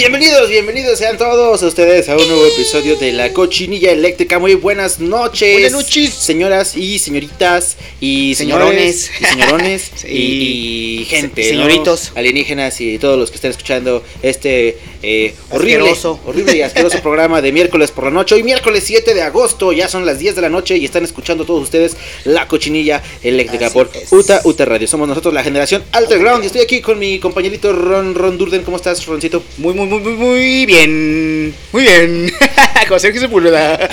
Bienvenidos, 0.00 0.48
bienvenidos 0.48 0.98
sean 0.98 1.18
todos 1.18 1.62
ustedes 1.62 2.08
a 2.08 2.16
un 2.16 2.26
nuevo 2.26 2.46
episodio 2.46 2.96
de 2.96 3.12
La 3.12 3.34
Cochinilla 3.34 3.90
Eléctrica. 3.92 4.38
Muy 4.38 4.54
buenas 4.54 4.98
noches. 4.98 5.52
Buenas 5.52 5.72
noches. 5.72 6.14
Señoras 6.14 6.74
y 6.74 6.98
señoritas 6.98 7.76
y 8.00 8.34
Señorones. 8.34 9.10
y 9.20 9.24
señorones 9.26 9.90
Sí. 9.96 10.06
y, 10.08 11.00
y 11.02 11.04
gente, 11.04 11.42
Se- 11.42 11.52
¿no? 11.52 11.64
señoritos. 11.66 12.12
alienígenas 12.14 12.80
y 12.80 12.98
todos 12.98 13.18
los 13.18 13.30
que 13.30 13.34
estén 13.34 13.50
escuchando 13.50 14.02
este 14.22 14.78
eh, 15.02 15.34
horrible, 15.50 15.92
horrible 16.24 16.56
y 16.56 16.62
asqueroso 16.62 16.98
programa 17.02 17.42
de 17.42 17.52
miércoles 17.52 17.90
por 17.90 18.04
la 18.04 18.10
noche. 18.10 18.34
Hoy 18.36 18.42
miércoles 18.42 18.84
7 18.86 19.12
de 19.12 19.20
agosto, 19.20 19.70
ya 19.74 19.86
son 19.88 20.06
las 20.06 20.18
10 20.18 20.34
de 20.34 20.40
la 20.40 20.48
noche 20.48 20.78
y 20.78 20.86
están 20.86 21.04
escuchando 21.04 21.44
todos 21.44 21.62
ustedes 21.62 21.94
La 22.24 22.48
Cochinilla 22.48 23.02
Eléctrica 23.22 23.66
Así 23.66 23.74
por 23.74 23.90
es. 23.94 24.10
UTA 24.10 24.40
UTA 24.44 24.64
Radio. 24.64 24.88
Somos 24.88 25.08
nosotros 25.08 25.34
la 25.34 25.42
generación 25.44 25.82
Underground 25.94 26.42
y 26.44 26.46
estoy 26.46 26.62
aquí 26.62 26.80
con 26.80 26.98
mi 26.98 27.18
compañerito 27.18 27.74
Ron 27.74 28.14
Ron 28.14 28.38
Durden. 28.38 28.62
¿Cómo 28.62 28.78
estás, 28.78 29.04
Roncito? 29.04 29.42
Muy, 29.58 29.74
muy, 29.74 29.89
muy, 29.90 30.00
muy, 30.00 30.14
muy 30.14 30.66
bien. 30.66 31.54
Muy 31.72 31.82
bien. 31.82 32.32
Con 32.88 33.00
Sergio 33.00 33.20
Sepúlveda. 33.20 33.78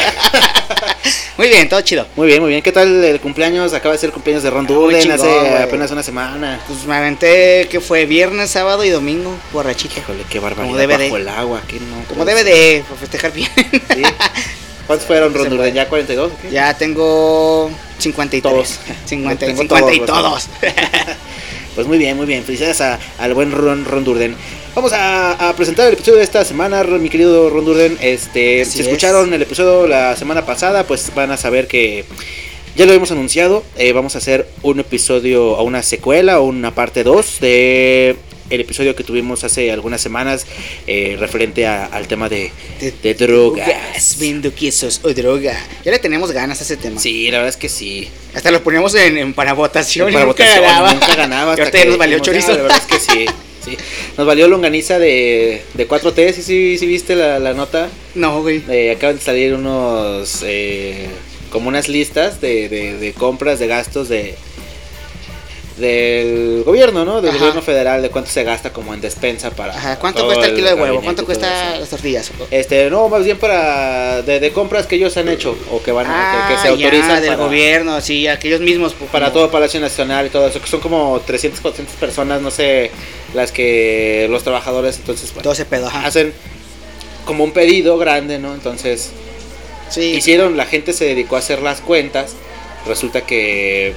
Muy 1.38 1.50
bien, 1.50 1.70
todo 1.70 1.80
chido. 1.81 2.08
Muy 2.16 2.26
bien, 2.28 2.42
muy 2.42 2.50
bien. 2.50 2.64
¿Qué 2.64 2.72
tal 2.72 3.04
el 3.04 3.20
cumpleaños? 3.20 3.72
Acaba 3.73 3.94
de 3.94 4.00
ser 4.00 4.08
el 4.08 4.14
cumpleaños 4.14 4.42
de 4.44 4.50
Ron 4.50 4.66
Ah, 4.66 4.73
Durden 4.73 5.02
chingón, 5.02 5.20
hace 5.20 5.64
apenas 5.64 5.92
una 5.92 6.02
semana. 6.02 6.59
Pues 6.67 6.84
me 6.86 6.95
aventé 6.95 7.67
que 7.70 7.80
fue 7.80 8.06
viernes, 8.08 8.50
sábado 8.50 8.84
y 8.84 8.89
domingo, 8.89 9.36
borrachito. 9.54 10.00
Híjole, 10.00 10.23
qué 10.30 10.39
barbaridad. 10.39 10.66
Como 10.66 10.78
debe 10.78 10.98
de. 10.98 11.06
Bajo 11.06 11.17
el 11.17 11.30
agua, 11.30 11.62
que 11.67 11.80
no. 11.80 12.04
Como 12.09 12.23
pues, 12.23 12.36
debe 12.36 12.44
de, 12.44 12.84
para 12.88 13.00
festejar 13.00 13.34
bien. 13.34 13.50
sí. 13.56 14.02
¿Cuántos 14.88 15.06
fueron, 15.08 15.32
Ron 15.34 15.56
puede. 15.56 15.73
¿Ya 15.73 15.88
42? 15.88 16.32
o 16.32 16.38
qué? 16.42 16.50
Ya 16.50 16.73
tengo 16.76 17.70
53. 18.00 18.42
Todos. 18.42 18.80
50, 19.06 19.45
Tengo 19.45 19.61
50 19.61 19.94
y 19.94 20.00
todos, 20.00 20.08
todos. 20.08 20.50
Pues 21.76 21.86
muy 21.86 22.00
bien, 22.00 22.17
muy 22.17 22.26
bien. 22.26 22.44
Felicidades 22.44 22.82
a- 22.82 22.98
al 23.20 23.34
buen 23.36 23.52
Ron, 23.52 23.86
Ron 23.86 24.04
Durden. 24.04 24.36
Vamos 24.78 24.94
a, 24.94 25.31
a 25.50 25.56
presentar 25.56 25.88
el 25.88 25.94
episodio 25.94 26.20
de 26.20 26.23
esta 26.23 26.45
semana, 26.45 26.83
mi 26.83 27.09
querido 27.09 27.50
Ron 27.50 27.66
Durden. 27.66 27.97
Este, 28.00 28.61
Así 28.61 28.73
si 28.73 28.80
es. 28.81 28.86
escucharon 28.86 29.33
el 29.33 29.42
episodio 29.42 29.88
la 29.88 30.16
semana 30.16 30.45
pasada, 30.45 30.86
pues 30.86 31.11
van 31.16 31.31
a 31.31 31.38
saber 31.38 31.66
que 31.67 32.06
ya 32.75 32.86
lo 32.86 32.94
hemos 32.94 33.09
anunciado. 33.11 33.64
eh, 33.75 33.92
vamos 33.94 34.14
a 34.14 34.20
hacer 34.20 34.48
un 34.61 34.80
episodio 34.80 35.53
o 35.53 35.64
una 35.64 35.81
secuela 35.81 36.39
o 36.39 36.44
una 36.44 36.75
parte 36.75 37.03
2 37.03 37.39
de 37.39 38.17
el 38.52 38.61
episodio 38.61 38.95
que 38.95 39.03
tuvimos 39.03 39.44
hace 39.44 39.72
algunas 39.72 40.00
semanas 40.00 40.45
eh, 40.86 41.17
referente 41.20 41.66
a- 41.66 41.88
al 41.88 42.08
tema 42.08 42.30
de, 42.30 42.52
de 43.02 43.14
drogas. 43.16 44.17
Viendo 44.20 44.53
quesos 44.53 45.02
o 45.03 45.09
droga. 45.11 45.58
Ya 45.83 45.92
le 45.92 45.98
tenemos 45.98 46.31
ganas 46.31 46.59
a 46.61 46.64
ese 46.64 46.78
tema. 46.78 47.02
Sí, 47.02 47.31
la 47.31 47.39
verdad 47.39 47.50
es 47.50 47.58
que 47.58 47.67
sí. 47.67 48.08
Hasta 48.36 48.52
lo 48.52 48.61
poníamos 48.61 48.94
en, 48.94 49.17
en 49.17 49.33
para 49.33 49.53
votación 49.53 50.14
Para 50.14 50.23
y 50.23 50.28
nunca 50.28 50.44
votación, 50.44 50.64
ganaba. 50.66 50.94
Nunca 50.94 51.16
ganaba. 51.16 51.55
Y 51.58 51.61
hasta 51.61 51.64
ahorita 51.64 51.78
que 51.80 51.83
ya 51.83 51.89
nos 51.89 51.98
valió 51.98 52.17
dijimos, 52.20 52.25
chorizo. 52.28 52.52
"Ah, 52.52 52.55
la 52.58 52.61
verdad 52.61 52.78
es 52.78 52.86
que 52.86 53.00
sí. 53.00 53.25
sí. 53.70 53.78
Nos 54.18 54.28
valió 54.28 54.48
longaniza 54.48 55.00
de, 55.00 55.62
de 55.73 55.88
4T. 55.88 56.34
¿Sí, 56.34 56.42
sí, 56.44 56.78
sí 56.78 56.86
viste 56.86 57.16
la, 57.16 57.40
la 57.40 57.54
nota? 57.54 57.90
No, 58.16 58.42
güey. 58.42 58.64
Eh, 58.70 58.92
acaban 58.92 59.18
de 59.18 59.22
salir 59.22 59.54
unos. 59.54 60.42
eh, 60.44 61.08
como 61.50 61.70
unas 61.70 61.88
listas 61.88 62.42
de, 62.42 62.68
de, 62.68 62.98
de 62.98 63.14
compras, 63.14 63.58
de 63.60 63.68
gastos 63.68 64.10
de 64.10 64.36
del 65.77 66.64
gobierno, 66.65 67.05
¿no? 67.05 67.21
Del 67.21 67.30
Ajá. 67.32 67.39
gobierno 67.39 67.61
federal, 67.61 68.02
de 68.02 68.10
cuánto 68.10 68.30
se 68.32 68.43
gasta 68.43 68.71
como 68.73 68.93
en 68.93 69.02
despensa 69.02 69.52
para. 69.52 69.76
Ajá, 69.76 69.99
¿cuánto 69.99 70.26
cuesta 70.26 70.48
el 70.48 70.55
kilo 70.55 70.67
de 70.67 70.73
huevo? 70.73 71.02
¿Cuánto 71.02 71.26
cuesta 71.26 71.77
las 71.80 71.89
tortillas? 71.89 72.32
Este, 72.52 72.89
no, 72.89 73.08
más 73.10 73.23
bien 73.23 73.38
para. 73.38 74.21
de, 74.21 74.39
de 74.39 74.52
compras 74.52 74.88
que 74.88 74.95
ellos 74.95 75.15
han 75.17 75.27
hecho 75.30 75.58
o 75.71 75.82
que 75.82 75.92
van 75.92 76.08
a. 76.10 76.48
que, 76.48 76.55
que 76.55 76.61
se 76.61 76.67
Ah, 76.67 76.71
autorizan 76.71 77.08
ya, 77.10 77.21
del 77.21 77.30
para- 77.32 77.43
gobierno, 77.43 78.02
sí, 78.02 78.27
aquellos 78.27 78.61
mismos. 78.61 78.93
pues, 78.98 79.10
para 79.11 79.32
todo 79.32 79.49
Palacio 79.52 79.80
Nacional 79.80 80.26
y 80.26 80.30
todo 80.30 80.48
eso, 80.48 80.60
que 80.61 80.67
son 80.67 80.80
como 80.80 81.20
300, 81.26 81.61
400 81.61 81.95
personas, 81.98 82.42
no 82.42 82.52
sé, 82.52 82.92
las 83.33 83.52
que 83.52 84.27
los 84.30 84.44
trabajadores, 84.44 84.98
entonces, 84.98 85.30
bueno, 85.32 85.44
Todo 85.44 85.54
ese 85.54 85.65
pedo, 85.65 85.88
ajá. 85.88 86.05
hacen 86.08 86.33
como 87.26 87.44
un 87.44 87.52
pedido 87.52 87.98
grande, 87.98 88.39
¿no? 88.39 88.54
Entonces, 88.54 89.11
Sí. 89.89 90.02
hicieron, 90.15 90.58
la 90.58 90.65
gente 90.65 90.92
se 90.94 91.05
dedicó 91.05 91.36
a 91.36 91.39
hacer 91.39 91.61
las 91.61 91.82
cuentas, 91.82 92.33
resulta 92.88 93.21
que 93.21 93.94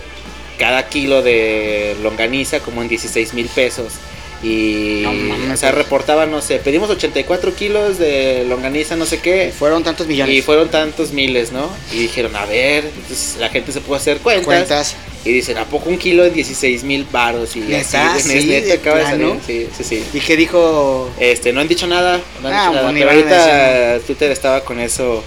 cada 0.61 0.87
kilo 0.89 1.23
de 1.23 1.97
longaniza 2.03 2.61
como 2.61 2.83
en 2.83 2.89
16 2.89 3.35
mil 3.35 3.47
pesos. 3.49 3.95
Y, 4.43 5.01
No 5.03 5.13
mames. 5.13 5.51
o 5.53 5.57
sea, 5.59 5.71
reportaban, 5.73 6.31
no 6.31 6.41
sé, 6.41 6.57
pedimos 6.61 6.89
84 6.89 7.55
kilos 7.55 7.99
de 7.99 8.45
longaniza, 8.49 8.97
no 8.97 9.05
sé 9.05 9.19
qué. 9.21 9.53
Fueron 9.59 9.83
tantos 9.85 10.07
millones. 10.07 10.35
Y 10.35 10.41
fueron 10.41 10.71
tantos 10.71 11.13
miles, 11.13 11.53
¿no? 11.53 11.69
Y 11.93 11.99
dijeron, 11.99 12.35
a 12.37 12.47
ver, 12.47 12.85
entonces 12.87 13.37
la 13.39 13.51
gente 13.51 13.71
se 13.73 13.81
pudo 13.83 13.97
hacer 13.97 14.19
cuentas. 14.19 14.45
cuentas. 14.47 14.97
Y 15.27 15.33
dicen, 15.33 15.59
¿a 15.59 15.67
poco 15.67 15.91
un 15.91 15.99
kilo 15.99 16.23
de 16.25 16.31
16 16.31 16.85
mil 16.85 17.05
baros? 17.13 17.55
Y 17.55 17.61
¿Neta? 17.61 18.15
así, 18.15 18.41
Sí, 18.41 18.47
neta, 18.49 18.73
acaba 18.75 18.99
de 19.01 19.05
salir. 19.05 19.35
Sí, 19.47 19.67
sí, 19.77 19.85
sí. 19.85 20.05
¿Y 20.15 20.21
qué 20.21 20.37
dijo? 20.39 21.11
Este, 21.21 21.53
no 21.53 21.61
han 21.61 21.69
dicho 21.69 21.87
nada, 21.87 22.19
no 22.41 22.49
han 22.49 22.55
Ah, 22.55 22.61
dicho 22.63 22.73
nada, 22.77 22.91
pues 22.91 22.95
pero 22.99 23.11
ahorita 23.11 24.07
Twitter 24.07 24.31
estaba 24.31 24.65
con 24.65 24.81
eso. 24.81 25.23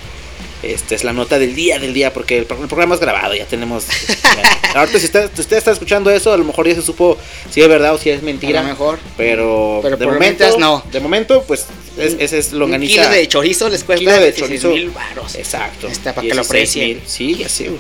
Este 0.63 0.95
es 0.95 1.03
la 1.03 1.11
nota 1.13 1.37
del 1.39 1.53
día 1.55 1.77
del 1.77 1.93
día 1.93 2.13
porque 2.13 2.37
el, 2.37 2.45
pro- 2.45 2.61
el 2.61 2.67
programa 2.67 2.95
es 2.95 3.01
grabado, 3.01 3.35
ya 3.35 3.45
tenemos. 3.45 3.85
ya. 3.85 4.73
Ahorita 4.79 4.97
si 4.97 5.05
usted, 5.05 5.29
está 5.57 5.71
escuchando 5.71 6.09
eso, 6.09 6.31
a 6.31 6.37
lo 6.37 6.45
mejor 6.45 6.67
ya 6.67 6.73
se 6.75 6.81
supo 6.81 7.17
si 7.51 7.61
es 7.61 7.67
verdad 7.67 7.93
o 7.93 7.97
si 7.97 8.09
es 8.09 8.23
mentira. 8.23 8.61
A 8.61 8.63
lo 8.63 8.69
mejor. 8.69 8.97
Pero, 9.17 9.79
Pero 9.83 9.97
de 9.97 10.05
momento 10.07 10.57
no. 10.57 10.83
De 10.91 10.99
momento, 10.99 11.43
pues 11.47 11.65
es, 11.97 12.15
ese 12.17 12.37
es 12.39 12.53
Un 12.53 12.59
longaniza. 12.59 12.93
kilo 13.03 13.09
de 13.09 13.27
chorizo 13.27 13.69
les 13.69 13.83
cuesta 13.83 13.99
Kilo 13.99 14.11
de 14.13 14.31
16 14.31 14.61
chorizo. 14.61 14.69
mil 14.69 14.89
varos. 14.91 15.35
Exacto. 15.35 15.87
Está 15.87 16.15
para 16.15 16.27
que 16.27 16.33
lo 16.33 16.41
16 16.43 16.47
aprecien. 16.47 17.01
Sí, 17.05 17.35
ya 17.35 17.49
sé. 17.49 17.65
güey. 17.65 17.79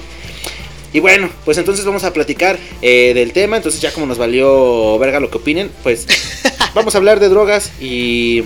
Y 0.91 0.99
bueno, 0.99 1.27
pues 1.45 1.57
entonces 1.57 1.85
vamos 1.85 2.03
a 2.03 2.13
platicar 2.13 2.59
eh, 2.81 3.13
del 3.15 3.31
tema. 3.33 3.55
Entonces 3.57 3.81
ya 3.81 3.91
como 3.91 4.05
nos 4.05 4.17
valió 4.19 4.99
verga 4.99 5.19
lo 5.19 5.31
que 5.31 5.37
opinen, 5.37 5.71
pues 5.81 6.05
vamos 6.75 6.93
a 6.93 6.97
hablar 6.99 7.19
de 7.19 7.29
drogas 7.29 7.71
y... 7.81 8.43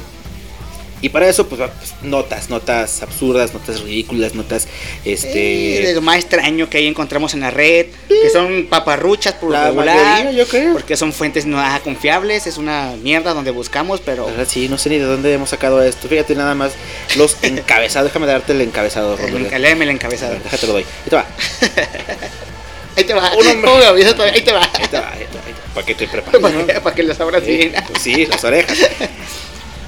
Y 1.01 1.09
para 1.09 1.29
eso, 1.29 1.47
pues, 1.47 1.61
pues, 1.77 1.93
notas, 2.01 2.49
notas 2.49 3.03
absurdas, 3.03 3.53
notas 3.53 3.81
ridículas, 3.81 4.33
notas, 4.33 4.67
este... 5.05 5.37
De 5.83 5.91
lo 5.93 6.01
más 6.01 6.17
extraño 6.17 6.69
que 6.69 6.79
ahí 6.79 6.87
encontramos 6.87 7.33
en 7.35 7.41
la 7.41 7.51
red, 7.51 7.85
que 8.07 8.29
son 8.31 8.65
paparruchas 8.67 9.35
por 9.35 9.49
lo 9.49 9.57
la 9.57 9.65
regular, 9.67 9.95
mayoría, 10.23 10.31
yo 10.31 10.47
creo. 10.47 10.73
porque 10.73 10.97
son 10.97 11.13
fuentes 11.13 11.45
nada 11.45 11.79
confiables, 11.81 12.47
es 12.47 12.57
una 12.57 12.93
mierda 13.03 13.33
donde 13.35 13.51
buscamos, 13.51 14.01
pero 14.03 14.25
verdad, 14.25 14.47
sí, 14.49 14.67
no 14.69 14.77
sé 14.79 14.89
ni 14.89 14.97
de 14.97 15.05
dónde 15.05 15.31
hemos 15.33 15.49
sacado 15.51 15.83
esto. 15.83 16.07
Fíjate 16.07 16.33
nada 16.35 16.55
más 16.55 16.71
los 17.15 17.37
encabezados. 17.43 18.09
Déjame 18.09 18.25
darte 18.25 18.53
el 18.53 18.61
encabezado, 18.61 19.15
Rodolfo. 19.17 19.57
léeme 19.57 19.83
el 19.85 19.91
encabezado. 19.91 20.33
ver, 20.33 20.43
déjate 20.43 20.67
lo 20.67 20.73
doy. 20.73 20.83
Ahí 20.83 21.09
te 21.09 21.15
va. 21.15 21.25
Ahí 22.97 23.03
te 23.03 23.13
va. 23.13 23.31
Un 23.35 23.47
hombre. 23.47 23.61
¿Cómo 23.69 23.77
me 23.77 23.85
avisas 23.85 24.13
todavía? 24.15 24.33
Ahí 24.33 24.41
te 24.43 24.51
va. 24.51 24.63
Ahí 24.63 24.87
te 24.89 24.97
va, 24.99 25.11
ahí 25.11 25.25
te 25.31 25.37
va, 25.37 25.43
ahí 25.45 25.53
te 25.53 25.59
va. 25.67 25.73
Para 25.75 25.85
que 25.85 25.93
te 25.93 26.07
prepares. 26.11 26.41
Para 26.41 26.55
¿no? 26.55 26.65
que, 26.65 26.73
para 26.81 26.95
que 26.95 27.03
lo 27.03 27.13
abras 27.13 27.43
Sí, 27.45 27.55
bien. 27.57 27.73
pues 27.87 28.01
sí, 28.01 28.25
las 28.25 28.43
orejas. 28.43 28.75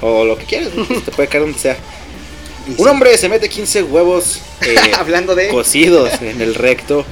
O 0.02 0.24
lo 0.26 0.38
que 0.38 0.46
quieras, 0.46 0.74
¿no? 0.76 0.86
Pues 0.86 1.04
te 1.04 1.12
puede 1.12 1.28
caer 1.28 1.44
donde 1.44 1.60
sea. 1.60 1.78
Un 2.78 2.88
hombre 2.88 3.18
se 3.18 3.28
mete 3.30 3.50
15 3.50 3.84
huevos 3.84 4.40
eh, 4.62 4.76
Hablando 4.98 5.36
de. 5.36 5.48
cocidos 5.50 6.22
en 6.22 6.42
el 6.42 6.56
recto. 6.56 7.06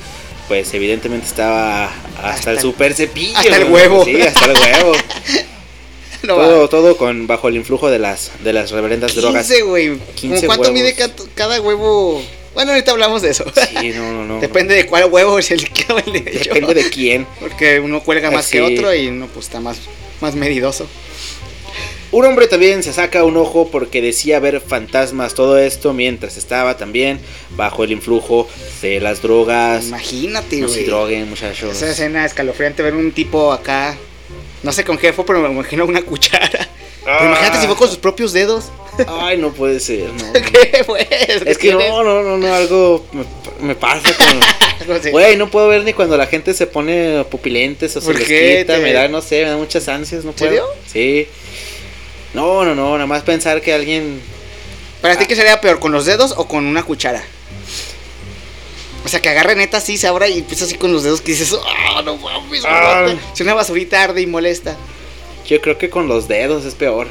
Pues 0.48 0.74
evidentemente 0.74 1.28
estaba 1.28 1.86
hasta, 1.88 2.30
Hasta 2.30 2.52
el 2.52 2.60
super 2.60 2.94
cepillo. 2.94 3.38
hasta 3.38 3.56
el 3.58 3.68
¿no? 3.68 3.74
huevo. 3.74 4.06
Sí, 4.06 4.22
hasta 4.22 4.46
el 4.46 4.58
huevo. 4.58 4.94
No, 6.24 6.34
todo, 6.36 6.62
va. 6.62 6.68
todo 6.68 6.98
con 6.98 7.28
bajo 7.28 7.48
el 7.48 7.56
influjo 7.58 7.90
de 7.92 8.00
las 8.00 8.32
de 8.44 8.52
las 8.52 8.72
reverendas 8.72 9.14
drogas. 9.16 9.46
15, 9.48 9.62
güey. 9.64 9.98
15 10.16 10.36
¿Cómo 10.36 10.48
¿Cuánto 10.48 10.62
huevos. 10.64 10.74
mide 10.74 10.96
ca- 10.96 11.12
cada 11.36 11.62
huevo? 11.62 12.22
Bueno, 12.56 12.72
ahorita 12.72 12.92
hablamos 12.92 13.22
de 13.22 13.30
eso. 13.30 13.46
Sí, 13.80 13.92
no, 13.92 14.12
no, 14.12 14.26
no. 14.26 14.40
Depende 14.40 14.74
de 14.74 14.88
cuál 14.88 15.06
huevo 15.12 15.38
es 15.38 15.52
el 15.52 15.70
que 15.72 15.86
derecho. 16.12 16.54
Depende 16.54 16.74
de 16.74 16.90
quién. 16.90 17.28
Porque 17.40 17.80
uno 17.80 18.02
cuelga 18.02 18.32
más 18.32 18.48
que 18.48 18.60
Así. 18.60 18.76
otro 18.78 18.94
y 18.96 19.08
uno 19.10 19.28
pues 19.32 19.46
está 19.46 19.60
más, 19.60 19.78
más 20.20 20.34
medidoso. 20.34 20.88
Un 22.12 22.26
hombre 22.26 22.48
también 22.48 22.84
se 22.84 22.94
saca 22.94 23.24
un 23.26 23.36
ojo 23.36 23.70
porque 23.70 24.02
decía 24.02 24.40
ver 24.40 24.62
fantasmas, 24.62 25.34
todo 25.34 25.58
esto 25.58 25.94
mientras 25.94 26.38
estaba 26.38 26.78
también 26.78 27.20
bajo 27.52 27.84
el 27.84 27.92
influjo 27.92 28.48
de 28.82 29.00
las 29.02 29.22
drogas. 29.22 29.88
Imagínate, 29.88 30.58
No 30.58 30.70
se 30.70 30.86
droguen, 30.86 31.30
muchachos. 31.30 31.76
Esa 31.76 31.92
escena 31.92 32.26
escalofriante 32.26 32.82
ver 32.82 32.96
un 32.96 33.12
tipo 33.12 33.52
acá. 33.52 33.98
No 34.64 34.72
sé 34.72 34.84
con 34.86 34.98
qué 34.98 35.12
fue, 35.14 35.26
pero 35.26 35.42
me 35.42 35.50
imagino 35.52 35.86
una 35.86 36.02
cuchara. 36.06 36.68
Pero 37.04 37.26
imagínate 37.26 37.60
si 37.62 37.68
fue 37.68 37.76
con 37.76 37.88
sus 37.88 37.98
propios 37.98 38.34
dedos. 38.34 38.66
Ay, 39.08 39.38
no 39.38 39.52
puede 39.54 39.80
ser, 39.80 40.10
no. 40.14 40.34
¿Qué 40.72 40.84
fue? 40.86 41.08
Es 41.46 41.58
que 41.58 41.72
no, 41.74 42.04
no, 42.04 42.24
no, 42.24 42.38
no, 42.38 42.54
algo 42.54 43.06
me, 43.14 43.68
me 43.68 43.76
pasa 43.76 44.14
con... 44.18 44.40
Güey, 45.12 45.36
no 45.38 45.50
puedo 45.50 45.68
ver 45.68 45.84
ni 45.84 45.92
cuando 45.94 46.16
la 46.18 46.28
gente 46.28 46.54
se 46.54 46.68
pone 46.68 47.24
pupilentes 47.30 47.96
o 47.98 48.00
se 48.02 48.06
¿Por 48.06 48.16
les 48.20 48.28
qué? 48.28 48.58
quita, 48.62 48.76
Te- 48.76 48.82
me 48.82 48.94
da, 48.94 49.08
no 49.10 49.22
sé, 49.22 49.44
me 49.44 49.50
da 49.50 49.58
muchas 49.58 49.88
ansias, 49.90 50.24
no 50.24 50.32
puedo. 50.32 50.50
serio? 50.50 50.66
Sí. 50.92 51.28
No, 52.34 52.66
no, 52.66 52.76
no, 52.76 52.94
nada 52.94 53.08
más 53.08 53.24
pensar 53.24 53.62
que 53.62 53.74
alguien 53.74 54.22
¿Para 55.02 55.18
ti 55.18 55.26
qué 55.26 55.36
sería 55.36 55.62
peor, 55.62 55.80
con 55.80 55.92
los 55.92 56.06
dedos 56.06 56.34
o 56.38 56.48
con 56.48 56.66
una 56.66 56.84
cuchara? 56.84 57.24
O 59.06 59.08
sea, 59.10 59.22
que 59.22 59.30
agarre 59.30 59.56
neta 59.56 59.78
así, 59.78 59.98
se 59.98 60.08
abra 60.08 60.28
y 60.28 60.40
empieza 60.40 60.66
así 60.66 60.76
con 60.76 60.92
los 60.92 61.04
dedos 61.04 61.22
que 61.22 61.32
dices, 61.32 61.56
¡ah, 61.66 62.02
no 62.04 62.18
mames! 62.18 62.64
Ah. 62.66 63.08
Si 63.34 63.44
una 63.44 63.54
basurita 63.54 64.04
arde 64.04 64.22
y 64.22 64.28
molesta. 64.28 64.76
Yo 65.46 65.62
creo 65.62 65.78
que 65.78 65.90
con 65.90 66.08
los 66.08 66.28
dedos 66.28 66.66
es 66.66 66.76
peor. 66.76 67.08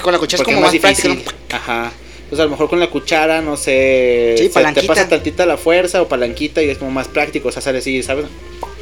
Con 0.00 0.12
la 0.12 0.18
cuchara 0.18 0.42
es 0.42 0.44
como 0.44 0.58
es 0.58 0.62
más, 0.62 0.72
más 0.72 0.82
difícil. 0.82 1.22
práctico. 1.22 1.36
¿no? 1.50 1.56
Ajá. 1.56 1.92
Pues 2.30 2.40
a 2.40 2.44
lo 2.44 2.50
mejor 2.50 2.70
con 2.70 2.80
la 2.80 2.88
cuchara, 2.88 3.42
no 3.42 3.56
sé. 3.56 4.36
Sí, 4.38 4.48
se 4.48 4.72
te 4.72 4.82
pasa 4.84 5.08
tantita 5.08 5.44
la 5.44 5.58
fuerza 5.58 6.00
o 6.00 6.08
palanquita 6.08 6.62
y 6.62 6.70
es 6.70 6.78
como 6.78 6.90
más 6.90 7.08
práctico. 7.08 7.48
O 7.48 7.52
sea, 7.52 7.60
sale 7.60 7.78
así, 7.78 8.02
¿sabes? 8.02 8.26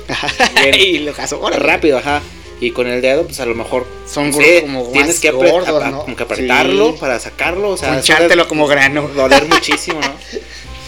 Bien. 0.62 0.74
y 0.74 0.98
lo 0.98 1.12
caso. 1.12 1.40
Rápido, 1.50 1.98
ajá. 1.98 2.22
Y 2.62 2.70
con 2.70 2.86
el 2.86 3.02
dedo, 3.02 3.24
pues 3.24 3.40
a 3.40 3.46
lo 3.46 3.56
mejor. 3.56 3.86
Son 4.08 4.32
gru- 4.32 4.60
como 4.60 4.88
tienes 4.92 5.18
que, 5.18 5.32
gordos, 5.32 5.66
a- 5.82 5.88
a- 5.88 5.90
¿no? 5.90 6.02
como 6.04 6.14
que 6.14 6.22
apretarlo 6.22 6.92
Sí. 6.92 6.98
para 7.00 7.18
sacarlo. 7.18 7.70
O 7.70 7.76
sea, 7.76 8.00
como 8.46 8.68
grano. 8.68 9.08
Doler 9.16 9.46
muchísimo, 9.48 10.00
¿no? 10.00 10.12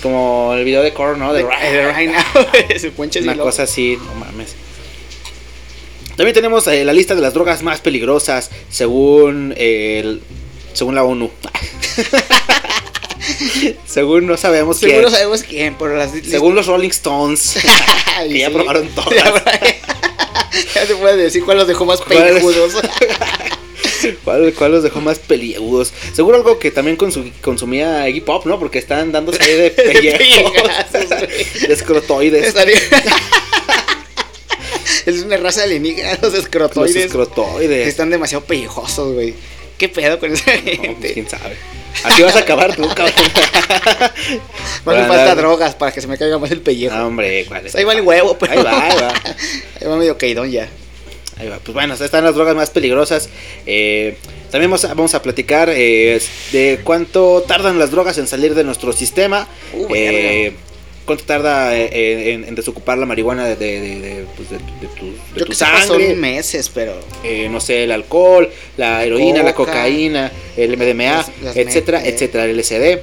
Como 0.00 0.54
el 0.54 0.64
video 0.64 0.82
de 0.82 0.92
Core, 0.94 1.18
¿no? 1.18 1.32
De, 1.32 1.42
De, 1.42 1.92
right 1.92 2.10
now. 2.14 3.22
Una 3.22 3.36
cosa 3.36 3.64
así, 3.64 3.96
no 3.96 4.14
mames. 4.14 4.54
También 6.16 6.32
tenemos 6.34 6.64
eh, 6.68 6.84
la 6.84 6.92
lista 6.92 7.16
de 7.16 7.20
las 7.22 7.34
drogas 7.34 7.62
más 7.64 7.80
peligrosas 7.80 8.50
según 8.70 9.52
el, 9.56 10.20
según 10.74 10.94
la 10.94 11.02
ONU. 11.02 11.28
según 13.84 14.26
no 14.26 14.36
sabemos 14.36 14.78
quién. 14.78 14.90
Seguro 14.92 15.10
sabemos 15.10 15.42
quién, 15.42 15.74
pero 15.76 15.96
las 15.96 16.12
Según 16.12 16.54
los 16.54 16.66
Rolling 16.66 16.90
Stones. 16.90 17.58
que 18.28 18.38
ya 18.38 18.50
probaron 18.50 18.86
todas. 18.90 19.42
Ya, 20.74 20.86
se 20.86 20.96
puede 20.96 21.16
decir 21.16 21.44
cuál 21.44 21.58
los 21.58 21.68
dejó 21.68 21.84
más 21.84 22.00
pelijudos. 22.02 22.72
¿Cuál, 24.24 24.52
cuál 24.52 24.72
los 24.72 24.82
dejó 24.82 25.00
más 25.00 25.18
peliagudos? 25.18 25.92
Seguro 26.12 26.36
algo 26.36 26.58
que 26.58 26.70
también 26.70 26.98
consu- 26.98 27.32
consumía 27.40 28.06
Iggy 28.08 28.20
Pop, 28.20 28.44
¿no? 28.44 28.58
Porque 28.58 28.78
están 28.78 29.12
dándose 29.12 29.42
ahí 29.42 29.54
de 29.56 29.70
pellejos. 29.70 30.52
de 31.66 31.72
escrotoides. 31.72 32.46
Estaría- 32.48 32.78
es 35.06 35.22
una 35.22 35.36
raza 35.38 35.62
alienígena, 35.62 36.12
los 36.20 36.32
Los 36.32 36.34
escrotoides. 36.34 36.96
escrotoides. 36.96 37.88
Están 37.88 38.10
demasiado 38.10 38.44
pellejosos, 38.44 39.14
güey. 39.14 39.34
¿Qué 39.78 39.88
pedo 39.88 40.18
con 40.18 40.32
esa 40.32 40.54
No, 40.54 40.62
pues, 40.62 40.78
gente? 40.80 41.12
quién 41.14 41.28
sabe. 41.28 41.56
Así 42.02 42.22
vas 42.22 42.36
a 42.36 42.40
acabar 42.40 42.74
tú, 42.74 42.88
cabrón. 42.94 43.14
No 44.84 44.92
me 44.92 45.04
falta 45.04 45.34
drogas 45.34 45.74
para 45.74 45.92
que 45.92 46.00
se 46.00 46.06
me 46.06 46.18
caiga 46.18 46.38
más 46.38 46.50
el 46.50 46.60
pellejo. 46.60 46.94
No, 46.94 47.06
hombre, 47.06 47.44
¿cuál 47.46 47.66
es? 47.66 47.74
Ahí 47.74 47.84
va 47.84 47.92
el 47.92 48.02
huevo, 48.02 48.36
pero. 48.38 48.52
Ahí 48.52 48.62
va, 48.62 48.86
ahí 48.86 48.96
va. 49.00 49.08
Ahí 49.80 49.86
va 49.88 49.96
medio 49.96 50.18
caidón 50.18 50.50
ya. 50.50 50.68
Ahí 51.38 51.48
va. 51.48 51.58
Pues 51.58 51.74
bueno, 51.74 51.94
están 51.94 52.24
las 52.24 52.34
drogas 52.34 52.54
más 52.54 52.70
peligrosas. 52.70 53.28
Eh, 53.66 54.16
también 54.50 54.70
vamos 54.70 54.84
a, 54.84 54.88
vamos 54.88 55.14
a 55.14 55.22
platicar 55.22 55.68
eh, 55.70 56.20
de 56.52 56.80
cuánto 56.84 57.42
tardan 57.46 57.78
las 57.78 57.90
drogas 57.90 58.18
en 58.18 58.26
salir 58.26 58.54
de 58.54 58.64
nuestro 58.64 58.92
sistema. 58.92 59.48
Uh, 59.72 59.86
Eh, 59.94 60.52
cuánto 61.04 61.24
tarda 61.24 61.76
eh, 61.76 62.32
en, 62.32 62.44
en 62.44 62.54
desocupar 62.54 62.98
la 62.98 63.06
marihuana 63.06 63.46
de, 63.46 63.56
de, 63.56 63.80
de- 63.80 64.00
de, 64.00 64.24
pues, 64.36 64.48
tu, 64.48 65.06
de 65.06 65.12
Yo 65.36 65.44
tu 65.44 65.50
que 65.50 65.54
sepa 65.54 65.80
son 65.82 65.98
sangre. 66.00 66.14
meses, 66.16 66.70
pero. 66.74 66.94
Eh, 67.22 67.48
no 67.50 67.60
sé, 67.60 67.84
el 67.84 67.92
alcohol, 67.92 68.48
la 68.76 69.04
heroína, 69.04 69.42
la 69.42 69.54
Coca. 69.54 69.72
cocaína, 69.72 70.32
el 70.56 70.76
MDMA, 70.76 71.04
Las- 71.18 71.30
las 71.42 71.56
etcétera, 71.56 72.04
etcétera, 72.06 72.44
el 72.44 72.56
LSD. 72.58 73.00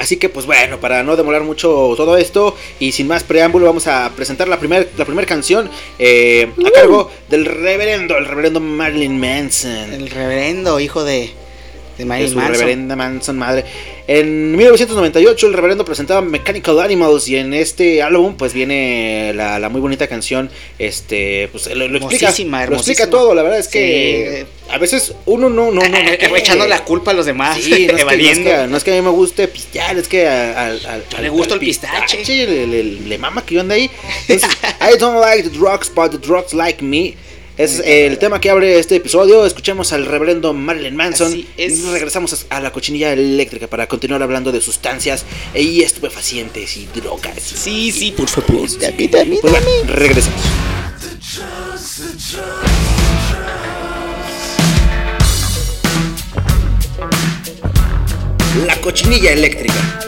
Así 0.00 0.16
que 0.16 0.28
pues 0.28 0.46
bueno, 0.46 0.78
para 0.78 1.02
no 1.02 1.16
demorar 1.16 1.42
mucho 1.42 1.92
todo 1.96 2.16
esto 2.16 2.54
y 2.78 2.92
sin 2.92 3.08
más 3.08 3.24
preámbulo 3.24 3.66
vamos 3.66 3.88
a 3.88 4.12
presentar 4.14 4.46
la 4.46 4.56
primera 4.60 4.86
la 4.96 5.04
primer 5.04 5.26
canción 5.26 5.68
eh, 5.98 6.52
a 6.64 6.70
cargo 6.70 7.10
del 7.28 7.44
reverendo, 7.46 8.16
el 8.16 8.24
reverendo 8.26 8.60
Marilyn 8.60 9.18
Manson. 9.18 9.92
El 9.92 10.08
reverendo 10.08 10.78
hijo 10.78 11.02
de. 11.02 11.30
De 11.98 12.04
de 12.04 12.28
su 12.28 12.36
Manson. 12.36 12.52
reverenda 12.52 12.96
Manson 12.96 13.36
madre. 13.36 13.64
En 14.06 14.56
1998 14.56 15.46
el 15.48 15.52
reverendo 15.52 15.84
presentaba 15.84 16.22
Mechanical 16.22 16.80
Animals 16.80 17.28
y 17.28 17.36
en 17.36 17.52
este 17.52 18.02
álbum 18.02 18.36
pues 18.36 18.54
viene 18.54 19.32
la, 19.34 19.58
la 19.58 19.68
muy 19.68 19.80
bonita 19.82 20.06
canción, 20.06 20.48
este, 20.78 21.48
pues 21.52 21.66
lo, 21.74 21.88
lo 21.88 21.98
explica, 21.98 22.26
Hermosísima, 22.26 22.66
lo 22.66 22.76
explica 22.76 23.10
todo, 23.10 23.34
la 23.34 23.42
verdad 23.42 23.58
es 23.58 23.68
que 23.68 24.46
a 24.70 24.78
veces 24.78 25.12
uno 25.26 25.48
no, 25.50 25.70
no, 25.72 25.82
no, 25.82 25.88
no 25.88 25.98
Eh, 25.98 26.30
echando 26.36 26.66
la 26.66 26.84
culpa 26.84 27.10
a 27.10 27.14
los 27.14 27.26
demás. 27.26 27.58
Sí, 27.60 27.86
no 27.86 27.96
es, 27.96 28.04
que, 28.04 28.16
no, 28.16 28.28
es 28.30 28.38
que, 28.38 28.66
no 28.68 28.76
es 28.76 28.84
que 28.84 28.92
a 28.92 28.94
mí 28.94 29.02
me 29.02 29.10
guste 29.10 29.48
pistear, 29.48 29.96
es 29.98 30.08
que 30.08 30.26
al- 30.26 30.80
al- 30.86 31.04
al- 31.16 31.22
Le 31.22 31.28
gusta 31.28 31.54
el 31.54 31.60
pistache. 31.60 32.22
Le, 32.46 32.66
le- 32.66 32.82
le 32.84 33.18
mama 33.18 33.44
que 33.44 33.56
yo 33.56 33.60
ande 33.60 33.74
ahí. 33.74 33.90
Entonces, 34.28 34.48
I 34.80 34.96
don't 34.98 35.20
like 35.20 35.42
the 35.48 35.50
drugs, 35.56 35.90
but 35.94 36.10
the 36.12 36.18
drugs 36.18 36.54
like 36.54 36.82
me. 36.84 37.14
Es 37.58 37.82
el 37.84 38.18
tema 38.18 38.40
que 38.40 38.50
abre 38.50 38.78
este 38.78 38.94
episodio. 38.94 39.44
Escuchemos 39.44 39.92
al 39.92 40.06
reverendo 40.06 40.54
Marilyn 40.54 40.94
Manson. 40.94 41.36
Y 41.36 41.48
regresamos 41.90 42.46
a 42.50 42.60
la 42.60 42.70
cochinilla 42.70 43.12
eléctrica 43.12 43.66
para 43.66 43.88
continuar 43.88 44.22
hablando 44.22 44.52
de 44.52 44.60
sustancias 44.60 45.24
y 45.56 45.82
estupefacientes 45.82 46.76
y 46.76 46.86
drogas. 46.86 47.42
Sí, 47.42 47.90
sí, 47.90 48.12
por 48.12 48.28
favor. 48.28 48.68
Permítame. 48.78 49.38
Pues 49.42 49.52
bueno, 49.52 49.66
regresamos. 49.92 50.40
La 58.66 58.80
cochinilla 58.80 59.32
eléctrica. 59.32 60.07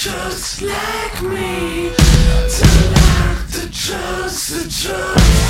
Drugs 0.00 0.62
like 0.62 1.22
me. 1.22 1.90
Don't 1.90 2.92
like 2.92 3.46
the 3.50 3.68
drugs, 3.72 4.46
the 4.46 4.86
drugs. 4.86 5.47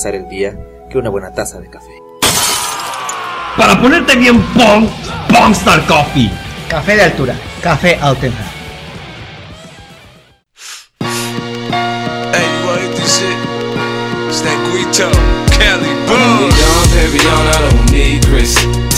Empezar 0.00 0.14
el 0.14 0.28
día 0.30 0.56
que 0.90 0.96
una 0.96 1.10
buena 1.10 1.30
taza 1.34 1.60
de 1.60 1.68
café. 1.68 1.90
Para 3.56 3.78
ponerte 3.80 4.16
bien 4.16 4.40
pong, 4.54 4.88
Pongstar 5.28 5.84
Coffee. 5.86 6.30
Café 6.68 6.96
de 6.96 7.02
altura, 7.02 7.36
café 7.62 7.98
Altenham. 8.00 8.60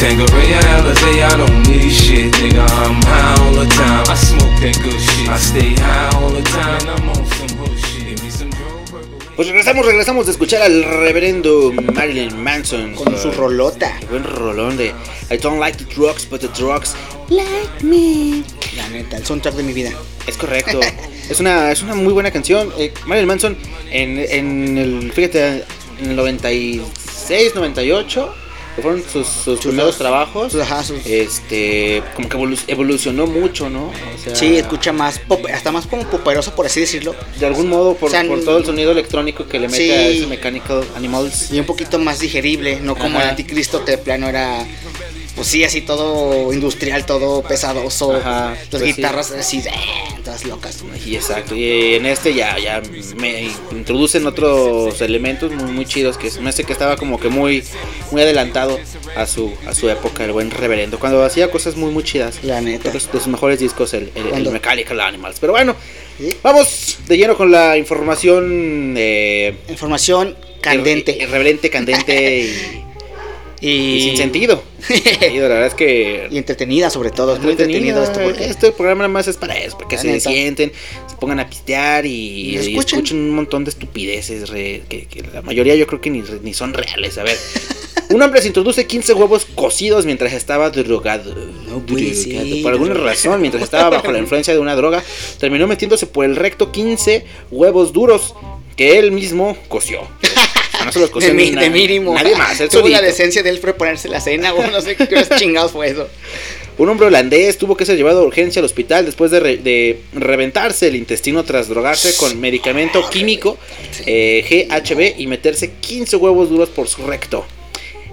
Tangeray, 0.03 0.55
Alizé, 0.55 1.23
I 1.23 1.37
don't 1.37 1.69
need 1.69 1.91
shit, 1.93 2.35
nigga. 2.35 2.67
I'm 2.83 3.01
high 3.03 3.37
all 3.39 3.53
the 3.53 3.67
time. 3.67 4.03
I 4.09 4.17
smoke 4.17 4.51
that 4.61 4.77
good 4.83 4.99
shit. 4.99 5.29
I 5.29 5.39
stay 5.39 5.75
high 5.79 6.11
all 6.19 6.31
the 6.31 6.43
time. 6.43 6.89
I'm 6.89 7.09
on 7.09 7.22
Pues 9.43 9.51
regresamos, 9.51 9.85
regresamos 9.85 10.27
de 10.27 10.31
escuchar 10.31 10.63
al 10.63 10.85
reverendo 10.85 11.73
Marilyn 11.73 12.41
Manson. 12.41 12.95
Con 12.95 13.19
su 13.19 13.33
rolota. 13.33 13.99
Buen 14.09 14.23
rolón 14.23 14.77
de 14.77 14.95
I 15.33 15.37
don't 15.37 15.59
like 15.59 15.77
the 15.77 15.95
drugs, 15.97 16.25
but 16.31 16.41
the 16.41 16.47
drugs 16.57 16.95
like 17.29 17.85
me. 17.85 18.45
La 18.77 18.89
neta, 18.91 19.17
el 19.17 19.27
soundtrack 19.27 19.57
de 19.57 19.65
mi 19.65 19.73
vida. 19.73 19.91
Es 20.29 20.37
correcto. 20.37 20.79
es, 21.29 21.41
una, 21.41 21.73
es 21.73 21.83
una 21.83 21.97
muy 21.97 22.13
buena 22.13 22.31
canción. 22.31 22.73
Eh, 22.79 22.95
Marilyn 23.05 23.27
Manson, 23.27 23.57
en, 23.91 24.21
en 24.21 24.79
el, 24.79 25.11
fíjate, 25.11 25.65
en 26.01 26.11
el 26.11 26.15
96, 26.15 27.57
98, 27.57 28.35
que 28.37 28.42
fueron 28.81 29.03
sus, 29.11 29.27
sus 29.27 29.61
primeros 29.61 29.99
trabajos. 29.99 30.55
ajá, 30.55 30.83
sus- 30.83 31.05
Este, 31.05 32.03
como 32.15 32.29
que 32.29 32.37
evolu- 32.39 32.65
evolucionó 32.67 33.27
mucho, 33.27 33.69
¿no? 33.69 33.87
O 33.89 34.19
sea, 34.23 34.35
Sí, 34.35 34.57
escucha 34.57 34.93
más, 34.93 35.19
pop, 35.19 35.45
hasta 35.53 35.71
más 35.73 35.87
como 35.87 36.05
poperoso, 36.05 36.55
por 36.55 36.67
así 36.67 36.81
decirlo. 36.81 37.15
De 37.39 37.47
algún 37.47 37.69
modo, 37.69 37.95
por, 37.95 38.09
O 38.09 38.11
sea, 38.13 38.25
por 38.25 38.43
todo 38.45 38.59
el 38.59 38.65
sonido 38.65 38.93
electrónico 38.93 39.47
que 39.47 39.59
le 39.59 39.69
mete 39.69 39.85
Sí. 39.85 39.91
a 39.91 40.09
ese 40.09 40.27
Mechanical 40.27 40.85
Animals. 40.97 41.51
Y 41.53 41.59
un 41.61 41.67
poquito 41.67 41.99
más 41.99 42.21
digerible, 42.21 42.81
no 42.81 42.95
como 42.95 43.17
Ajá. 43.19 43.25
el 43.25 43.31
anticristo 43.31 43.85
que 43.85 43.93
de 43.93 43.99
plano 43.99 44.29
era, 44.29 44.65
pues 45.35 45.49
sí, 45.49 45.65
así 45.65 45.81
todo 45.81 46.53
industrial, 46.53 47.07
todo 47.07 47.43
pesadoso. 47.43 48.15
Ajá, 48.17 48.51
Las 48.51 48.67
pues 48.69 48.83
sí. 48.83 48.93
guitarras 48.93 49.31
así, 49.33 49.59
eh, 49.59 49.71
todas 50.25 50.45
locas. 50.45 50.85
Y 51.07 51.17
exacto, 51.17 51.55
y 51.57 51.95
en 51.95 52.07
este 52.07 52.35
ya, 52.35 52.59
ya 52.59 52.83
me 53.17 53.51
introducen 53.73 54.27
otros 54.27 55.01
elementos 55.01 55.51
muy, 55.53 55.73
muy 55.73 55.85
chidos 55.87 56.17
que 56.19 56.31
me 56.41 56.51
hace 56.51 56.65
que 56.65 56.73
estaba 56.73 56.97
como 56.97 57.19
que 57.19 57.29
muy, 57.29 57.65
muy 58.11 58.23
adelantado 58.23 58.79
a 59.17 59.27
su, 59.27 59.53
a 59.67 59.75
su 59.75 59.89
época, 59.89 60.25
el 60.25 60.33
buen 60.33 60.51
reverendo, 60.51 60.99
cuando 60.99 61.25
hacía 61.25 61.51
cosas 61.51 61.77
muy 61.77 61.91
muy 61.91 62.05
chidas. 62.05 62.43
La 62.43 62.61
neta. 62.61 62.91
De 62.91 63.01
sus 63.01 63.27
mejores 63.27 63.59
discos, 63.59 63.95
el, 63.95 64.11
el- 64.15 64.47
el. 64.47 64.51
Mechanical 64.53 65.01
Animals. 65.01 65.39
Pero 65.41 65.53
bueno, 65.55 65.75
¿Sí? 66.19 66.37
vamos 66.43 66.99
de 67.09 67.17
lleno 67.17 67.37
con 67.37 67.51
la 67.51 67.77
información 67.79 68.95
eh, 68.97 69.57
Información 69.69 70.37
candente. 70.61 71.17
irre- 71.19 71.23
irreverente, 71.25 71.71
candente 71.71 72.41
y, 72.41 72.85
y, 73.63 73.69
y 73.71 74.01
sin 74.09 74.17
sentido. 74.19 74.63
Sin 74.87 74.99
sentido, 75.03 75.49
La 75.49 75.55
verdad 75.55 75.67
es 75.69 75.75
que 75.75 76.27
y 76.31 76.37
entretenida 76.37 76.91
sobre 76.91 77.11
todo, 77.11 77.35
es 77.35 77.41
muy 77.41 77.53
entretenido 77.53 78.03
esto 78.03 78.21
porque 78.23 78.45
Este 78.45 78.73
programa 78.73 78.99
nada 79.01 79.09
más 79.09 79.29
es 79.29 79.37
para 79.39 79.57
eso, 79.57 79.77
para 79.79 79.89
que 79.89 79.97
La 79.97 80.03
se 80.03 80.09
neta. 80.09 80.31
sienten, 80.31 80.73
se 81.09 81.17
pongan 81.17 81.41
a 81.41 81.49
pistear 81.49 82.05
y, 82.05 82.11
Y 82.11 82.51
y 82.51 82.57
escuchen. 82.57 82.99
escuchen. 82.99 83.19
un 83.19 83.31
montón 83.31 83.65
de 83.65 83.71
estupideces 83.71 84.49
re- 84.51 84.83
que, 84.89 85.07
que 85.07 85.23
la 85.23 85.41
mayoría 85.43 85.75
yo 85.77 85.87
creo 85.87 86.01
que 86.01 86.11
ni, 86.11 86.23
ni 86.43 86.53
son 86.53 86.75
reales. 86.75 87.17
A 87.19 87.23
ver, 87.23 87.39
un 88.11 88.21
hombre 88.21 88.41
se 88.43 88.49
introduce 88.49 88.85
15 88.87 89.15
huevos 89.15 89.47
cocidos 89.55 90.05
mientras 90.05 90.33
estaba 90.33 90.69
drogado. 90.71 91.35
No 91.69 91.79
puede 91.87 92.11
Drogado. 92.13 92.45
ser. 92.49 92.63
Por 92.63 92.73
alguna 92.73 92.95
razón, 92.95 93.41
mientras 93.41 93.63
estaba 93.63 93.89
bajo 93.91 94.11
la 94.11 94.19
influencia 94.19 94.53
de 94.53 94.59
una 94.61 94.75
droga, 94.75 95.03
terminó 95.39 95.67
metiéndose 95.69 96.07
por 96.07 96.25
el 96.25 96.35
recto 96.37 96.73
15 96.73 97.25
huevos 97.53 97.93
duros 97.93 98.35
que 98.77 98.99
él 98.99 99.13
mismo 99.13 99.57
coció. 99.69 100.01
Sea, 100.83 100.87
no 100.87 100.93
se 100.93 101.01
los 101.01 101.11
coció 101.11 101.29
de, 101.29 101.71
mínimo. 101.71 102.15
Nadie 102.15 102.37
más, 102.37 102.61
él 102.61 102.69
Tuvo 102.69 102.89
la 102.89 103.01
decencia 103.01 103.43
de 103.43 103.51
él 103.51 103.59
prepararse 103.59 104.09
la 104.09 104.21
cena 104.21 104.53
o 104.55 104.67
no 104.71 104.81
sé 104.81 104.97
qué 104.97 105.09
chingados 105.39 105.73
fue 105.73 105.89
eso. 105.89 106.09
Un 106.79 106.89
hombre 106.89 107.07
holandés 107.09 107.59
tuvo 107.59 107.77
que 107.77 107.85
ser 107.85 107.97
llevado 107.97 108.21
a 108.21 108.25
urgencia 108.25 108.61
al 108.61 108.65
hospital 108.65 109.05
después 109.05 109.31
de, 109.31 109.41
re- 109.41 109.57
de 109.59 110.01
reventarse 110.15 110.89
el 110.89 110.97
intestino 110.97 111.45
tras 111.45 111.69
drogarse 111.69 112.17
con 112.17 112.41
medicamento 112.41 113.09
químico 113.11 113.59
eh, 114.07 114.43
GHB 114.71 115.21
y 115.21 115.27
meterse 115.27 115.71
15 115.73 116.17
huevos 116.17 116.49
duros 116.49 116.71
por 116.71 116.89
su 116.89 117.03
recto. 117.07 117.45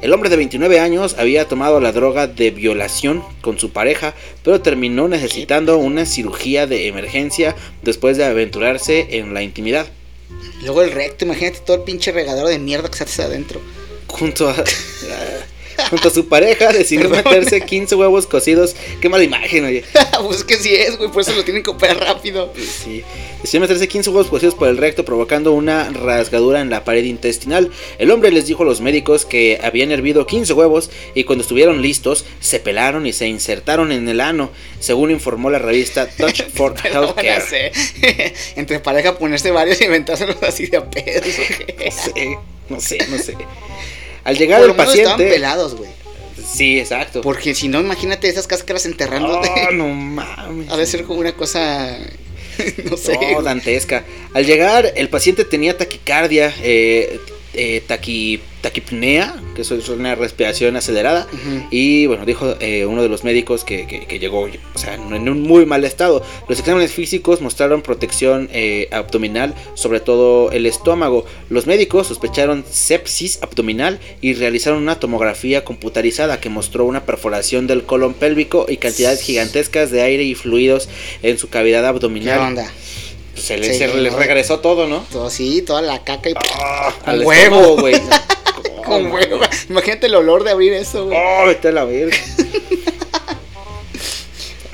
El 0.02 0.14
hombre 0.14 0.30
de 0.30 0.38
29 0.38 0.80
años 0.80 1.16
había 1.18 1.46
tomado 1.50 1.82
la 1.82 1.92
droga 1.92 2.28
de 2.28 2.52
violación 2.52 3.22
con 3.42 3.60
su 3.60 3.72
pareja, 3.72 4.14
pero 4.44 4.62
terminó 4.62 5.08
necesitando 5.10 5.78
una 5.78 6.06
cirugía 6.06 6.68
de 6.68 6.88
emergencia 6.88 7.54
después 7.82 8.16
de 8.18 8.24
aventurarse 8.26 9.08
en 9.12 9.34
la 9.34 9.42
intimidad. 9.42 9.88
Luego 10.62 10.82
el 10.82 10.92
recto, 10.92 11.26
imagínate 11.26 11.60
todo 11.60 11.78
el 11.78 11.84
pinche 11.84 12.12
regadero 12.12 12.48
de 12.48 12.60
mierda 12.60 12.90
que 12.90 12.98
se 12.98 13.04
hace 13.04 13.24
adentro. 13.24 13.62
Junto 14.08 14.50
a, 14.50 14.56
junto 15.90 16.08
a 16.08 16.12
su 16.12 16.28
pareja 16.28 16.72
decidió 16.74 17.10
meterse 17.10 17.62
15 17.62 17.96
huevos 17.96 18.28
cocidos. 18.28 18.76
Qué 19.02 19.10
mala 19.10 19.24
imagen, 19.24 19.66
oye. 19.66 19.84
pues 20.24 20.38
es 20.38 20.44
que 20.44 20.56
sí 20.56 20.74
es, 20.74 20.98
güey, 20.98 21.12
por 21.12 21.22
eso 21.22 21.34
lo 21.34 21.44
tienen 21.44 21.64
que 21.64 21.70
operar 21.70 22.00
rápido. 22.00 22.54
Sí. 22.56 23.04
Decidió 23.42 23.62
meterse 23.62 23.88
15 23.88 24.10
huevos 24.10 24.28
cocidos 24.28 24.56
por 24.56 24.68
el 24.68 24.78
recto, 24.78 25.06
provocando 25.06 25.54
una 25.54 25.90
rasgadura 25.90 26.62
en 26.62 26.70
la 26.70 26.84
pared 26.84 27.04
intestinal. 27.04 27.72
El 27.98 28.12
hombre 28.12 28.32
les 28.32 28.46
dijo 28.46 28.64
a 28.64 28.66
los 28.66 28.82
médicos 28.82 29.26
que 29.26 29.60
habían 29.64 29.92
hervido 29.92 30.26
15 30.26 30.54
huevos 30.54 30.90
y 31.16 31.24
cuando 31.24 31.44
estuvieron 31.44 31.82
listos, 31.82 32.26
se 32.40 32.60
pelaron 32.60 33.06
y 33.06 33.14
se 33.14 33.28
insertaron 33.28 33.92
en 33.92 34.08
el 34.10 34.20
ano, 34.22 34.52
según 34.80 35.12
informó 35.12 35.50
la 35.50 35.60
revista 35.60 36.08
Touch 36.10 36.44
for 36.54 36.76
Healthcare. 36.84 37.72
Entre 38.56 38.80
pareja 38.80 39.18
ponerse 39.18 39.52
varios 39.52 39.82
y 39.82 39.86
inventárselos 39.86 40.42
así 40.44 40.68
de 40.68 40.78
a 40.78 40.90
pedos. 40.90 41.26
No 41.88 41.92
sé, 41.92 42.38
no 42.70 42.80
sé, 42.80 42.98
no 43.10 43.18
sé. 43.18 43.36
Al 44.24 44.38
llegar 44.38 44.62
Por 44.62 44.70
el 44.72 44.76
menos 44.76 44.94
estaban 44.96 45.12
paciente. 45.18 45.34
pelados, 45.36 45.76
güey. 45.76 45.90
Sí, 46.52 46.80
exacto. 46.80 47.22
Porque 47.22 47.54
si 47.54 47.68
no, 47.68 47.80
imagínate 47.80 48.28
esas 48.28 48.48
cáscaras 48.48 48.86
enterrándote. 48.86 49.50
Oh, 49.70 49.72
no 49.74 49.88
mames. 49.90 50.70
Ha 50.70 50.78
de 50.78 50.86
ser 50.86 51.04
como 51.04 51.20
una 51.20 51.34
cosa. 51.34 51.98
No 52.90 52.98
sé. 52.98 53.18
No, 53.32 53.42
dantesca. 53.42 54.04
Al 54.34 54.46
llegar, 54.46 54.92
el 54.98 55.08
paciente 55.08 55.46
tenía 55.46 55.78
taquicardia, 55.78 56.54
eh, 56.62 57.18
eh, 57.62 57.84
taqui- 57.88 58.40
taquipnea, 58.62 59.36
que 59.56 59.62
eso 59.62 59.76
es 59.76 59.88
una 59.90 60.16
respiración 60.16 60.76
acelerada. 60.76 61.28
Y 61.72 62.06
bueno, 62.08 62.26
dijo 62.26 62.56
eh, 62.60 62.86
uno 62.86 63.02
de 63.02 63.10
los 63.10 63.24
médicos 63.24 63.64
que, 63.64 63.88
que- 63.88 64.06
que 64.06 64.20
llegó 64.20 64.42
o 64.42 64.78
sea, 64.78 64.96
en 64.96 65.30
un 65.30 65.42
muy 65.42 65.66
mal 65.66 65.84
estado. 65.86 66.24
Los 66.48 66.60
exámenes 66.60 66.92
físicos 66.92 67.42
mostraron 67.42 67.82
protección 67.82 68.50
eh, 68.52 68.88
abdominal, 68.92 69.56
sobre 69.76 70.00
todo 70.00 70.52
el 70.52 70.66
estómago. 70.66 71.26
Los 71.50 71.68
médicos 71.68 72.08
sospecharon 72.08 72.64
sepsis 72.70 73.40
abdominal 73.42 74.00
y 74.22 74.34
realizaron 74.34 74.82
una 74.82 75.00
tomografía 75.00 75.64
computarizada 75.64 76.40
que 76.42 76.50
mostró 76.50 76.86
una 76.86 77.06
perforación 77.06 77.66
del 77.68 77.84
colon 77.84 78.14
pélvico 78.14 78.66
y 78.70 78.78
cantidades 78.78 79.22
gigantescas 79.22 79.92
de 79.92 80.02
aire 80.02 80.24
y 80.24 80.36
fluidos 80.36 80.90
en 81.24 81.38
su 81.38 81.50
cavidad 81.50 81.82
¿Qué 81.82 81.88
abdominal. 81.88 82.40
onda? 82.40 82.72
Se 83.36 83.58
le, 83.58 83.74
se 83.74 83.88
regresó 83.88 84.60
todo, 84.60 84.88
¿no? 84.88 85.06
Todo 85.12 85.30
sí, 85.30 85.62
toda 85.62 85.82
la 85.82 86.04
caca 86.04 86.30
y 86.30 86.34
Al 87.06 87.24
con 87.24 87.34
estómago, 87.34 87.66
huevo, 87.74 87.82
güey. 87.82 87.96
Con 88.86 89.12
huevo. 89.12 89.40
Imagínate 89.70 90.08
el 90.08 90.16
olor 90.16 90.44
de 90.44 90.50
abrir 90.50 90.74
eso, 90.74 91.06
güey. 91.06 91.16
Oh, 91.16 91.46
vete 91.46 91.68
a 91.68 91.72
la 91.72 91.86
verga. 91.86 92.18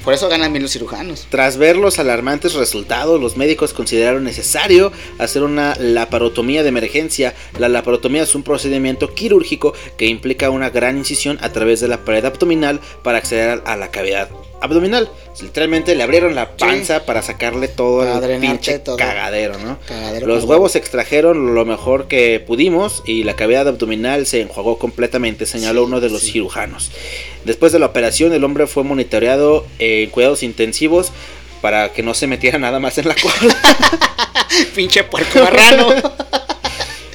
Por 0.05 0.13
eso 0.13 0.29
ganan 0.29 0.53
bien 0.53 0.61
los 0.61 0.71
cirujanos. 0.71 1.25
Tras 1.31 1.57
ver 1.57 1.77
los 1.77 1.97
alarmantes 1.97 2.53
resultados, 2.53 3.19
los 3.19 3.37
médicos 3.37 3.73
consideraron 3.73 4.23
necesario 4.23 4.91
hacer 5.17 5.41
una 5.41 5.75
laparotomía 5.79 6.61
de 6.61 6.69
emergencia. 6.69 7.33
La 7.57 7.69
laparotomía 7.69 8.21
es 8.21 8.35
un 8.35 8.43
procedimiento 8.43 9.15
quirúrgico 9.15 9.73
que 9.97 10.05
implica 10.05 10.51
una 10.51 10.69
gran 10.69 10.97
incisión 10.99 11.39
a 11.41 11.49
través 11.51 11.79
de 11.79 11.87
la 11.87 12.05
pared 12.05 12.23
abdominal 12.23 12.79
para 13.03 13.17
acceder 13.17 13.63
a 13.65 13.75
la 13.75 13.89
cavidad 13.89 14.29
abdominal. 14.61 15.09
Literalmente 15.41 15.95
le 15.95 16.03
abrieron 16.03 16.35
la 16.35 16.55
panza 16.55 17.05
para 17.05 17.21
sacarle 17.21 17.67
todo 17.67 18.03
el 18.03 18.39
pinche 18.39 18.79
todo. 18.79 18.97
cagadero, 18.97 19.57
¿no? 19.57 19.79
Cagadero 19.87 20.27
Los 20.27 20.43
huevos 20.45 20.73
se 20.73 20.77
extrajeron 20.77 21.55
lo 21.55 21.65
mejor 21.65 22.07
que 22.07 22.39
pudimos 22.39 23.01
y 23.05 23.23
la 23.23 23.35
cavidad 23.35 23.67
abdominal 23.67 24.25
se 24.27 24.41
enjuagó 24.41 24.77
completamente, 24.77 25.45
señaló 25.45 25.81
Sí, 25.81 25.87
uno 25.87 25.99
de 25.99 26.09
los 26.09 26.21
sí. 26.21 26.31
cirujanos. 26.33 26.91
Después 27.45 27.71
de 27.71 27.79
la 27.79 27.85
operación, 27.85 28.33
el 28.33 28.43
hombre 28.43 28.67
fue 28.67 28.83
monitoreado 28.83 29.65
en 29.79 30.09
cuidados 30.09 30.43
intensivos 30.43 31.11
para 31.61 31.93
que 31.93 32.03
no 32.03 32.13
se 32.13 32.27
metiera 32.27 32.59
nada 32.59 32.79
más 32.79 32.97
en 32.97 33.07
la 33.07 33.15
cola. 33.15 33.55
Pinche 34.75 35.03
puerco 35.03 35.39
marrano. 35.39 35.89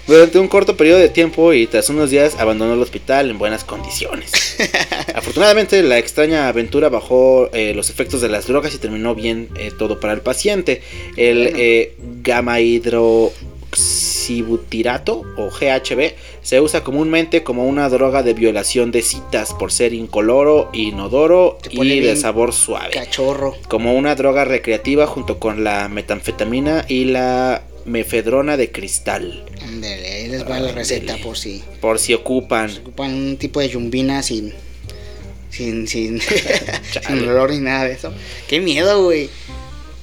Durante 0.06 0.40
un 0.40 0.49
corto 0.49 0.76
periodo 0.76 0.99
de 0.99 1.08
tiempo 1.08 1.52
y 1.52 1.68
tras 1.68 1.88
unos 1.88 2.11
días 2.11 2.35
abandonó 2.37 2.74
el 2.74 2.83
hospital 2.83 3.31
en 3.31 3.38
buenas 3.38 3.62
condiciones. 3.62 4.57
Afortunadamente 5.14 5.81
la 5.85 5.98
extraña 5.98 6.48
aventura 6.48 6.88
bajó 6.88 7.48
eh, 7.52 7.74
los 7.74 7.90
efectos 7.90 8.20
de 8.20 8.28
las 8.28 8.48
drogas 8.48 8.74
y 8.74 8.78
terminó 8.78 9.14
bien 9.14 9.48
eh, 9.57 9.70
todo 9.78 10.00
para 10.00 10.12
el 10.12 10.20
paciente. 10.20 10.83
El 11.16 11.42
Bueno. 11.44 11.57
eh, 11.61 11.94
gamma 12.24 12.59
hidroxibutirato 13.70 15.22
o 15.37 15.50
GHB 15.50 16.12
se 16.42 16.61
usa 16.61 16.83
comúnmente 16.83 17.42
como 17.42 17.66
una 17.66 17.88
droga 17.88 18.22
de 18.22 18.35
violación 18.35 18.90
de 18.90 19.02
citas 19.02 19.52
por 19.54 19.72
ser 19.72 19.92
incoloro, 19.94 20.70
inodoro 20.72 21.59
y 21.70 22.00
de 22.00 22.16
sabor 22.16 22.52
suave 22.52 22.90
Cachorro. 22.92 23.56
como 23.68 23.94
una 23.94 24.14
droga 24.14 24.44
recreativa 24.44 25.06
junto 25.06 25.38
con 25.38 25.64
la 25.64 25.88
metanfetamina 25.88 26.85
y 26.88 27.04
la 27.06 27.62
mefedrona 27.87 28.56
de 28.56 28.70
cristal, 28.70 29.44
Ándale, 29.62 30.06
ahí 30.06 30.28
les 30.28 30.48
va 30.48 30.61
la 30.61 30.70
receta 30.72 31.16
por 31.16 31.37
si 31.37 31.62
por 31.80 31.98
si 31.98 32.12
ocupan. 32.14 32.70
ocupan 32.83 33.14
un 33.14 33.37
tipo 33.37 33.61
de 33.61 33.68
yumbina 33.70 34.22
sin. 34.22 34.52
Sin, 35.50 35.88
sin, 35.88 36.20
sin 37.06 37.28
olor 37.28 37.50
ni 37.50 37.59
nada 37.59 37.85
de 37.87 37.94
eso. 37.94 38.12
Qué 38.46 38.61
miedo, 38.61 39.02
güey. 39.02 39.28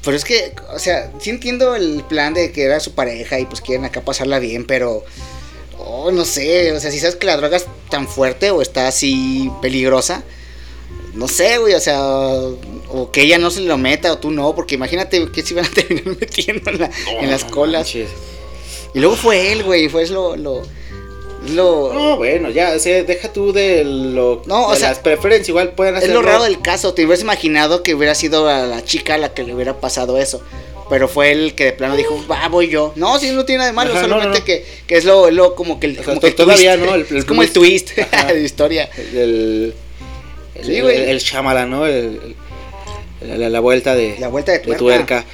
Pero 0.08 0.18
es 0.18 0.24
que, 0.26 0.54
o 0.74 0.80
sea, 0.80 1.12
sí 1.20 1.30
entiendo 1.30 1.76
el 1.76 2.04
plan 2.08 2.34
de 2.34 2.52
que 2.52 2.64
era 2.64 2.80
su 2.80 2.94
pareja 2.94 3.40
y 3.40 3.46
pues 3.46 3.60
quieren 3.62 3.84
acá 3.86 4.02
pasarla 4.02 4.40
bien, 4.40 4.66
pero. 4.66 5.04
Oh, 5.78 6.10
no 6.12 6.26
sé, 6.26 6.72
o 6.72 6.80
sea, 6.80 6.90
si 6.92 7.00
sabes 7.00 7.16
que 7.18 7.28
la 7.28 7.38
droga 7.38 7.58
es 7.58 7.66
tan 7.90 8.08
fuerte 8.08 8.50
o 8.50 8.62
está 8.62 8.88
así 8.88 9.52
peligrosa, 9.62 10.24
no 11.14 11.28
sé, 11.28 11.58
güey, 11.60 11.74
o 11.76 11.80
sea, 11.80 12.00
o 12.90 13.12
que 13.12 13.22
ella 13.22 13.38
no 13.38 13.52
se 13.52 13.62
lo 13.62 13.78
meta 13.78 14.12
o 14.14 14.18
tú 14.18 14.32
no, 14.32 14.56
porque 14.56 14.76
imagínate 14.76 15.30
que 15.32 15.44
se 15.44 15.54
iban 15.54 15.66
a 15.66 15.70
terminar 15.74 16.18
metiendo 16.20 16.72
en, 16.72 16.80
la- 16.80 16.92
en 17.22 17.30
las 17.30 17.44
colas. 17.44 17.82
manches. 17.84 18.10
Y 18.96 19.00
luego 19.00 19.16
fue 19.18 19.52
él, 19.52 19.64
güey, 19.64 19.88
fue 19.90 20.08
lo. 20.08 20.36
lo, 20.36 20.64
lo 21.52 21.92
No, 21.94 22.18
bueno, 22.18 22.50
ya, 22.50 22.74
o 22.76 22.80
sea, 22.80 23.04
deja 23.04 23.32
tú 23.34 23.52
de 23.54 23.84
lo 23.84 24.42
No, 24.46 24.68
o 24.68 24.72
de 24.74 24.80
sea, 24.80 24.90
las 24.90 25.00
preferencias, 25.00 25.50
igual 25.50 25.72
pueden 25.74 25.96
Es 25.96 26.04
hacerlo. 26.04 26.22
lo 26.22 26.28
raro 26.28 26.44
del 26.44 26.62
caso, 26.62 26.94
te 26.94 27.04
hubieras 27.06 27.22
imaginado 27.22 27.84
que 27.84 27.94
hubiera 27.96 28.16
sido 28.16 28.48
a 28.50 28.66
la 28.66 28.84
chica 28.84 29.16
a 29.16 29.18
la 29.18 29.34
que 29.34 29.44
le 29.44 29.54
hubiera 29.54 29.80
pasado 29.80 30.18
eso. 30.18 30.42
Pero 30.90 31.10
fue 31.10 31.32
él 31.34 31.54
que 31.54 31.66
de 31.66 31.72
plano 31.74 31.98
dijo, 31.98 32.24
va, 32.32 32.48
voy 32.48 32.70
yo. 32.70 32.94
No, 32.96 33.20
sí, 33.20 33.32
no 33.32 33.44
tiene 33.44 33.58
nada 33.58 33.72
de 33.72 33.76
malo, 33.76 33.92
Ajá, 33.92 34.02
solamente 34.04 34.40
no. 34.40 34.46
Que, 34.46 34.66
que 34.88 34.96
es 34.96 35.04
lo, 35.04 35.30
lo 35.32 35.54
como 35.54 35.82
que 35.82 35.88
el, 35.88 35.94
O 35.94 35.96
sea, 35.96 36.06
como 36.06 36.22
que 36.22 36.28
el 36.28 36.36
todavía, 36.36 36.76
twist. 36.78 36.88
¿no? 36.90 36.96
El- 36.96 37.08
el 37.10 37.18
es 37.18 37.26
como 37.26 37.42
el 37.44 37.52
twist. 37.52 37.90
Ajá. 38.12 38.28
de 38.28 38.34
la 38.36 38.40
historia. 38.46 38.90
El, 38.98 39.74
el, 40.56 40.66
Sí, 40.66 40.76
el, 40.78 40.84
güey. 40.84 41.10
el 41.10 41.20
Shyamalan, 41.20 41.70
¿no? 41.70 41.86
El- 41.86 42.36
el- 43.22 43.40
la, 43.40 43.50
la 43.50 43.60
vuelta 43.60 43.96
de, 43.96 44.16
La 44.20 44.30
vuelta 44.30 44.54
de 44.54 44.60
tuerca. 44.60 44.78
tuerca. 44.80 45.26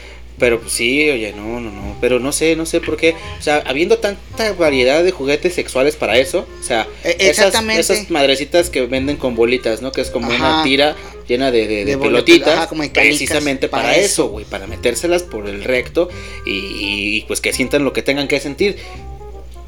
Pero 0.43 0.59
pues, 0.59 0.73
sí, 0.73 1.09
oye, 1.09 1.31
no, 1.31 1.61
no, 1.61 1.71
no. 1.71 1.95
Pero 2.01 2.19
no 2.19 2.33
sé, 2.33 2.57
no 2.57 2.65
sé 2.65 2.81
por 2.81 2.97
qué. 2.97 3.15
O 3.39 3.41
sea, 3.41 3.63
habiendo 3.65 3.99
tanta 3.99 4.51
variedad 4.51 5.01
de 5.01 5.11
juguetes 5.11 5.53
sexuales 5.53 5.95
para 5.95 6.17
eso. 6.17 6.45
O 6.59 6.63
sea, 6.63 6.85
E- 7.05 7.11
esas, 7.17 7.29
exactamente. 7.47 7.79
esas 7.79 8.11
madrecitas 8.11 8.69
que 8.69 8.81
venden 8.85 9.15
con 9.15 9.35
bolitas, 9.37 9.81
¿no? 9.81 9.93
Que 9.93 10.01
es 10.01 10.09
como 10.09 10.29
Ajá. 10.29 10.55
una 10.55 10.63
tira 10.65 10.97
llena 11.29 11.49
de, 11.49 11.65
de- 11.65 11.85
de 11.85 11.95
De 11.95 11.97
pelotitas. 11.97 12.57
ajá, 12.57 12.67
como 12.67 12.83
precisamente 12.91 13.69
para, 13.69 13.83
para 13.83 13.95
eso, 13.95 14.27
güey. 14.27 14.43
Para 14.43 14.67
metérselas 14.67 15.23
por 15.23 15.47
el 15.47 15.63
recto 15.63 16.09
y, 16.45 16.51
y, 16.51 17.21
pues 17.25 17.39
que 17.39 17.53
sientan 17.53 17.85
lo 17.85 17.93
que 17.93 18.01
tengan 18.01 18.27
que 18.27 18.41
sentir. 18.41 18.75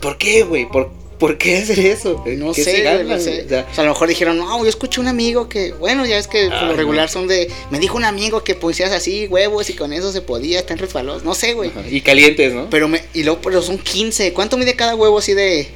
¿Por 0.02 0.18
qué, 0.18 0.44
güey? 0.44 0.68
¿Por, 0.68 0.92
¿Por 1.20 1.38
qué 1.38 1.58
hacer 1.60 1.80
eso? 1.80 2.24
No 2.26 2.52
¿Qué 2.52 2.64
sé, 2.64 2.72
se 2.72 2.82
güey, 2.82 2.84
gana, 2.84 3.16
no 3.16 3.20
sé. 3.22 3.32
güey? 3.32 3.46
O 3.46 3.50
sea, 3.50 3.68
O 3.72 3.74
sea, 3.74 3.84
a 3.84 3.88
lo 3.88 3.94
mejor 3.94 4.08
dijeron, 4.10 4.38
no, 4.38 4.62
yo 4.64 4.70
escuché 4.70 5.00
un 5.00 5.08
amigo 5.08 5.48
que, 5.48 5.72
bueno, 5.74 6.06
ya 6.06 6.18
es 6.18 6.28
que 6.28 6.50
por 6.50 6.64
lo 6.64 6.74
regular 6.76 7.10
son 7.10 7.28
de, 7.28 7.50
me 7.72 7.80
dijo 7.80 7.96
un 7.96 8.04
amigo 8.04 8.44
que 8.44 8.54
pusieras 8.56 8.94
así 8.94 9.28
huevos 9.28 9.70
y 9.70 9.74
con 9.76 9.94
eso 9.94 10.12
se 10.12 10.22
podía, 10.22 10.60
están 10.60 10.78
resbalosos, 10.78 11.24
no 11.24 11.34
sé, 11.34 11.54
güey. 11.54 11.72
y 11.90 12.02
calientes, 12.02 12.54
¿no? 12.54 12.70
Pero 12.70 12.88
me, 12.90 13.02
y 13.14 13.24
luego, 13.24 13.40
pero 13.42 13.62
son 13.62 13.78
15, 13.78 14.34
¿cuánto 14.34 14.58
mide 14.58 14.76
cada 14.76 14.96
huevo 14.96 15.18
así 15.20 15.34
de, 15.34 15.68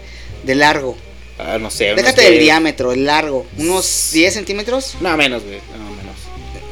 de 0.44 0.56
largo? 0.56 0.98
Ah, 1.38 1.58
no 1.58 1.72
sé. 1.72 1.96
Déjate 1.96 2.22
que- 2.22 2.30
del 2.32 2.40
diámetro, 2.40 2.92
el 2.92 3.06
largo. 3.06 3.46
¿Unos 3.58 4.10
10 4.12 4.34
centímetros? 4.34 4.96
No, 5.00 5.16
menos, 5.16 5.42
güey. 5.46 5.60
No, 5.78 5.90
menos. 5.96 6.16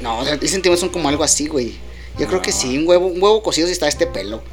No, 0.02 0.20
o 0.20 0.26
sea, 0.26 0.36
10 0.36 0.52
centímetros 0.52 0.82
son 0.82 0.90
como 0.90 1.08
algo 1.08 1.24
así, 1.24 1.48
güey. 1.48 1.74
Yo 2.20 2.28
creo 2.28 2.42
que 2.42 2.52
sí, 2.52 2.78
un 2.78 2.86
huevo, 2.86 3.06
un 3.08 3.22
huevo 3.24 3.42
cocido 3.42 3.68
si 3.68 3.72
está 3.74 3.88
este 3.88 4.08
pelo. 4.08 4.44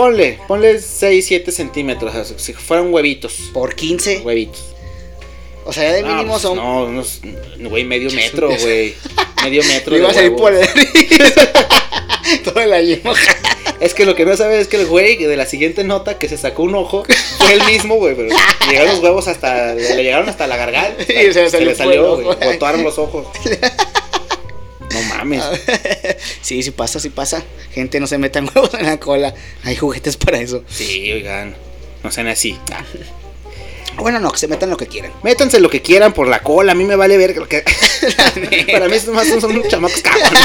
Ponle, 0.00 0.38
ponle 0.48 0.80
6, 0.80 1.26
7 1.26 1.52
centímetros. 1.52 2.14
o 2.14 2.24
sea, 2.24 2.38
si 2.38 2.54
fueran 2.54 2.90
huevitos. 2.90 3.50
Por 3.52 3.74
15. 3.74 4.20
Huevitos. 4.20 4.64
O 5.66 5.74
sea, 5.74 5.82
ya 5.84 5.92
de 5.92 6.02
No, 6.02 6.08
mínimo 6.08 6.32
pues, 6.32 6.42
son. 6.42 6.56
No, 6.56 6.84
unos. 6.84 7.20
Güey, 7.58 7.84
medio 7.84 8.10
metro, 8.10 8.48
güey. 8.48 8.94
Medio 9.44 9.62
metro. 9.64 9.92
Le 9.92 9.98
de 9.98 10.02
iba 10.02 10.10
a 10.10 10.14
salir 10.14 10.36
por 10.36 10.54
el 10.54 10.66
Todo 12.44 12.60
el 12.60 12.72
año. 12.72 12.96
Es 13.80 13.94
que 13.94 14.04
lo 14.04 14.14
que 14.14 14.26
no 14.26 14.36
sabes 14.36 14.60
es 14.60 14.68
que 14.68 14.76
el 14.76 14.86
güey 14.86 15.16
de 15.16 15.36
la 15.38 15.46
siguiente 15.46 15.84
nota 15.84 16.18
que 16.18 16.28
se 16.28 16.36
sacó 16.36 16.64
un 16.64 16.74
ojo 16.74 17.02
fue 17.38 17.54
el 17.54 17.64
mismo, 17.64 17.94
güey. 17.94 18.14
Pero 18.14 18.28
llegaron 18.68 18.90
los 18.90 18.98
huevos 19.00 19.26
hasta. 19.26 19.74
Le 19.74 20.02
llegaron 20.02 20.28
hasta 20.28 20.46
la 20.46 20.58
garganta. 20.58 21.02
Sí, 21.02 21.14
se 21.14 21.42
le 21.42 21.50
salió 21.50 21.68
le 21.70 21.74
salió, 21.74 22.16
güey. 22.20 22.36
Botaron 22.52 22.84
los 22.84 22.98
ojos. 22.98 23.26
No 24.92 25.02
mames. 25.02 25.42
sí, 26.42 26.62
sí 26.62 26.70
pasa, 26.70 26.98
sí 27.00 27.10
pasa. 27.10 27.42
Gente, 27.72 28.00
no 28.00 28.06
se 28.06 28.18
metan 28.18 28.48
huevos 28.54 28.74
en 28.74 28.86
la 28.86 28.98
cola. 28.98 29.34
Hay 29.64 29.76
juguetes 29.76 30.16
para 30.16 30.38
eso. 30.40 30.64
Sí, 30.68 31.12
oigan. 31.12 31.54
No 32.02 32.10
sean 32.10 32.28
así. 32.28 32.58
Ah. 32.72 32.84
Bueno, 33.96 34.18
no, 34.20 34.30
que 34.32 34.38
se 34.38 34.48
metan 34.48 34.70
lo 34.70 34.76
que 34.76 34.86
quieran. 34.86 35.12
Métanse 35.22 35.60
lo 35.60 35.68
que 35.68 35.82
quieran 35.82 36.12
por 36.14 36.26
la 36.26 36.42
cola, 36.42 36.72
a 36.72 36.74
mí 36.74 36.84
me 36.84 36.96
vale 36.96 37.18
ver 37.18 37.36
lo 37.36 37.46
que... 37.48 37.62
Para 38.72 38.88
mí 38.88 38.96
estos 38.96 39.12
más 39.14 39.28
son, 39.28 39.40
son 39.40 39.62
chamacos 39.68 40.00
cabrones. 40.00 40.40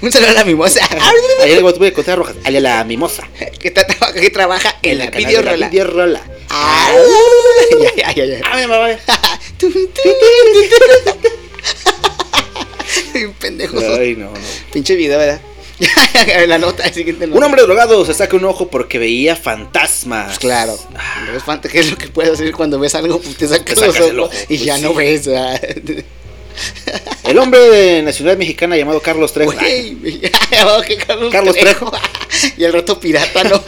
Un 0.00 0.10
saludo 0.10 0.30
a 0.30 0.34
la 0.34 0.44
mimosa. 0.44 0.80
Ayer 1.42 1.60
tuve 1.74 1.88
que 1.90 1.92
contar 1.92 2.16
rojas. 2.18 2.36
A 2.44 2.50
la 2.50 2.82
mimosa. 2.84 3.28
que, 3.58 3.74
tra- 3.74 3.84
trabaja- 3.86 4.12
que 4.14 4.30
trabaja 4.30 4.76
en 4.82 4.98
la 4.98 5.10
canal 5.10 5.22
de 5.22 5.28
video 5.28 5.42
rola. 5.42 5.68
videorola. 5.68 6.22
Ah, 6.48 6.92
ya, 7.82 7.94
ya, 7.96 8.12
ya, 8.14 8.24
ya. 8.24 8.40
Ah, 8.44 8.56
mi 8.56 8.66
pendejos. 13.68 13.98
Ay, 13.98 14.16
no, 14.16 14.26
no. 14.26 14.38
Pinche 14.72 14.94
video, 14.96 15.18
¿verdad? 15.18 15.40
la 16.46 16.58
nota, 16.58 16.84
el 16.86 16.92
siguiente 16.92 17.26
nota. 17.26 17.38
Un 17.38 17.44
hombre 17.44 17.62
drogado 17.62 18.04
se 18.04 18.12
saca 18.12 18.36
un 18.36 18.44
ojo 18.44 18.68
porque 18.68 18.98
veía 18.98 19.34
fantasmas. 19.34 20.26
Pues 20.26 20.38
claro. 20.38 20.78
Fanta- 21.44 21.70
¿Qué 21.70 21.80
es 21.80 21.90
lo 21.90 21.96
que 21.96 22.08
puedes 22.08 22.32
hacer 22.32 22.52
cuando 22.52 22.78
ves 22.78 22.94
algo? 22.94 23.18
Pues 23.18 23.36
te 23.36 23.48
sacas, 23.48 23.64
Te 23.64 23.86
sacas 23.86 24.08
el 24.08 24.20
ojo, 24.20 24.30
y 24.44 24.46
pues 24.56 24.64
ya 24.64 24.76
sí. 24.76 24.82
no 24.82 24.92
ves. 24.94 25.26
¿verdad? 25.26 25.60
El 27.24 27.38
hombre 27.38 27.60
de 27.60 28.02
nacionalidad 28.02 28.38
mexicana 28.38 28.76
llamado 28.76 29.00
Carlos 29.00 29.32
Trejo. 29.32 29.52
Carlos, 31.06 31.32
Carlos 31.32 31.56
Trejo. 31.56 31.90
y 32.58 32.64
el 32.64 32.72
rato 32.72 33.00
pirata, 33.00 33.44
¿no? 33.44 33.62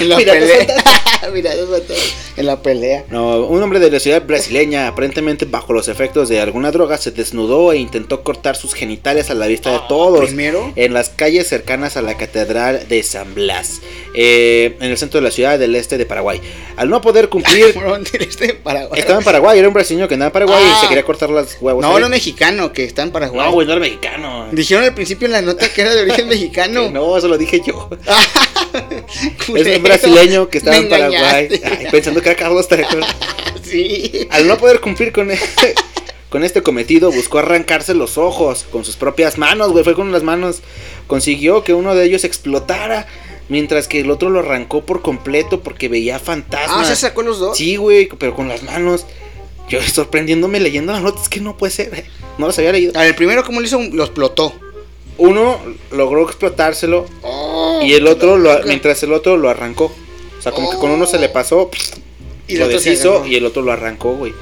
En 0.00 0.08
la 0.08 0.16
Piratas 0.18 0.42
pelea. 0.48 0.66
Fantasmas. 0.66 2.14
En 2.36 2.46
la 2.46 2.62
pelea. 2.62 3.04
No, 3.10 3.40
un 3.46 3.62
hombre 3.62 3.78
de 3.78 3.90
la 3.90 4.00
ciudad 4.00 4.22
brasileña, 4.24 4.88
aparentemente 4.88 5.44
bajo 5.44 5.72
los 5.74 5.88
efectos 5.88 6.28
de 6.28 6.40
alguna 6.40 6.70
droga, 6.70 6.96
se 6.96 7.10
desnudó 7.10 7.72
e 7.72 7.76
intentó 7.76 8.22
cortar 8.22 8.56
sus 8.56 8.72
genitales 8.74 9.30
a 9.30 9.34
la 9.34 9.46
vista 9.46 9.70
de 9.70 9.80
todos. 9.88 10.24
primero. 10.26 10.72
En 10.76 10.94
las 10.94 11.10
calles 11.10 11.46
cercanas 11.48 11.96
a 11.96 12.02
la 12.02 12.16
catedral 12.16 12.88
de 12.88 13.02
San 13.02 13.34
Blas, 13.34 13.80
eh, 14.14 14.76
en 14.80 14.90
el 14.90 14.96
centro 14.98 15.20
de 15.20 15.24
la 15.24 15.30
ciudad 15.30 15.58
del 15.58 15.74
este 15.76 15.98
de 15.98 16.06
Paraguay. 16.06 16.40
Al 16.76 16.88
no 16.88 17.00
poder 17.02 17.28
cumplir. 17.28 17.72
Fueron 17.74 18.02
del 18.04 18.22
este 18.22 18.46
de 18.48 18.54
Paraguay. 18.54 18.98
Estaba 18.98 19.18
en 19.18 19.24
Paraguay, 19.24 19.58
era 19.58 19.68
un 19.68 19.74
brasileño 19.74 20.08
que 20.08 20.14
andaba 20.14 20.28
en 20.28 20.32
Paraguay 20.32 20.62
Ah. 20.64 20.74
y 20.78 20.80
se 20.82 20.88
quería 20.88 21.04
cortar 21.04 21.28
las 21.30 21.58
huevos. 21.60 21.82
No, 21.82 21.96
ahí. 21.96 22.02
no 22.02 22.08
mexicano, 22.08 22.72
que 22.72 22.84
está 22.84 23.02
en 23.02 23.10
Paraguay. 23.10 23.46
No, 23.46 23.52
güey, 23.52 23.66
no 23.66 23.74
era 23.74 23.80
mexicano. 23.80 24.48
Dijeron 24.52 24.84
al 24.84 24.94
principio 24.94 25.26
en 25.26 25.32
la 25.32 25.42
nota 25.42 25.68
que 25.68 25.82
era 25.82 25.94
de 25.94 26.02
origen 26.02 26.28
mexicano. 26.28 26.90
No, 26.90 27.16
eso 27.18 27.28
lo 27.28 27.36
dije 27.36 27.60
yo. 27.64 27.90
Es 29.56 29.76
un 29.76 29.82
brasileño 29.82 30.48
que 30.48 30.58
estaba 30.58 30.76
en 30.76 30.88
Paraguay. 30.88 31.48
Ay, 31.64 31.86
pensando 31.90 32.20
que 32.22 32.28
era 32.30 32.38
Carlos 32.38 32.68
Trejo. 32.68 32.96
Sí. 33.62 34.26
Al 34.30 34.48
no 34.48 34.56
poder 34.58 34.80
cumplir 34.80 35.12
con 35.12 35.30
este, 35.30 35.74
con 36.28 36.42
este 36.42 36.60
cometido, 36.62 37.12
buscó 37.12 37.38
arrancarse 37.38 37.94
los 37.94 38.18
ojos 38.18 38.66
con 38.72 38.84
sus 38.84 38.96
propias 38.96 39.38
manos, 39.38 39.70
güey. 39.70 39.84
Fue 39.84 39.94
con 39.94 40.10
las 40.10 40.22
manos. 40.24 40.60
Consiguió 41.06 41.62
que 41.62 41.72
uno 41.72 41.94
de 41.94 42.04
ellos 42.04 42.24
explotara. 42.24 43.06
Mientras 43.48 43.86
que 43.88 44.00
el 44.00 44.10
otro 44.10 44.30
lo 44.30 44.40
arrancó 44.40 44.84
por 44.86 45.02
completo 45.02 45.60
porque 45.60 45.88
veía 45.88 46.18
fantasmas. 46.18 46.86
Ah, 46.88 46.94
¿se 46.94 46.96
sacó 46.96 47.22
los 47.22 47.38
dos? 47.38 47.56
Sí, 47.56 47.76
güey, 47.76 48.08
pero 48.18 48.34
con 48.34 48.48
las 48.48 48.62
manos. 48.62 49.06
Yo 49.68 49.80
sorprendiéndome 49.82 50.58
leyendo 50.58 50.92
las 50.92 51.02
notas, 51.02 51.28
que 51.28 51.40
no 51.40 51.56
puede 51.56 51.72
ser. 51.72 51.94
eh. 51.94 52.04
No 52.38 52.46
las 52.48 52.58
había 52.58 52.72
leído. 52.72 52.92
A 52.96 53.00
ver, 53.00 53.08
el 53.08 53.14
primero, 53.14 53.44
¿cómo 53.44 53.60
lo 53.60 53.66
hizo? 53.66 53.80
Lo 53.92 54.04
explotó. 54.04 54.52
Uno 55.20 55.60
logró 55.92 56.22
explotárselo 56.24 57.06
Oh, 57.22 57.80
y 57.84 57.94
el 57.94 58.06
otro, 58.06 58.36
lo, 58.38 58.62
mientras 58.64 59.02
el 59.02 59.12
otro 59.12 59.36
lo 59.36 59.48
arrancó. 59.50 59.94
O 60.38 60.42
sea, 60.42 60.52
como 60.52 60.70
que 60.70 60.78
con 60.78 60.90
uno 60.90 61.06
se 61.06 61.18
le 61.18 61.28
pasó, 61.28 61.70
Y 62.48 62.56
lo 62.56 62.68
deshizo 62.68 63.26
y 63.26 63.36
el 63.36 63.44
otro 63.46 63.62
lo 63.62 63.72
arrancó, 63.72 64.14
güey. 64.14 64.32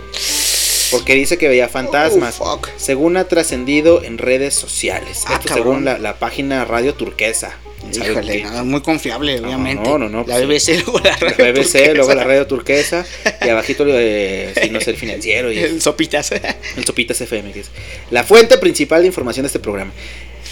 Porque 0.91 1.15
dice 1.15 1.37
que 1.37 1.49
veía 1.49 1.69
fantasmas. 1.69 2.37
Oh, 2.39 2.57
fuck. 2.57 2.69
según 2.77 3.17
ha 3.19 3.25
trascendido 3.29 4.03
en 4.05 4.17
redes 4.17 4.55
sociales. 4.55 5.25
Ah, 5.27 5.35
Esto 5.41 5.53
según 5.55 5.85
la, 5.85 5.99
la 5.99 6.19
página 6.19 6.65
Radio 6.65 6.95
Turquesa. 6.95 7.57
¿Sabe 7.93 8.11
Híjole, 8.11 8.43
no, 8.43 8.65
muy 8.65 8.81
confiable, 8.81 9.39
obviamente. 9.41 9.89
no, 9.89 9.99
no, 9.99 10.09
no, 10.09 10.25
La 10.27 10.41
pues, 10.41 10.67
BBC, 10.67 10.83
luego 10.85 10.99
la 10.99 11.11
La 11.11 11.17
radio. 11.17 11.53
BBC, 11.53 11.73
turquesa. 11.73 11.95
luego 11.95 12.15
la 12.15 12.25
radio 12.25 12.47
turquesa 12.47 13.07
y 13.45 13.49
abajito 13.51 13.85
eh, 13.87 14.53
si 14.61 14.71
no 14.71 14.79
es 14.79 14.89
el 14.89 14.97
financiero 14.97 15.53
y 15.53 15.59
El 15.61 15.81
sopitas. 15.81 16.33
el 16.33 16.85
Sopitas 16.85 17.21
FM. 17.21 17.53
que 17.53 17.61
es 17.61 17.71
la 18.11 18.25
fuente 18.25 18.59
principal 18.59 19.03
de 19.03 19.07
información 19.09 19.45
de 19.45 19.49
este 19.49 19.59
programa. 19.61 19.93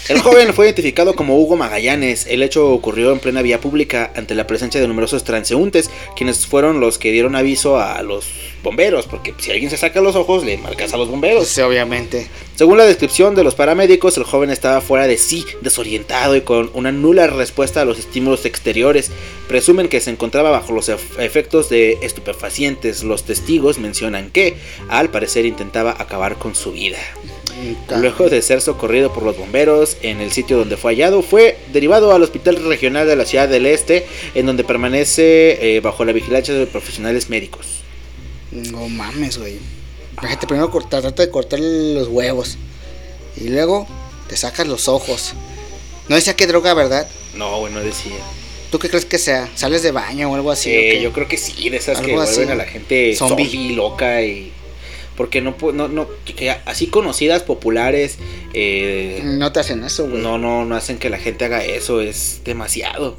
El 0.09 0.19
joven 0.21 0.53
fue 0.53 0.65
identificado 0.67 1.15
como 1.15 1.37
Hugo 1.37 1.57
Magallanes. 1.57 2.27
El 2.27 2.41
hecho 2.41 2.69
ocurrió 2.69 3.11
en 3.11 3.19
plena 3.19 3.41
vía 3.41 3.59
pública 3.59 4.11
ante 4.15 4.35
la 4.35 4.47
presencia 4.47 4.79
de 4.79 4.87
numerosos 4.87 5.23
transeúntes, 5.25 5.89
quienes 6.15 6.45
fueron 6.47 6.79
los 6.79 6.97
que 6.97 7.11
dieron 7.11 7.35
aviso 7.35 7.77
a 7.79 8.01
los 8.03 8.25
bomberos, 8.63 9.05
porque 9.05 9.33
si 9.37 9.51
alguien 9.51 9.69
se 9.69 9.77
saca 9.77 9.99
los 10.01 10.15
ojos, 10.15 10.45
le 10.45 10.57
marcas 10.57 10.93
a 10.93 10.97
los 10.97 11.09
bomberos. 11.09 11.47
Sí, 11.47 11.61
obviamente. 11.61 12.27
Según 12.55 12.77
la 12.77 12.85
descripción 12.85 13.35
de 13.35 13.43
los 13.43 13.55
paramédicos, 13.55 14.17
el 14.17 14.23
joven 14.23 14.49
estaba 14.49 14.79
fuera 14.81 15.07
de 15.07 15.17
sí, 15.17 15.45
desorientado 15.61 16.35
y 16.35 16.41
con 16.41 16.71
una 16.73 16.91
nula 16.91 17.27
respuesta 17.27 17.81
a 17.81 17.85
los 17.85 17.99
estímulos 17.99 18.45
exteriores. 18.45 19.11
Presumen 19.49 19.89
que 19.89 19.99
se 20.01 20.09
encontraba 20.09 20.49
bajo 20.51 20.71
los 20.71 20.89
ef- 20.89 21.19
efectos 21.19 21.69
de 21.69 21.97
estupefacientes. 22.01 23.03
Los 23.03 23.23
testigos 23.25 23.77
mencionan 23.77 24.31
que, 24.31 24.55
al 24.89 25.09
parecer, 25.09 25.45
intentaba 25.45 25.95
acabar 25.99 26.35
con 26.37 26.55
su 26.55 26.71
vida. 26.71 26.97
Luego 27.99 28.29
de 28.29 28.41
ser 28.41 28.61
socorrido 28.61 29.13
por 29.13 29.23
los 29.23 29.37
bomberos 29.37 29.97
en 30.01 30.21
el 30.21 30.31
sitio 30.31 30.57
donde 30.57 30.77
fue 30.77 30.93
hallado, 30.93 31.21
fue 31.21 31.57
derivado 31.73 32.13
al 32.13 32.23
Hospital 32.23 32.63
Regional 32.65 33.07
de 33.07 33.15
la 33.15 33.25
Ciudad 33.25 33.47
del 33.47 33.65
Este, 33.65 34.05
en 34.35 34.45
donde 34.45 34.63
permanece 34.63 35.75
eh, 35.75 35.79
bajo 35.79 36.05
la 36.05 36.13
vigilancia 36.13 36.53
de 36.53 36.65
profesionales 36.67 37.29
médicos. 37.29 37.65
No 38.51 38.87
mames, 38.89 39.37
güey. 39.37 39.57
Fíjate, 40.21 40.47
primero 40.47 40.71
cortar, 40.71 41.01
trata 41.01 41.23
de 41.23 41.29
cortar 41.29 41.59
los 41.59 42.07
huevos. 42.07 42.57
Y 43.35 43.49
luego 43.49 43.87
te 44.27 44.35
sacas 44.37 44.67
los 44.67 44.87
ojos. 44.87 45.33
No 46.07 46.15
decía 46.15 46.35
qué 46.35 46.47
droga, 46.47 46.73
¿verdad? 46.73 47.07
No, 47.35 47.59
bueno, 47.59 47.79
decía. 47.81 48.15
¿Tú 48.71 48.79
qué 48.79 48.89
crees 48.89 49.05
que 49.05 49.17
sea? 49.17 49.49
¿Sales 49.55 49.83
de 49.83 49.91
baño 49.91 50.31
o 50.31 50.35
algo 50.35 50.51
así? 50.51 50.71
Eh, 50.71 50.97
o 50.99 51.01
yo 51.03 51.13
creo 51.13 51.27
que 51.27 51.37
sí, 51.37 51.69
de 51.69 51.77
esas 51.77 52.01
que 52.01 52.13
vuelven 52.13 52.43
así. 52.43 52.51
a 52.51 52.55
la 52.55 52.65
gente 52.65 53.15
Zombie. 53.15 53.45
zombie, 53.45 53.75
loca 53.75 54.21
y 54.21 54.51
porque 55.17 55.41
no 55.41 55.55
no 55.73 55.87
no 55.89 56.07
que 56.23 56.49
así 56.51 56.87
conocidas 56.87 57.43
populares 57.43 58.17
eh, 58.53 59.21
No 59.25 59.51
te 59.51 59.59
hacen 59.59 59.83
eso, 59.83 60.07
güey. 60.07 60.21
no 60.21 60.37
no 60.37 60.63
no 60.63 60.75
hacen 60.75 60.97
que 60.99 61.09
la 61.09 61.17
gente 61.17 61.43
haga 61.45 61.63
eso, 61.65 61.99
es 62.01 62.41
demasiado. 62.45 63.17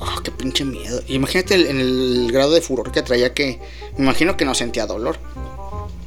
Ah, 0.00 0.16
qué 0.24 0.30
pinche 0.30 0.64
miedo. 0.64 1.02
Imagínate 1.08 1.54
el- 1.54 1.66
en 1.66 1.80
el 1.80 2.28
grado 2.32 2.52
de 2.52 2.60
furor 2.60 2.92
que 2.92 3.02
traía 3.02 3.34
que. 3.34 3.58
Me 3.96 4.04
imagino 4.04 4.36
que 4.36 4.44
no 4.44 4.54
sentía 4.54 4.86
dolor. 4.86 5.18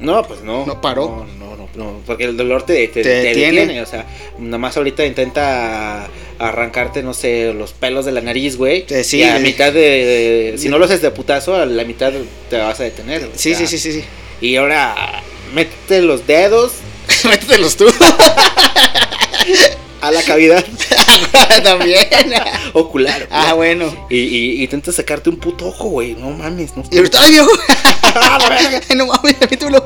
No, 0.00 0.22
pues 0.24 0.42
no. 0.42 0.64
No 0.66 0.80
paró. 0.80 1.26
No, 1.38 1.46
no, 1.46 1.56
no, 1.56 1.68
no, 1.74 2.00
porque 2.06 2.24
el 2.24 2.36
dolor 2.36 2.64
te, 2.64 2.74
te, 2.88 3.02
Te 3.02 3.02
te 3.02 3.08
detiene. 3.10 3.60
detiene. 3.60 3.82
O 3.82 3.86
sea, 3.86 4.06
nomás 4.38 4.76
ahorita 4.78 5.04
intenta 5.04 6.08
arrancarte, 6.38 7.02
no 7.02 7.12
sé, 7.14 7.52
los 7.52 7.72
pelos 7.72 8.04
de 8.04 8.12
la 8.12 8.20
nariz, 8.22 8.56
güey. 8.56 8.84
Sí, 9.04 9.18
y 9.18 9.22
a 9.24 9.34
de- 9.34 9.40
mitad 9.40 9.72
de, 9.72 9.80
de- 10.52 10.58
Si 10.58 10.68
no 10.68 10.78
lo 10.78 10.86
haces 10.86 11.02
de 11.02 11.10
putazo, 11.10 11.54
a 11.54 11.66
la 11.66 11.84
mitad 11.84 12.12
te 12.50 12.56
vas 12.56 12.80
a 12.80 12.84
detener. 12.84 13.24
o 13.24 13.28
Sí, 13.36 13.54
sea, 13.54 13.58
sí, 13.58 13.66
sí, 13.66 13.78
sí, 13.92 14.00
sí. 14.00 14.04
Y 14.42 14.56
ahora, 14.56 15.22
métete 15.54 16.02
los 16.02 16.26
dedos 16.26 16.72
Métetelos 17.24 17.76
tú. 17.76 17.86
a 20.00 20.10
la 20.10 20.22
cavidad 20.22 20.64
También. 21.62 22.08
ocular. 22.72 23.28
ah, 23.30 23.54
bueno. 23.54 24.06
Y, 24.10 24.18
y, 24.18 24.50
y 24.60 24.62
intenta 24.64 24.90
sacarte 24.92 25.30
un 25.30 25.36
puto 25.36 25.66
ojo, 25.68 25.88
güey. 25.88 26.14
No 26.14 26.30
mames, 26.30 26.76
no. 26.76 26.82
Y 26.90 26.96
ahorita, 26.98 27.22
¡ay, 27.22 27.30
viejo! 27.32 27.48
No 28.96 29.06
mames, 29.06 29.40
métemelo. 29.40 29.84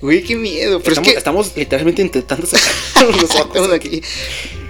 Güey, 0.00 0.22
qué 0.22 0.36
miedo. 0.36 0.78
Pero 0.80 0.92
estamos, 0.92 1.08
es 1.08 1.12
que. 1.12 1.18
estamos 1.18 1.52
literalmente 1.56 2.02
intentando 2.02 2.46
sacar 2.46 2.72
los 3.20 3.30
ojos. 3.34 3.72
aquí. 3.72 4.00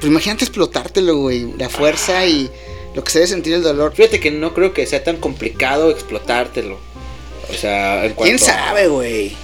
Pues 0.01 0.05
imagínate 0.05 0.44
explotártelo, 0.44 1.16
güey. 1.16 1.53
La 1.59 1.68
fuerza 1.68 2.25
y 2.25 2.49
lo 2.94 3.05
que 3.05 3.11
se 3.11 3.18
debe 3.18 3.29
sentir 3.29 3.53
el 3.55 3.62
dolor. 3.62 3.92
Fíjate 3.94 4.20
que 4.20 4.31
no 4.31 4.55
creo 4.55 4.72
que 4.72 4.87
sea 4.87 5.03
tan 5.05 5.16
complicado 5.16 5.90
explotártelo. 5.90 6.79
O 7.50 7.54
sea, 7.54 8.04
en 8.04 8.12
cuanto 8.14 8.22
¿Quién 8.24 8.38
sabe, 8.38 8.88
güey? 8.88 9.37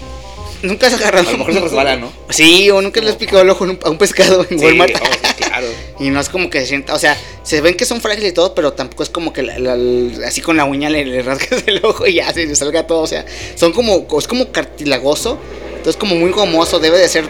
Nunca 0.62 0.88
se 0.91 0.97
agarrado. 0.97 1.29
A 1.29 1.33
lo 1.33 1.38
mejor 1.38 1.55
se 1.55 1.61
resbala, 1.61 1.97
¿no? 1.97 2.12
Sí, 2.31 2.71
o 2.71 2.81
nunca 2.81 3.01
le 3.01 3.11
has 3.11 3.17
picado 3.17 3.43
el 3.43 3.51
ojo 3.51 3.65
a 3.83 3.91
un 3.91 3.99
pescado 3.99 4.47
en 4.49 4.59
Sí, 4.59 4.65
Walmart. 4.65 4.95
oh, 4.95 5.07
sí, 5.07 5.35
claro. 5.45 5.67
Y 6.01 6.11
no 6.11 6.21
es 6.21 6.29
como 6.29 6.51
que 6.51 6.61
se 6.61 6.67
sienta, 6.67 6.95
o 6.95 6.99
sea, 6.99 7.17
se 7.43 7.61
ven 7.61 7.75
que 7.77 7.85
son 7.85 8.01
frágiles 8.01 8.31
y 8.31 8.35
todo, 8.35 8.55
pero 8.55 8.73
tampoco 8.73 9.03
es 9.03 9.09
como 9.09 9.33
que 9.33 9.43
la- 9.43 9.59
la- 9.59 10.27
así 10.27 10.41
con 10.41 10.57
la 10.57 10.65
uña 10.65 10.88
le, 10.91 11.05
le 11.05 11.23
rasgas 11.23 11.62
el 11.67 11.85
ojo 11.85 12.07
y 12.07 12.15
ya 12.15 12.33
se 12.33 12.47
le 12.47 12.55
salga 12.55 12.87
todo. 12.87 13.01
O 13.01 13.07
sea, 13.07 13.25
son 13.57 13.73
como, 13.73 14.07
es 14.19 14.27
como 14.29 14.51
cartilagoso, 14.53 15.38
entonces 15.77 15.97
como 15.97 16.15
muy 16.17 16.31
gomoso, 16.31 16.79
debe 16.79 16.99
de 16.99 17.09
ser 17.09 17.25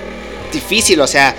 difícil, 0.53 1.01
o 1.01 1.07
sea, 1.07 1.35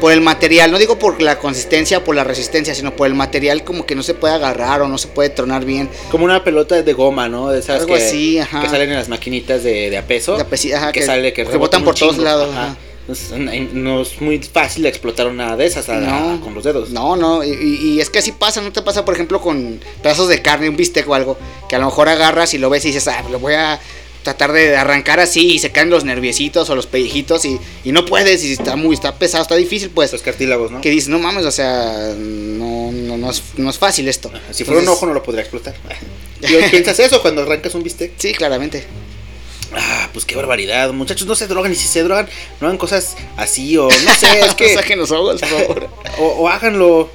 por 0.00 0.12
el 0.12 0.20
material, 0.20 0.70
no 0.70 0.78
digo 0.78 0.98
por 0.98 1.20
la 1.22 1.38
consistencia 1.38 1.98
o 1.98 2.04
por 2.04 2.14
la 2.14 2.24
resistencia, 2.24 2.74
sino 2.74 2.94
por 2.94 3.06
el 3.06 3.14
material 3.14 3.64
como 3.64 3.84
que 3.86 3.94
no 3.94 4.02
se 4.02 4.14
puede 4.14 4.34
agarrar 4.34 4.82
o 4.82 4.88
no 4.88 4.98
se 4.98 5.08
puede 5.08 5.28
tronar 5.30 5.64
bien. 5.64 5.88
Como 6.10 6.24
una 6.24 6.42
pelota 6.44 6.82
de 6.82 6.92
goma, 6.92 7.28
¿no? 7.28 7.48
De 7.50 7.58
esas 7.60 7.80
Algo 7.82 7.94
que, 7.96 8.02
así, 8.04 8.38
ajá. 8.38 8.60
que 8.60 8.68
salen 8.68 8.90
en 8.90 8.96
las 8.96 9.08
maquinitas 9.08 9.62
de, 9.62 9.90
de 9.90 9.98
a 9.98 10.06
peso. 10.06 10.36
De 10.36 10.42
a 10.42 10.48
pesi- 10.50 10.72
ajá, 10.74 10.92
que, 10.92 11.00
que- 11.00 11.06
sale, 11.06 11.32
que, 11.32 11.42
que 11.44 11.56
botan 11.56 11.82
rebotan 11.82 11.84
por 11.84 11.94
todos 11.94 12.18
lados, 12.18 12.50
Ajá. 12.54 12.76
no 13.72 14.00
es 14.02 14.20
muy 14.20 14.38
fácil 14.42 14.84
explotar 14.86 15.26
una 15.28 15.56
de 15.56 15.66
esas 15.66 15.88
a- 15.88 16.00
No. 16.00 16.40
con 16.40 16.54
los 16.54 16.64
dedos. 16.64 16.90
No, 16.90 17.16
no, 17.16 17.44
y, 17.44 17.50
y- 17.50 17.88
y 17.94 18.00
es 18.00 18.10
que 18.10 18.18
así 18.18 18.32
pasa, 18.32 18.60
no 18.60 18.72
te 18.72 18.82
pasa, 18.82 19.04
por 19.04 19.14
ejemplo, 19.14 19.40
con 19.40 19.80
pedazos 20.02 20.28
de 20.28 20.42
carne, 20.42 20.68
un 20.68 20.76
bistec 20.76 21.08
o 21.08 21.14
algo, 21.14 21.36
que 21.68 21.76
a 21.76 21.78
lo 21.78 21.86
mejor 21.86 22.08
agarras 22.08 22.52
y 22.54 22.58
lo 22.58 22.68
ves 22.70 22.84
y 22.84 22.88
dices, 22.88 23.06
ah, 23.08 23.22
lo 23.30 23.38
voy 23.38 23.54
a 23.54 23.78
tratar 24.26 24.52
de 24.52 24.76
arrancar 24.76 25.20
así 25.20 25.52
y 25.52 25.58
se 25.60 25.70
caen 25.70 25.88
los 25.88 26.04
nerviecitos 26.04 26.68
o 26.68 26.74
los 26.74 26.86
pellejitos 26.86 27.44
y, 27.44 27.58
y 27.84 27.92
no 27.92 28.04
puedes 28.04 28.44
y 28.44 28.52
está 28.52 28.76
muy, 28.76 28.94
está 28.94 29.14
pesado, 29.18 29.42
está 29.42 29.54
difícil, 29.54 29.90
pues. 29.90 30.12
Los 30.12 30.22
cartílagos, 30.22 30.70
¿no? 30.70 30.80
Que 30.80 30.90
dices, 30.90 31.08
no 31.08 31.18
mames, 31.18 31.44
o 31.46 31.50
sea, 31.50 32.12
no, 32.16 32.90
no, 32.92 33.16
no, 33.16 33.30
es, 33.30 33.42
no 33.56 33.70
es 33.70 33.78
fácil 33.78 34.08
esto. 34.08 34.30
Si 34.50 34.64
fuera 34.64 34.80
un 34.80 34.88
ojo 34.88 35.06
no 35.06 35.14
lo 35.14 35.22
podría 35.22 35.42
explotar. 35.42 35.74
¿Y 36.40 36.70
piensas 36.70 36.98
eso 36.98 37.22
cuando 37.22 37.42
arrancas 37.42 37.74
un 37.74 37.82
bistec? 37.82 38.12
Sí, 38.18 38.32
claramente. 38.32 38.84
Ah, 39.72 40.08
pues 40.12 40.24
qué 40.24 40.34
barbaridad. 40.34 40.92
Muchachos, 40.92 41.26
no 41.26 41.34
se 41.34 41.46
drogan 41.46 41.72
y 41.72 41.76
si 41.76 41.86
se 41.86 42.02
drogan, 42.02 42.28
no 42.60 42.66
hagan 42.66 42.78
cosas 42.78 43.16
así 43.36 43.76
o 43.76 43.88
no 43.88 44.14
sé, 44.14 44.40
es 44.40 44.54
que... 44.56 44.74
Saquen 44.74 44.98
los 44.98 45.10
ojos, 45.12 45.40
por 45.40 45.48
favor. 45.48 45.88
o, 46.18 46.24
o 46.24 46.48
háganlo. 46.48 47.10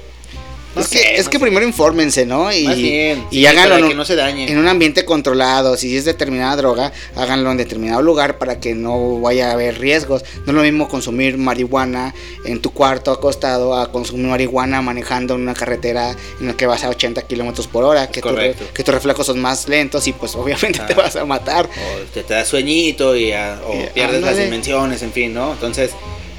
No 0.74 0.80
es 0.82 0.88
sé, 0.88 1.00
que, 1.00 1.16
es 1.16 1.28
que 1.28 1.38
primero 1.38 1.66
infórmense, 1.66 2.24
¿no? 2.24 2.50
Y, 2.52 2.64
Más 2.64 2.76
bien, 2.76 3.24
y 3.30 3.36
sí, 3.40 3.46
háganlo 3.46 3.70
para 3.70 3.78
en 3.78 3.84
un- 3.84 3.88
que 3.90 3.94
no 3.96 4.04
se 4.04 4.16
dañen. 4.16 4.48
en 4.48 4.58
un 4.58 4.68
ambiente 4.68 5.04
controlado. 5.04 5.76
Si 5.76 5.94
es 5.96 6.04
determinada 6.04 6.56
droga, 6.56 6.92
háganlo 7.14 7.50
en 7.50 7.58
determinado 7.58 8.00
lugar 8.00 8.38
para 8.38 8.58
que 8.58 8.74
no 8.74 9.20
vaya 9.20 9.50
a 9.50 9.52
haber 9.52 9.78
riesgos. 9.78 10.24
No 10.46 10.52
es 10.52 10.54
lo 10.54 10.62
mismo 10.62 10.88
consumir 10.88 11.36
marihuana 11.36 12.14
en 12.44 12.60
tu 12.60 12.72
cuarto 12.72 13.10
acostado 13.12 13.74
a 13.76 13.92
consumir 13.92 14.26
marihuana 14.26 14.80
manejando 14.82 15.34
en 15.34 15.42
una 15.42 15.54
carretera 15.54 16.16
en 16.40 16.46
la 16.46 16.54
que 16.54 16.66
vas 16.66 16.84
a 16.84 16.88
80 16.88 17.22
kilómetros 17.22 17.66
por 17.66 17.84
hora. 17.84 18.08
Que, 18.08 18.22
tu 18.22 18.34
que 18.72 18.82
tus 18.84 18.94
reflejos 18.94 19.26
son 19.26 19.40
más 19.40 19.68
lentos 19.68 20.06
y 20.06 20.12
pues 20.12 20.34
obviamente 20.36 20.78
te 20.86 20.92
Ah. 20.94 20.96
vas 20.96 21.16
a 21.16 21.24
matar. 21.24 21.66
o 21.66 22.00
te, 22.14 22.22
te 22.22 22.34
da 22.34 22.44
sueñito 22.44 23.14
y, 23.16 23.32
ah, 23.32 23.60
o 23.66 23.74
Y, 23.74 23.86
pierdes 23.92 24.22
las 24.22 24.36
dimensiones, 24.38 25.02
en 25.02 25.12
fin, 25.12 25.34
¿no? 25.34 25.52
Entonces, 25.52 25.90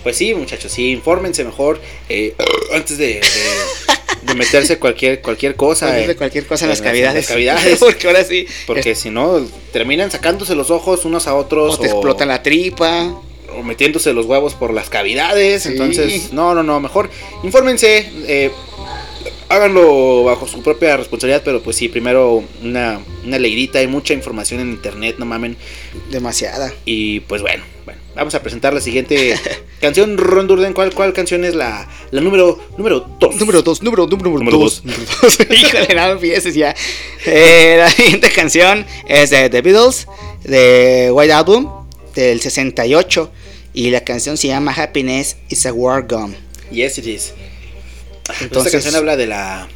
pues 0.03 0.17
sí, 0.17 0.33
muchachos, 0.35 0.71
sí, 0.71 0.91
infórmense 0.91 1.43
mejor 1.43 1.79
eh, 2.09 2.35
antes 2.73 2.97
de, 2.97 3.07
de- 3.15 3.21
de 4.23 4.35
meterse 4.35 4.79
cualquier 4.79 5.21
cualquier 5.21 5.55
cosa. 5.55 5.99
Eh, 5.99 6.15
cualquier 6.15 6.45
cosa 6.45 6.65
en 6.65 6.69
las 6.69 6.79
en 6.79 6.85
cavidades. 6.85 7.27
cavidades. 7.27 7.79
Porque 7.79 8.07
ahora 8.07 8.23
sí. 8.23 8.45
porque 8.67 8.95
si 8.95 9.09
no, 9.09 9.45
terminan 9.73 10.11
sacándose 10.11 10.55
los 10.55 10.69
ojos 10.71 11.03
unos 11.05 11.27
a 11.27 11.35
otros. 11.35 11.75
o 11.75 11.79
te 11.79 11.87
explota 11.87 12.25
la 12.25 12.41
tripa. 12.41 13.19
o 13.55 13.63
metiéndose 13.63 14.13
los 14.13 14.25
huevos 14.25 14.53
por 14.53 14.73
las 14.73 14.89
cavidades. 14.89 15.63
Sí. 15.63 15.69
Entonces, 15.69 16.31
no, 16.31 16.55
no, 16.55 16.63
no, 16.63 16.79
mejor 16.79 17.09
infórmense. 17.43 18.09
eh, 18.27 18.51
háganlo 19.49 20.23
bajo 20.23 20.47
su 20.47 20.61
propia 20.63 20.97
responsabilidad, 20.97 21.41
pero 21.45 21.61
pues 21.61 21.75
sí, 21.75 21.87
primero 21.89 22.43
una, 22.63 23.01
una 23.25 23.37
leidita, 23.39 23.79
hay 23.79 23.87
mucha 23.87 24.13
información 24.13 24.61
en 24.61 24.69
internet, 24.71 25.15
no 25.19 25.25
mamen. 25.25 25.57
Demasiada. 26.09 26.73
Y 26.85 27.19
pues 27.21 27.41
bueno, 27.41 27.63
bueno, 27.85 27.99
vamos 28.15 28.35
a 28.35 28.41
presentar 28.41 28.73
la 28.73 28.81
siguiente 28.81 29.37
canción. 29.81 30.17
Ron 30.17 30.47
Durden, 30.47 30.73
¿cuál, 30.73 30.93
cuál 30.93 31.13
canción 31.13 31.43
es 31.45 31.55
la, 31.55 31.87
la 32.11 32.21
número 32.21 32.59
número 32.77 33.07
2? 33.19 33.35
Número 33.37 33.61
2, 33.61 33.81
número, 33.83 34.07
número, 34.07 34.29
Número 34.31 34.57
dos. 34.57 34.83
dos. 35.21 35.37
Híjole, 35.49 35.93
no 35.95 36.11
empieces 36.11 36.55
ya. 36.55 36.75
Eh, 37.25 37.75
la 37.79 37.89
siguiente 37.89 38.29
canción 38.31 38.85
es 39.07 39.29
de 39.29 39.49
The 39.49 39.61
Beatles, 39.61 40.07
de 40.43 41.09
White 41.11 41.33
Album, 41.33 41.69
del 42.15 42.39
68. 42.41 43.31
Y 43.75 43.89
la 43.89 44.01
canción 44.03 44.37
se 44.37 44.47
llama 44.49 44.71
Happiness 44.71 45.35
is 45.49 45.65
a 45.65 45.73
War 45.73 46.05
Gum. 46.07 46.33
Yes, 46.71 46.97
it 46.99 47.07
is. 47.07 47.33
Entonces- 48.39 48.67
Esta 48.67 48.71
canción 48.71 48.95
habla 48.95 49.17
de 49.17 49.25
la... 49.27 49.67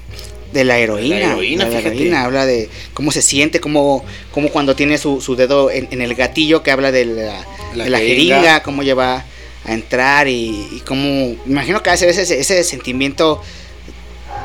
De 0.58 0.64
la 0.64 0.80
heroína. 0.80 1.16
De 1.16 1.22
la 1.22 1.32
heroína, 1.34 1.66
de 1.66 1.72
la 1.72 1.78
fíjate. 1.78 1.96
heroína, 1.98 2.24
habla 2.24 2.46
de 2.48 2.68
cómo 2.94 3.12
se 3.12 3.22
siente, 3.22 3.60
cómo, 3.60 4.04
cómo 4.32 4.50
cuando 4.50 4.76
tiene 4.76 4.98
su, 4.98 5.22
su 5.22 5.36
dedo 5.36 5.70
en, 5.70 5.88
en 5.92 6.02
el 6.02 6.16
gatillo 6.16 6.64
que 6.64 6.72
habla 6.72 6.92
de 6.92 7.06
la, 7.06 7.46
La 7.76 7.84
de 7.84 7.90
la 7.92 8.00
jeringa. 8.00 8.36
jeringa, 8.38 8.64
cómo 8.64 8.82
lleva 8.82 9.24
a 9.66 9.74
entrar 9.74 10.28
y, 10.28 10.68
y 10.72 10.82
cómo... 10.86 11.36
Imagino 11.46 11.84
que 11.84 11.90
hace 11.92 12.10
ese, 12.10 12.22
ese 12.40 12.64
sentimiento, 12.64 13.42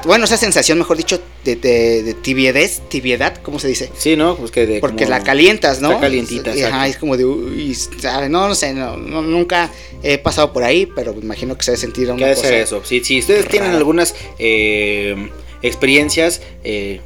bueno, 0.04 0.24
esa 0.24 0.36
sensación, 0.36 0.78
mejor 0.78 0.96
dicho, 0.96 1.20
de, 1.44 1.54
de, 1.56 2.02
de 2.02 2.14
tibiedez, 2.14 2.82
tibiedad, 2.88 3.36
¿cómo 3.42 3.58
se 3.60 3.68
dice? 3.68 3.90
Sí, 3.96 4.16
¿no? 4.16 4.36
Pues 4.36 4.50
que 4.50 4.66
de 4.66 4.80
Porque 4.80 5.06
la 5.06 5.22
calientas, 5.22 5.80
¿no? 5.80 5.90
Está 5.90 6.00
calientita, 6.02 6.50
Ajá, 6.50 6.58
exacto. 6.58 6.84
es 6.86 6.96
como 6.98 7.16
de, 7.16 7.24
uy, 7.24 7.74
¿sabe? 7.74 8.28
No, 8.28 8.48
no 8.48 8.54
sé, 8.54 8.74
no, 8.74 8.96
no, 8.96 9.22
nunca 9.22 9.70
he 10.02 10.18
pasado 10.18 10.52
por 10.52 10.64
ahí, 10.64 10.86
pero 10.86 11.14
me 11.14 11.20
imagino 11.22 11.56
que 11.56 11.62
se 11.64 11.70
debe 11.72 11.80
sentir 11.80 12.06
¿Qué 12.06 12.12
una 12.12 12.26
de 12.26 12.34
cosa. 12.34 12.54
eso? 12.56 12.82
Si, 12.84 13.02
si 13.04 13.20
ustedes 13.20 13.46
tienen 13.48 13.72
algunas 13.72 14.14
eh, 14.38 15.30
experiencias, 15.62 16.42
eh, 16.64 17.00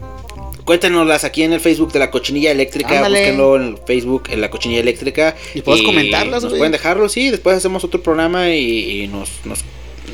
cuéntenoslas 0.64 1.24
aquí 1.24 1.42
en 1.42 1.52
el 1.52 1.60
Facebook 1.60 1.92
de 1.92 1.98
la 1.98 2.10
Cochinilla 2.10 2.50
Eléctrica. 2.50 2.96
Ándale. 2.96 3.18
Búsquenlo 3.20 3.56
en 3.56 3.62
el 3.62 3.78
Facebook 3.86 4.24
en 4.30 4.40
la 4.40 4.50
Cochinilla 4.50 4.80
Eléctrica. 4.80 5.36
Y 5.54 5.62
puedes 5.62 5.82
comentarlas, 5.82 6.42
Nos 6.42 6.52
güey. 6.52 6.58
pueden 6.60 6.72
dejarlo, 6.72 7.08
sí. 7.08 7.30
Después 7.30 7.56
hacemos 7.56 7.84
otro 7.84 8.02
programa 8.02 8.50
y, 8.50 9.02
y 9.02 9.08
nos, 9.08 9.30
nos, 9.44 9.60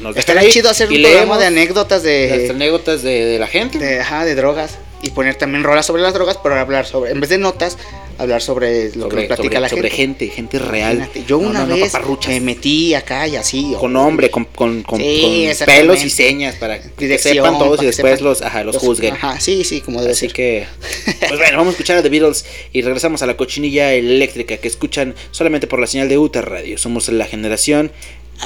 nos 0.02 0.16
Estaría 0.16 0.48
chido 0.50 0.68
hacer 0.70 0.90
un 0.90 1.00
programa 1.00 1.38
de 1.38 1.46
anécdotas 1.46 2.02
de, 2.02 2.48
anécdotas 2.50 3.02
de, 3.02 3.24
de 3.24 3.38
la 3.38 3.46
gente. 3.46 3.78
de, 3.78 4.00
ajá, 4.00 4.24
de 4.24 4.35
drogas 4.35 4.78
y 5.02 5.11
poner 5.11 5.35
también 5.35 5.64
rolas 5.64 5.87
sobre 5.87 6.02
las 6.02 6.14
drogas, 6.14 6.38
pero 6.42 6.55
hablar 6.55 6.87
sobre, 6.87 7.11
en 7.11 7.20
vez 7.20 7.28
de 7.28 7.38
notas, 7.38 7.76
hablar 8.22 8.42
sobre 8.42 8.87
lo 8.87 8.92
que 8.92 8.98
sobre, 9.00 9.16
nos 9.16 9.26
platica 9.26 9.37
sobre- 9.48 9.61
la 9.61 9.68
sobre 9.68 9.90
gente. 9.90 10.26
gente, 10.26 10.37
gente 10.37 10.58
real. 10.58 10.96
Imagínate, 10.96 11.24
Yo 11.26 11.40
No, 11.40 11.50
una 11.50 11.64
no, 11.66 11.74
vez 11.76 11.92
me 12.28 12.40
metí 12.40 12.94
acá 12.94 13.26
y 13.28 13.37
así. 13.37 13.74
con 13.78 13.92
nombre, 13.92 14.30
con, 14.30 14.44
con, 14.46 14.82
con- 14.82 15.00
Sí, 15.00 15.20
con 15.22 15.32
exactamente. 15.50 15.87
pelos 15.88 16.04
y 16.04 16.11
señas 16.11 16.56
para 16.56 16.80
que 16.80 16.88
dirección, 16.98 17.35
sepan 17.35 17.58
todos 17.58 17.76
para 17.76 17.76
y 17.76 17.78
que 17.80 17.87
después 17.87 18.12
sepan 18.18 18.24
los, 18.24 18.42
ajá, 18.42 18.64
los 18.64 18.76
juzguen. 18.76 19.14
Ajá, 19.14 19.38
sí, 19.40 19.64
sí, 19.64 19.80
como 19.80 20.00
debe 20.00 20.12
Así 20.12 20.20
ser. 20.26 20.32
que, 20.32 20.66
pues 21.20 21.38
bueno, 21.38 21.56
vamos 21.58 21.68
a 21.68 21.70
escuchar 21.72 21.98
a 21.98 22.02
The 22.02 22.08
Beatles 22.08 22.44
y 22.72 22.82
regresamos 22.82 23.22
a 23.22 23.26
la 23.26 23.37
cochinilla 23.37 23.92
eléctrica 23.92 24.56
que 24.56 24.68
escuchan 24.68 25.14
solamente 25.30 25.66
por 25.66 25.80
la 25.80 25.87
señal 25.87 26.08
de 26.08 26.18
Uta 26.18 26.40
Radio. 26.42 26.78
Somos 26.78 27.08
la 27.08 27.26
generación 27.26 27.92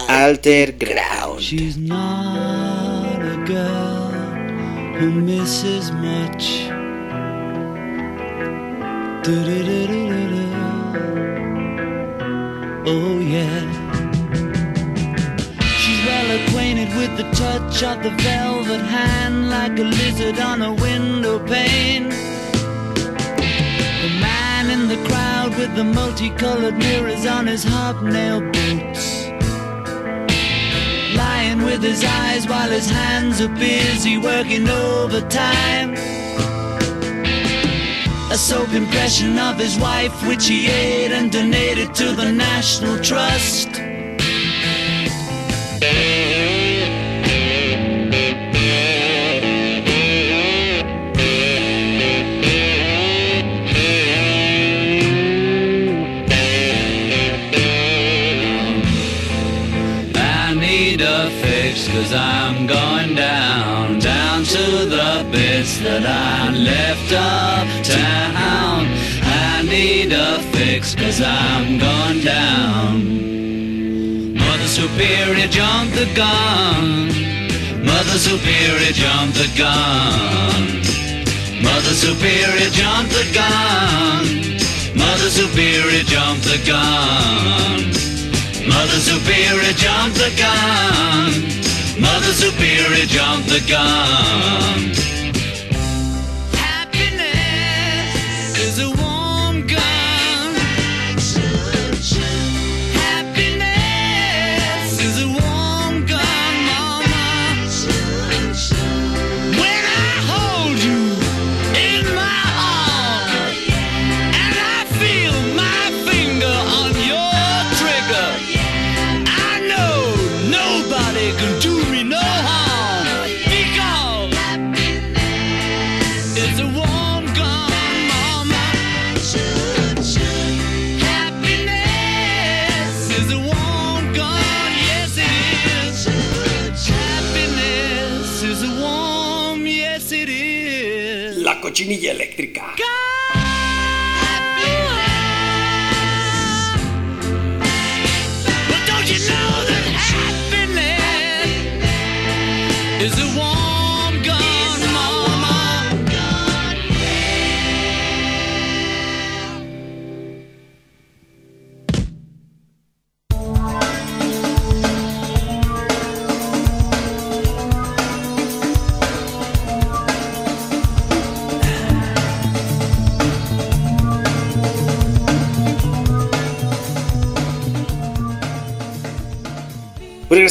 Alter 0.08 0.74
Ground. 0.78 1.40
She's 1.40 1.76
not 1.76 1.96
a 3.20 3.44
girl 3.46 4.12
who 5.00 5.10
misses 5.10 5.90
much. 5.92 6.70
Oh, 9.28 9.32
yeah. 13.18 13.58
She's 15.78 16.00
well 16.06 16.30
acquainted 16.38 16.94
with 16.96 17.16
the 17.16 17.28
touch 17.32 17.82
of 17.82 18.04
the 18.04 18.10
velvet 18.22 18.82
hand, 18.82 19.50
like 19.50 19.76
a 19.80 19.82
lizard 19.82 20.38
on 20.38 20.62
a 20.62 20.72
window 20.72 21.44
pane. 21.44 22.10
The 24.04 24.10
man 24.20 24.70
in 24.70 24.86
the 24.86 25.04
crowd 25.08 25.58
with 25.58 25.74
the 25.74 25.82
multicolored 25.82 26.78
mirrors 26.78 27.26
on 27.26 27.48
his 27.48 27.64
hobnail 27.64 28.42
boots 28.52 29.26
lying 31.16 31.64
with 31.64 31.82
his 31.82 32.04
eyes 32.04 32.46
while 32.46 32.70
his 32.70 32.88
hands 32.88 33.40
are 33.40 33.48
busy 33.48 34.18
working 34.18 34.68
overtime. 34.68 35.96
A 38.36 38.38
soap 38.38 38.74
impression 38.74 39.38
of 39.38 39.58
his 39.58 39.78
wife, 39.78 40.12
which 40.28 40.46
he 40.46 40.66
ate 40.66 41.10
and 41.10 41.32
donated 41.32 41.94
to 41.94 42.12
the 42.12 42.30
National 42.30 42.98
Trust. 43.02 43.70
I 60.14 60.54
need 60.54 61.00
a 61.00 61.30
fix 61.40 61.88
cause 61.88 62.12
I'm 62.12 62.45
that 65.82 66.06
I 66.06 66.50
left 66.54 67.10
uptown. 67.10 68.86
I 69.22 69.62
need 69.66 70.12
a 70.12 70.38
fix 70.54 70.94
cause 70.94 71.20
I'm 71.20 71.78
going 71.78 72.20
down. 72.22 72.94
Mother 74.38 74.68
Superior 74.68 75.48
jumped 75.48 75.96
the 75.96 76.06
gun. 76.14 77.10
Mother 77.84 78.18
Superior 78.18 78.94
jumped 78.94 79.38
the 79.42 79.50
gun. 79.58 80.86
Mother 81.62 81.94
Superior 81.98 82.70
jumped 82.70 83.10
the 83.10 83.26
gun. 83.34 84.22
Mother 84.94 85.30
Superior 85.30 86.06
jumped 86.06 86.44
the 86.46 86.62
gun. 86.62 87.90
Mother 88.70 89.00
Superior 89.02 89.74
jumped 89.74 90.16
the 90.16 90.30
gun. 90.38 91.34
Mother 92.00 92.32
Superior 92.32 93.06
jumped 93.06 93.48
the 93.48 93.60
gun. 93.66 95.05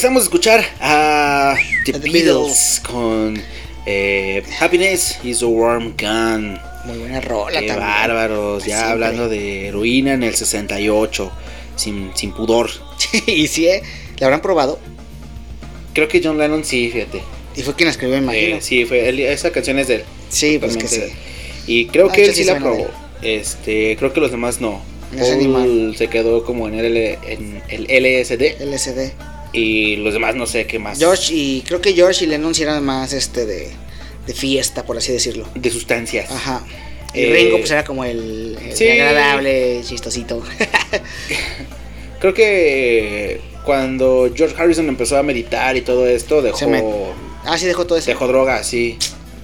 Regresamos 0.05 0.21
a 0.21 0.25
escuchar 0.25 0.65
a 0.79 1.55
The, 1.85 1.93
The 1.93 2.09
Beatles, 2.11 2.81
con 2.87 3.41
Eh, 3.87 4.43
Happiness 4.59 5.19
is 5.23 5.41
a 5.43 5.47
warm 5.47 5.93
gun. 5.97 6.59
Muy 6.85 6.97
buena 6.99 7.21
rola 7.21 7.59
Qué 7.59 7.67
también. 7.67 7.87
bárbaros. 7.87 8.63
Ya 8.65 8.77
Siempre. 8.77 8.91
hablando 8.93 9.29
de 9.29 9.67
heroína 9.67 10.13
en 10.13 10.23
el 10.23 10.35
68. 10.35 11.31
Sin, 11.75 12.11
sin 12.15 12.31
pudor. 12.33 12.69
y 13.27 13.47
sí, 13.47 13.67
¿eh? 13.67 13.81
¿La 14.17 14.27
habrán 14.27 14.41
probado? 14.41 14.79
Creo 15.93 16.07
que 16.07 16.21
John 16.23 16.37
Lennon 16.37 16.63
sí, 16.63 16.89
fíjate. 16.91 17.21
Y 17.55 17.61
fue 17.63 17.73
quien 17.75 17.85
la 17.87 17.91
escribió, 17.91 18.15
me 18.17 18.23
imagino. 18.23 18.55
Eh, 18.57 18.61
sí, 18.61 18.85
fue, 18.85 19.07
él- 19.09 19.19
esa 19.19 19.51
canción 19.51 19.77
es 19.79 19.87
de 19.87 19.95
él. 19.95 20.03
sí, 20.29 20.57
pues 20.59 20.77
que 20.77 20.87
sí. 20.87 20.95
totalmente. 20.95 21.19
Y 21.67 21.85
creo 21.87 22.09
Ah, 22.09 22.13
que 22.13 22.25
él 22.25 22.33
sí 22.35 22.43
la 22.43 22.57
probó. 22.59 22.87
Este, 23.21 23.95
creo 23.97 24.13
que 24.13 24.19
los 24.19 24.29
demás 24.31 24.61
no. 24.61 24.81
Paul 25.17 25.95
se 25.97 26.07
quedó 26.07 26.43
como 26.43 26.67
en 26.67 26.75
el, 26.75 26.97
en 26.97 27.61
el 27.69 27.83
LSD 27.83 28.59
LSD. 28.61 29.11
Y 29.55 29.95
los 29.97 30.13
demás 30.13 30.35
no 30.35 30.45
sé 30.45 30.67
qué 30.67 30.79
más. 30.79 30.99
George 30.99 31.33
y 31.33 31.61
creo 31.65 31.81
que 31.81 31.93
George 31.93 32.25
y 32.25 32.27
Lennon 32.27 32.53
sí 32.53 32.63
eran 32.63 32.83
más 32.83 33.13
este 33.13 33.45
de, 33.45 33.71
de 34.27 34.33
fiesta, 34.33 34.83
por 34.85 34.97
así 34.97 35.11
decirlo. 35.11 35.47
De 35.55 35.69
sustancias. 35.71 36.29
Ajá. 36.31 36.63
Y 37.13 37.21
Eh, 37.21 37.33
Ringo 37.33 37.57
pues 37.59 37.71
era 37.71 37.83
como 37.85 38.03
el, 38.03 38.57
el 38.61 38.75
sí. 38.75 38.89
agradable, 38.89 39.81
chistosito. 39.83 40.43
Creo 42.19 42.33
que 42.33 43.41
cuando 43.63 44.29
George 44.35 44.55
Harrison 44.57 44.87
empezó 44.89 45.17
a 45.17 45.23
meditar 45.23 45.75
y 45.77 45.81
todo 45.81 46.07
esto, 46.07 46.41
dejó, 46.41 46.67
me- 46.69 46.83
ah, 47.45 47.57
sí 47.57 47.65
dejó 47.65 47.85
todo 47.85 47.97
eso. 47.97 48.07
dejó 48.07 48.27
droga, 48.27 48.63
sí. 48.63 48.97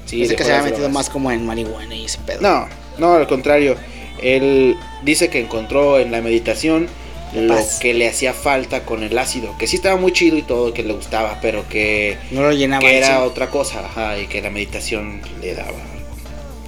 sí 0.05 0.19
Pensé 0.19 0.35
que 0.35 0.43
se 0.43 0.51
había 0.51 0.63
metido 0.63 0.79
drogas. 0.81 0.93
más 0.93 1.09
como 1.09 1.31
en 1.31 1.45
marihuana 1.45 1.95
y 1.95 2.05
ese 2.05 2.19
pedo. 2.19 2.41
No, 2.41 2.67
no, 2.97 3.15
al 3.15 3.27
contrario. 3.27 3.75
Él 4.21 4.75
dice 5.03 5.29
que 5.29 5.39
encontró 5.39 5.99
en 5.99 6.11
la 6.11 6.21
meditación 6.21 6.87
lo 7.33 7.57
que 7.79 7.93
le 7.93 8.07
hacía 8.07 8.33
falta 8.33 8.83
con 8.83 9.03
el 9.03 9.17
ácido. 9.17 9.57
Que 9.57 9.67
sí 9.67 9.75
estaba 9.77 9.95
muy 9.97 10.11
chido 10.11 10.37
y 10.37 10.41
todo, 10.41 10.73
que 10.73 10.83
le 10.83 10.93
gustaba, 10.93 11.39
pero 11.41 11.67
que, 11.69 12.17
No 12.31 12.41
lo 12.41 12.51
llenaba. 12.51 12.81
que 12.81 12.97
era 12.97 13.23
otra 13.23 13.49
cosa. 13.49 13.85
Ajá, 13.85 14.17
y 14.19 14.27
que 14.27 14.41
la 14.41 14.49
meditación 14.49 15.21
le 15.41 15.53
daba 15.55 15.71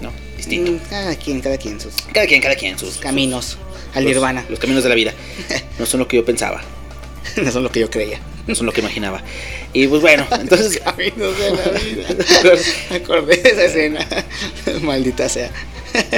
¿no? 0.01 0.11
Distinto. 0.37 0.71
Mm, 0.71 0.79
Cada 0.89 1.15
quien, 1.15 1.41
cada 1.41 1.57
quien 1.57 1.79
sus 1.79 1.93
Cada 2.13 2.25
quien, 2.27 2.41
cada 2.41 2.55
quien, 2.55 2.77
sus 2.77 2.97
caminos 2.97 3.57
al 3.93 4.03
los- 4.03 4.13
nirvana. 4.13 4.45
Los 4.49 4.59
caminos 4.59 4.83
de 4.83 4.89
la 4.89 4.95
vida. 4.95 5.13
No 5.79 5.85
son 5.85 5.99
lo 6.01 6.07
que 6.07 6.17
yo 6.17 6.25
pensaba, 6.25 6.61
no 7.41 7.51
son 7.51 7.63
lo 7.63 7.71
que 7.71 7.79
yo 7.79 7.89
creía. 7.89 8.19
no 8.47 8.53
son 8.55 8.65
lo 8.65 8.71
que 8.73 8.81
imaginaba. 8.81 9.21
Y 9.73 9.87
pues 9.87 10.01
bueno, 10.01 10.25
entonces. 10.39 10.79
Caminos 10.79 11.37
de 11.39 11.49
la 11.51 11.79
vida. 11.79 12.55
Acordé 12.95 13.37
de 13.37 13.49
esa 13.49 13.63
escena. 13.65 14.07
Maldita 14.81 15.27
sea. 15.29 15.49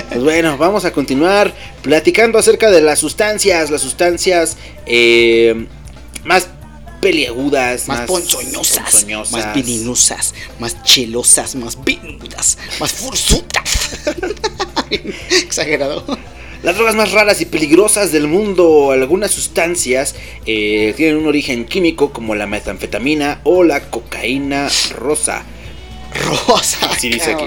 Pues 0.10 0.24
bueno, 0.24 0.58
vamos 0.58 0.86
a 0.86 0.92
continuar 0.92 1.54
platicando 1.82 2.40
acerca 2.40 2.72
de 2.72 2.82
las 2.82 3.00
sustancias, 3.00 3.70
las 3.70 3.82
sustancias 3.82 4.58
eh, 4.86 5.68
más 6.24 6.48
peliagudas, 7.02 7.88
Más, 7.88 8.00
más, 8.00 8.08
ponzoñosas, 8.08 8.92
ponzoñosas. 8.92 9.32
más 9.32 9.54
veninosas, 9.54 10.34
más 10.60 10.82
chelosas, 10.84 11.56
más 11.56 11.84
venudas, 11.84 12.58
más 12.80 12.94
fursutas. 12.94 13.64
Exagerado. 15.44 16.04
Las 16.64 16.76
drogas 16.78 16.96
más 16.96 17.12
raras 17.12 17.42
y 17.42 17.46
peligrosas 17.46 18.12
del 18.12 18.28
mundo, 18.28 18.90
algunas 18.92 19.30
sustancias 19.30 20.16
eh, 20.48 20.96
tienen 20.98 21.18
un 21.18 21.28
origen 21.28 21.66
químico 21.66 22.12
como 22.12 22.34
la 22.34 22.48
metanfetamina 22.48 23.42
o 23.44 23.64
la 23.64 23.82
cocaína 23.92 24.70
rosa. 24.96 25.44
Rosa. 26.24 26.86
Así 26.92 27.10
dice 27.10 27.34
aquí. 27.34 27.46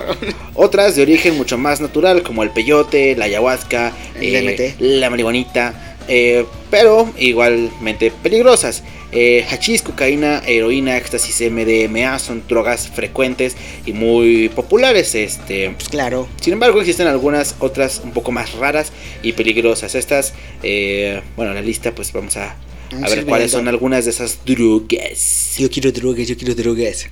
Otras 0.55 0.97
de 0.97 1.03
origen 1.03 1.37
mucho 1.37 1.59
más 1.59 1.81
natural 1.81 2.23
como 2.23 2.43
el 2.43 2.51
peyote, 2.51 3.17
la 3.17 3.27
ayahuasca, 3.27 3.93
eh, 4.21 4.75
la 4.79 5.11
marihuanita, 5.11 5.97
eh, 6.09 6.45
pero 6.71 7.13
igualmente 7.19 8.11
peligrosas. 8.11 8.83
Eh, 9.11 9.47
hachís, 9.51 9.81
cocaína, 9.81 10.43
heroína, 10.47 10.99
éxtasis, 10.99 11.51
MDMA 11.51 12.19
son 12.19 12.43
drogas 12.47 12.89
frecuentes 12.89 13.57
y 13.87 13.93
muy 13.93 14.51
populares. 14.51 15.15
Este, 15.15 15.71
Pues 15.71 15.89
claro. 15.89 16.29
sin 16.41 16.53
embargo, 16.53 16.81
existen 16.81 17.07
algunas 17.07 17.55
otras 17.61 18.03
un 18.05 18.13
poco 18.13 18.33
más 18.33 18.53
raras 18.55 18.93
y 19.23 19.33
peligrosas. 19.33 19.95
Estas, 19.95 20.35
eh, 20.63 21.23
bueno, 21.37 21.55
la 21.55 21.63
lista, 21.63 21.95
pues 21.95 22.13
vamos 22.13 22.37
a, 22.37 22.57
a 23.03 23.09
ver 23.09 23.25
cuáles 23.25 23.51
son 23.51 23.67
algunas 23.67 24.05
de 24.05 24.11
esas 24.11 24.41
drogas. 24.45 25.55
Yo 25.57 25.71
quiero 25.71 25.91
drogas, 25.91 26.27
yo 26.29 26.37
quiero 26.37 26.55
drogas. 26.55 27.09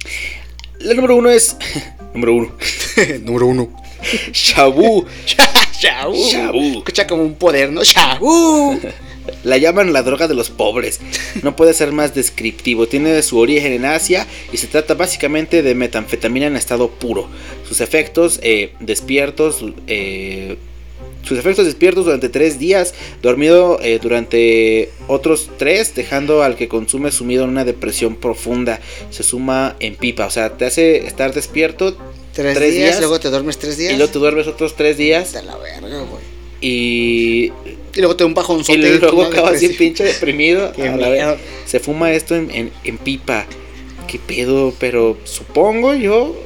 La 0.81 0.95
número 0.95 1.17
uno 1.17 1.31
es. 1.31 1.57
número 2.15 2.35
uno. 2.35 2.53
Número 3.23 3.47
uno. 3.47 3.69
Shabu. 4.33 5.07
Shabu. 5.81 6.15
Shabu. 6.15 6.79
Escucha 6.79 7.07
como 7.07 7.23
un 7.23 7.35
poder, 7.35 7.73
¿no? 7.73 7.83
Shabu. 7.83 8.79
La 9.45 9.59
llaman 9.59 9.93
la 9.93 10.03
droga 10.03 10.29
de 10.29 10.35
los 10.35 10.51
pobres. 10.51 11.01
No 11.43 11.57
puede 11.57 11.75
ser 11.75 11.93
más 11.93 12.15
descriptivo. 12.15 12.87
Tiene 12.87 13.21
su 13.23 13.39
origen 13.39 13.73
en 13.73 13.85
Asia 13.85 14.27
y 14.53 14.57
se 14.57 14.69
trata 14.69 14.95
básicamente 14.95 15.63
de 15.63 15.75
metanfetamina 15.75 16.47
en 16.47 16.57
estado 16.57 16.89
puro. 16.91 17.29
Sus 17.69 17.81
efectos 17.81 18.39
eh, 18.43 18.73
despiertos. 18.81 19.65
eh, 19.87 20.57
sus 21.27 21.39
efectos 21.39 21.65
despiertos 21.67 22.05
durante 22.05 22.29
tres 22.29 22.59
días, 22.59 22.95
dormido 23.23 23.79
eh, 23.83 23.99
durante 24.01 24.91
otros 25.09 25.51
tres, 25.59 25.95
dejando 25.95 26.43
al 26.43 26.55
que 26.57 26.69
consume 26.69 27.11
sumido 27.11 27.45
en 27.45 27.51
una 27.51 27.65
depresión 27.65 28.17
profunda. 28.17 28.81
Se 29.11 29.23
suma 29.23 29.77
en 29.81 29.97
pipa, 29.97 30.27
o 30.27 30.31
sea, 30.31 30.51
te 30.57 30.65
hace 30.67 30.99
estar 31.07 31.35
despierto 31.35 31.97
Tres, 32.33 32.55
Tres 32.55 32.75
días, 32.75 32.85
días. 32.91 33.01
luego 33.01 33.19
te 33.19 33.31
duermes 33.31 33.57
tres 33.57 33.79
días. 33.79 33.95
y 33.95 33.97
luego 33.97 34.13
te 34.13 34.19
duermes 34.19 34.47
otros 34.47 34.77
tres 34.77 34.99
días 34.99 35.33
De 35.33 35.43
la 35.43 35.57
verga, 35.57 36.01
güey. 36.01 36.23
y 36.61 37.45
Y 37.95 38.01
luego 38.01 38.15
te 38.15 38.25
da 38.25 38.29
un 38.29 38.35
bajón 38.35 38.63
Y 38.69 38.77
luego 38.77 39.23
acaba 39.23 39.51
así 39.51 39.71
pinche 39.71 40.05
deprimido. 40.05 40.71
Qué 40.77 40.83
A 40.89 40.97
la 40.99 41.09
miedo. 41.09 41.31
vez. 41.33 41.41
Se 41.65 41.81
fuma 41.81 42.13
esto 42.13 42.35
en, 42.37 42.51
en- 42.51 42.73
en 42.85 42.99
pipa. 42.99 43.47
¿Qué 44.07 44.19
pedo? 44.19 44.75
Pero 44.79 45.17
supongo 45.25 45.95
yo, 45.95 46.37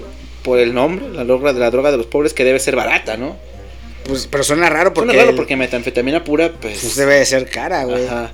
por 0.45 0.59
el 0.61 0.73
nombre, 0.75 1.09
la 1.13 1.25
droga, 1.25 1.53
de 1.53 1.59
la 1.61 1.71
droga 1.73 1.91
de 1.91 1.97
los 1.97 2.07
pobres, 2.07 2.35
que 2.35 2.45
debe 2.45 2.61
ser 2.61 2.77
barata, 2.77 3.17
¿no? 3.17 3.37
Pues, 4.05 4.27
pero 4.27 4.45
suena 4.45 4.69
raro 4.69 4.93
porque. 4.95 5.13
Suena 5.13 5.25
raro 5.25 5.37
porque 5.37 5.57
metanfetamina 5.57 6.25
pura, 6.25 6.53
pues. 6.53 6.79
pues 6.81 6.97
debe 6.97 7.17
de 7.17 7.27
ser 7.27 7.49
cara, 7.49 7.85
güey. 7.85 8.07
ajá. 8.07 8.33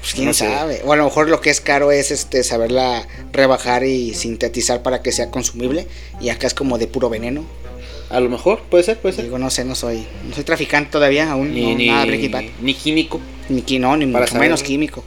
Pues 0.00 0.14
quién 0.14 0.26
no 0.26 0.32
sé. 0.32 0.48
sabe. 0.48 0.80
O 0.84 0.92
a 0.92 0.96
lo 0.96 1.04
mejor 1.04 1.28
lo 1.28 1.40
que 1.40 1.50
es 1.50 1.60
caro 1.60 1.92
es 1.92 2.10
este 2.10 2.42
saberla 2.42 3.06
rebajar 3.32 3.84
y 3.84 4.14
sintetizar 4.14 4.82
para 4.82 5.02
que 5.02 5.12
sea 5.12 5.30
consumible. 5.30 5.86
Y 6.20 6.30
acá 6.30 6.46
es 6.46 6.54
como 6.54 6.78
de 6.78 6.86
puro 6.86 7.10
veneno. 7.10 7.44
A 8.08 8.18
lo 8.18 8.28
mejor, 8.28 8.62
puede 8.62 8.82
ser, 8.82 8.98
puede 8.98 9.14
ser. 9.14 9.24
Digo, 9.24 9.38
no 9.38 9.50
sé, 9.50 9.64
no 9.64 9.74
soy. 9.74 10.06
No 10.26 10.34
soy 10.34 10.42
traficante 10.42 10.90
todavía, 10.90 11.30
aún. 11.30 11.54
ni, 11.54 11.70
no, 11.70 11.78
ni, 11.78 11.86
nada 11.88 12.06
Breaking 12.06 12.32
Bad. 12.32 12.44
ni 12.60 12.74
químico. 12.74 13.20
Ni 13.48 13.78
no, 13.78 13.96
ni 13.96 14.06
Para 14.06 14.26
mucho 14.26 14.38
menos 14.38 14.62
químico. 14.62 15.04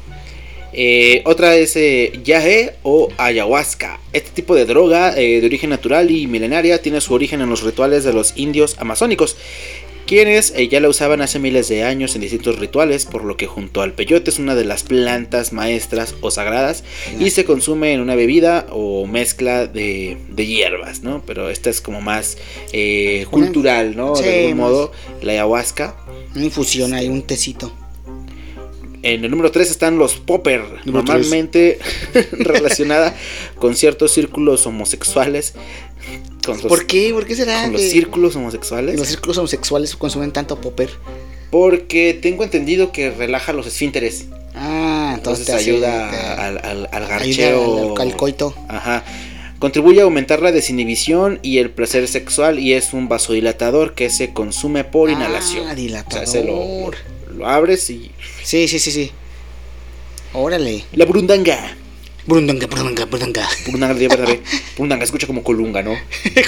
Eh, 0.73 1.21
otra 1.25 1.55
es 1.55 1.75
eh, 1.75 2.19
yaje 2.23 2.73
o 2.83 3.09
ayahuasca. 3.17 3.99
Este 4.11 4.31
tipo 4.31 4.55
de 4.55 4.65
droga 4.65 5.17
eh, 5.17 5.39
de 5.39 5.45
origen 5.45 5.69
natural 5.69 6.11
y 6.11 6.27
milenaria 6.27 6.81
tiene 6.81 7.01
su 7.01 7.13
origen 7.13 7.41
en 7.41 7.49
los 7.49 7.63
rituales 7.63 8.03
de 8.03 8.13
los 8.13 8.33
indios 8.35 8.75
amazónicos, 8.79 9.37
quienes 10.05 10.53
eh, 10.55 10.67
ya 10.67 10.79
la 10.79 10.89
usaban 10.89 11.21
hace 11.21 11.39
miles 11.39 11.69
de 11.69 11.83
años 11.83 12.15
en 12.15 12.21
distintos 12.21 12.59
rituales, 12.59 13.05
por 13.05 13.23
lo 13.23 13.37
que 13.37 13.47
junto 13.47 13.81
al 13.81 13.93
peyote 13.93 14.29
es 14.29 14.39
una 14.39 14.55
de 14.55 14.65
las 14.65 14.83
plantas 14.83 15.53
maestras 15.53 16.15
o 16.21 16.31
sagradas 16.31 16.83
y 17.19 17.29
se 17.29 17.45
consume 17.45 17.93
en 17.93 18.01
una 18.01 18.15
bebida 18.15 18.67
o 18.71 19.05
mezcla 19.07 19.65
de, 19.65 20.17
de 20.29 20.45
hierbas, 20.45 21.03
¿no? 21.03 21.23
Pero 21.25 21.49
esta 21.49 21.69
es 21.69 21.81
como 21.81 22.01
más 22.01 22.37
eh, 22.73 23.25
cultural, 23.31 23.95
¿no? 23.95 24.15
De 24.15 24.43
algún 24.43 24.57
modo, 24.57 24.91
la 25.21 25.33
ayahuasca. 25.33 25.95
Una 26.35 26.45
infusión 26.45 26.93
ahí, 26.93 27.07
un 27.07 27.21
tecito. 27.21 27.71
En 29.03 29.23
el 29.25 29.29
número 29.31 29.51
3 29.51 29.69
están 29.69 29.97
los 29.97 30.15
popper, 30.15 30.61
Número 30.85 30.91
normalmente 31.03 31.77
relacionada 32.31 33.13
con 33.57 33.75
ciertos 33.75 34.11
círculos 34.13 34.65
homosexuales. 34.65 35.53
Con 36.45 36.55
los, 36.57 36.65
¿Por 36.67 36.87
qué? 36.87 37.11
¿Por 37.13 37.25
qué 37.25 37.35
será? 37.35 37.63
con 37.63 37.73
los 37.73 37.81
círculos 37.81 38.35
homosexuales. 38.35 38.97
los 38.97 39.07
círculos 39.07 39.37
homosexuales 39.37 39.95
consumen 39.95 40.31
tanto 40.31 40.59
popper. 40.59 40.89
Porque 41.51 42.17
tengo 42.19 42.43
entendido 42.43 42.91
que 42.91 43.11
relaja 43.11 43.53
los 43.53 43.67
esfínteres. 43.67 44.25
Ah, 44.55 45.13
Entonces, 45.15 45.47
entonces, 45.47 45.67
ayuda 45.67 46.09
te- 46.09 46.17
al, 46.41 46.57
al, 46.59 46.89
al 46.91 47.03
ayuda 47.03 47.07
garcheo. 47.07 47.95
al- 47.95 48.01
al 48.01 48.15
coito. 48.17 48.55
Ajá. 48.69 49.03
Contribuye 49.59 50.01
a 50.01 50.03
aumentar 50.03 50.41
la 50.41 50.51
desinhibición 50.51 51.39
y 51.41 51.59
el 51.59 51.69
placer 51.69 52.07
sexual 52.07 52.59
y 52.59 52.73
es 52.73 52.93
un 52.93 53.07
vasodilatador 53.07 53.93
que 53.95 54.09
se 54.09 54.33
consume 54.33 54.83
por 54.83 55.09
Ah, 55.09 55.13
inhalación. 55.13 55.61
O 55.63 55.65
sea, 55.65 55.75
dilatador. 55.75 56.27
se 56.27 56.43
lo, 56.43 56.91
lo 57.33 57.47
abres 57.47 57.89
y... 57.89 58.11
Sí, 58.43 58.67
sí, 58.67 58.79
sí, 58.79 58.91
sí. 58.91 59.11
Órale. 60.33 60.83
La 60.93 61.05
burundanga. 61.05 61.75
Burundanga, 62.25 62.67
burundanga, 62.67 63.05
burundanga. 63.05 63.49
Burundanga, 63.65 63.93
de 63.95 64.07
verdad, 64.07 64.37
burundanga, 64.77 65.03
escucha 65.03 65.27
como 65.27 65.43
colunga, 65.43 65.83
¿no? 65.83 65.93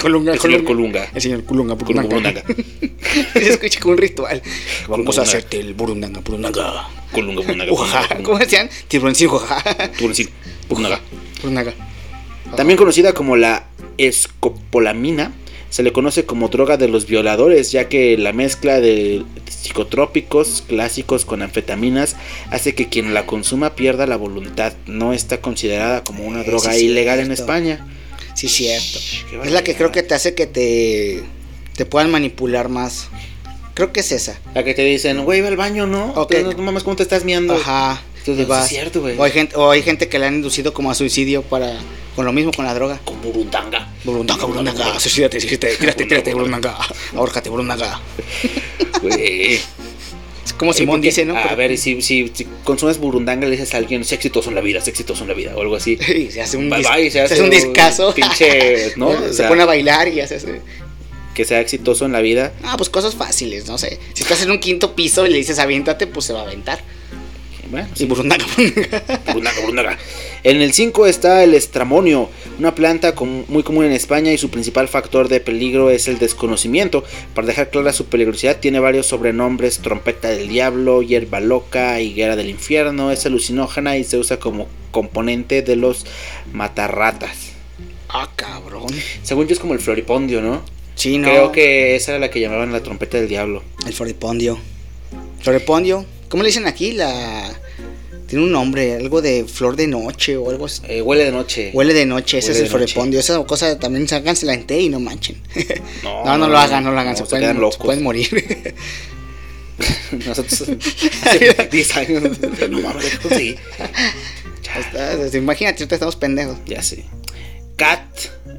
Colunga, 0.00 0.32
El 0.32 0.40
señor 0.40 0.64
Colunga. 0.64 1.06
El 1.14 1.20
señor 1.20 1.44
Colunga, 1.44 1.74
burundanga. 1.74 2.08
burundanga. 2.08 2.42
Se 3.34 3.48
escucha 3.50 3.80
como 3.80 3.92
un 3.92 3.98
ritual. 3.98 4.42
Vamos 4.42 4.90
a 4.90 4.96
burundanga. 4.96 5.22
hacerte 5.22 5.60
el 5.60 5.74
burundanga, 5.74 6.20
burundanga. 6.20 6.88
Colunga, 7.12 7.42
burundanga, 7.42 7.70
burundanga, 7.72 8.22
¿Cómo 8.22 8.38
decían? 8.38 8.70
Tiburoncín, 8.88 9.28
ujaja. 9.28 9.62
burundanga, 10.00 10.30
burundanga. 10.68 11.00
Burundanga. 11.42 11.74
También 12.56 12.78
conocida 12.78 13.12
como 13.12 13.36
la 13.36 13.66
escopolamina, 13.98 15.32
se 15.76 15.82
le 15.82 15.92
conoce 15.92 16.24
como 16.24 16.48
droga 16.48 16.78
de 16.78 16.88
los 16.88 17.04
violadores, 17.06 17.70
ya 17.70 17.86
que 17.86 18.16
la 18.16 18.32
mezcla 18.32 18.80
de 18.80 19.22
psicotrópicos 19.46 20.64
clásicos 20.66 21.26
con 21.26 21.42
anfetaminas 21.42 22.16
hace 22.50 22.74
que 22.74 22.88
quien 22.88 23.12
la 23.12 23.26
consuma 23.26 23.74
pierda 23.74 24.06
la 24.06 24.16
voluntad. 24.16 24.72
No 24.86 25.12
está 25.12 25.42
considerada 25.42 26.02
como 26.02 26.24
una 26.24 26.44
Sí, 26.44 26.46
droga 26.48 26.78
ilegal 26.78 27.20
en. 27.20 27.30
España. 27.30 27.86
Sí, 28.34 28.48
cierto. 28.48 28.98
Es 29.44 29.52
la 29.52 29.62
que 29.62 29.74
creo 29.74 29.92
que 29.92 30.02
te 30.02 30.14
hace 30.14 30.34
que 30.34 30.46
te, 30.46 31.22
te 31.74 31.84
puedan 31.84 32.10
manipular 32.10 32.70
más. 32.70 33.08
Creo 33.74 33.92
que 33.92 34.00
es 34.00 34.12
esa. 34.12 34.40
La 34.54 34.64
que 34.64 34.72
te 34.72 34.82
dicen, 34.82 35.26
güey, 35.26 35.42
ve 35.42 35.48
al 35.48 35.58
baño, 35.58 35.86
¿no? 35.86 36.06
Ok. 36.12 36.36
Tú, 36.36 36.42
No, 36.42 36.52
no 36.54 36.62
mames, 36.62 36.84
¿cómo 36.84 36.96
te 36.96 37.02
estás 37.02 37.22
miando? 37.22 37.52
Ajá. 37.52 38.00
Entonces, 38.26 38.46
y 38.46 38.48
vas. 38.48 38.64
es 38.64 38.70
cierto, 38.70 39.00
güey. 39.00 39.16
O 39.18 39.22
hay 39.24 39.30
gente, 39.32 39.56
o 39.56 39.70
hay 39.70 39.82
gente 39.82 40.08
que 40.08 40.18
le 40.18 40.26
han 40.26 40.34
inducido 40.34 40.72
como 40.74 40.90
a 40.90 40.94
suicidio 40.94 41.42
para 41.42 41.74
con 42.14 42.24
lo 42.24 42.32
mismo 42.32 42.50
con 42.52 42.64
la 42.64 42.74
droga. 42.74 42.98
Con 43.04 43.20
burundanga. 43.22 43.88
Burundanga, 44.04 44.44
burundanga, 44.46 44.98
suicídate, 45.00 45.38
suicídate, 45.40 45.76
tírate, 45.76 46.04
tírate, 46.06 46.32
burundanga, 46.34 46.76
ahórcate, 47.14 47.50
burundanga. 47.50 48.00
Güey. 49.02 49.54
Es 50.44 50.52
como 50.56 50.70
Eh, 50.70 50.74
Simón 50.74 50.96
porque, 50.96 51.08
dice, 51.08 51.24
¿no? 51.24 51.36
A 51.36 51.42
Pero- 51.42 51.56
ver, 51.56 51.76
si, 51.78 52.00
si, 52.02 52.30
si 52.32 52.46
consumes 52.64 52.98
burundanga, 52.98 53.44
le 53.46 53.52
dices 53.52 53.74
a 53.74 53.76
alguien, 53.78 54.04
sé 54.04 54.14
exitoso 54.14 54.48
en 54.48 54.54
la 54.54 54.60
vida, 54.60 54.80
sé 54.80 54.90
exitoso 54.90 55.22
en 55.24 55.28
la 55.28 55.34
vida, 55.34 55.52
o 55.56 55.60
algo 55.60 55.76
así. 55.76 55.98
Y 56.16 56.30
se 56.30 56.40
hace 56.40 56.56
un, 56.56 56.70
Bye, 56.70 56.82
dis- 56.82 56.94
bye, 56.96 57.10
se 57.10 57.20
hace 57.20 57.38
un 57.40 57.44
un 57.46 57.50
discazo. 57.50 58.14
pinche, 58.14 58.92
¿no? 58.96 59.08
O 59.08 59.32
se 59.32 59.44
pone 59.44 59.62
a 59.62 59.66
bailar 59.66 60.08
y 60.08 60.20
hace 60.20 60.36
así. 60.36 60.46
Que 61.34 61.44
sea 61.44 61.60
exitoso 61.60 62.06
en 62.06 62.12
la 62.12 62.20
vida. 62.22 62.54
Ah, 62.62 62.76
pues 62.78 62.88
cosas 62.88 63.14
fáciles, 63.14 63.66
no 63.66 63.76
sé. 63.76 63.98
Si 64.14 64.22
estás 64.22 64.40
en 64.42 64.50
un 64.50 64.58
quinto 64.58 64.94
piso 64.94 65.26
y 65.26 65.30
le 65.30 65.36
dices 65.36 65.58
aviéntate, 65.58 66.06
pues 66.06 66.24
se 66.24 66.32
va 66.32 66.40
a 66.40 66.44
aventar. 66.44 66.80
Bueno, 67.70 67.88
Y 67.96 68.04
burundanga, 68.04 68.44
burundanga. 68.56 69.22
burundanga, 69.26 69.60
burundanga. 69.60 69.98
En 70.44 70.62
el 70.62 70.72
5 70.72 71.06
está 71.06 71.42
el 71.42 71.54
estramonio, 71.54 72.30
una 72.58 72.74
planta 72.74 73.14
muy 73.48 73.62
común 73.64 73.84
en 73.84 73.92
España 73.92 74.32
y 74.32 74.38
su 74.38 74.50
principal 74.50 74.86
factor 74.88 75.28
de 75.28 75.40
peligro 75.40 75.90
es 75.90 76.06
el 76.06 76.18
desconocimiento. 76.18 77.02
Para 77.34 77.48
dejar 77.48 77.70
clara 77.70 77.92
su 77.92 78.06
peligrosidad, 78.06 78.58
tiene 78.60 78.78
varios 78.78 79.06
sobrenombres: 79.06 79.78
trompeta 79.80 80.28
del 80.28 80.48
diablo, 80.48 81.02
hierba 81.02 81.40
loca, 81.40 82.00
higuera 82.00 82.36
del 82.36 82.50
infierno. 82.50 83.10
Es 83.10 83.26
alucinógena 83.26 83.96
y 83.96 84.04
se 84.04 84.18
usa 84.18 84.38
como 84.38 84.68
componente 84.92 85.62
de 85.62 85.76
los 85.76 86.06
matarratas. 86.52 87.50
Ah, 88.08 88.30
cabrón. 88.36 88.86
Según 89.22 89.48
yo 89.48 89.54
es 89.54 89.58
como 89.58 89.74
el 89.74 89.80
floripondio, 89.80 90.40
¿no? 90.40 90.62
Sí, 90.94 91.18
no. 91.18 91.28
Creo 91.28 91.52
que 91.52 91.96
esa 91.96 92.12
era 92.12 92.20
la 92.20 92.30
que 92.30 92.40
llamaban 92.40 92.72
la 92.72 92.82
trompeta 92.82 93.18
del 93.18 93.28
diablo. 93.28 93.62
El 93.86 93.92
floripondio. 93.92 94.58
Floripondio. 95.40 96.06
¿Cómo 96.28 96.42
le 96.42 96.48
dicen 96.48 96.66
aquí? 96.66 96.92
La. 96.92 97.50
Tiene 98.26 98.44
un 98.44 98.50
nombre, 98.50 98.96
algo 98.96 99.22
de 99.22 99.44
flor 99.44 99.76
de 99.76 99.86
noche 99.86 100.36
o 100.36 100.50
algo 100.50 100.66
así. 100.66 100.82
Eh, 100.88 101.00
huele 101.00 101.24
de 101.24 101.30
noche. 101.30 101.70
Huele 101.72 101.94
de 101.94 102.06
noche, 102.06 102.38
ese 102.38 102.48
Huele 102.48 102.58
es 102.58 102.64
el 102.64 102.70
floripondio. 102.70 103.20
Esa 103.20 103.40
cosa 103.44 103.78
también 103.78 104.08
sácansela 104.08 104.52
en 104.52 104.66
té 104.66 104.80
y 104.80 104.88
no 104.88 104.98
manchen. 104.98 105.40
No, 106.02 106.36
no, 106.36 106.48
lo 106.48 106.58
hagan, 106.58 106.82
no 106.82 106.90
lo 106.90 106.98
hagan, 106.98 107.12
no, 107.12 107.18
se, 107.18 107.22
se 107.24 107.28
pueden, 107.30 107.42
quedan 107.44 107.56
se 107.56 107.60
locos. 107.60 107.76
pueden 107.86 108.02
morir. 108.02 108.74
Nosotros 110.26 110.62
hace 111.22 111.68
10 111.70 111.96
años. 111.96 112.22
No 112.70 112.80
mames, 112.80 113.04
¿qué 113.04 113.18
conseguí? 113.18 113.56
Está- 114.76 115.36
Imagínate, 115.38 115.82
ahorita 115.82 115.94
estamos 115.94 116.16
pendejos. 116.16 116.56
Ya 116.66 116.82
sé. 116.82 117.04
Cat, 117.76 118.02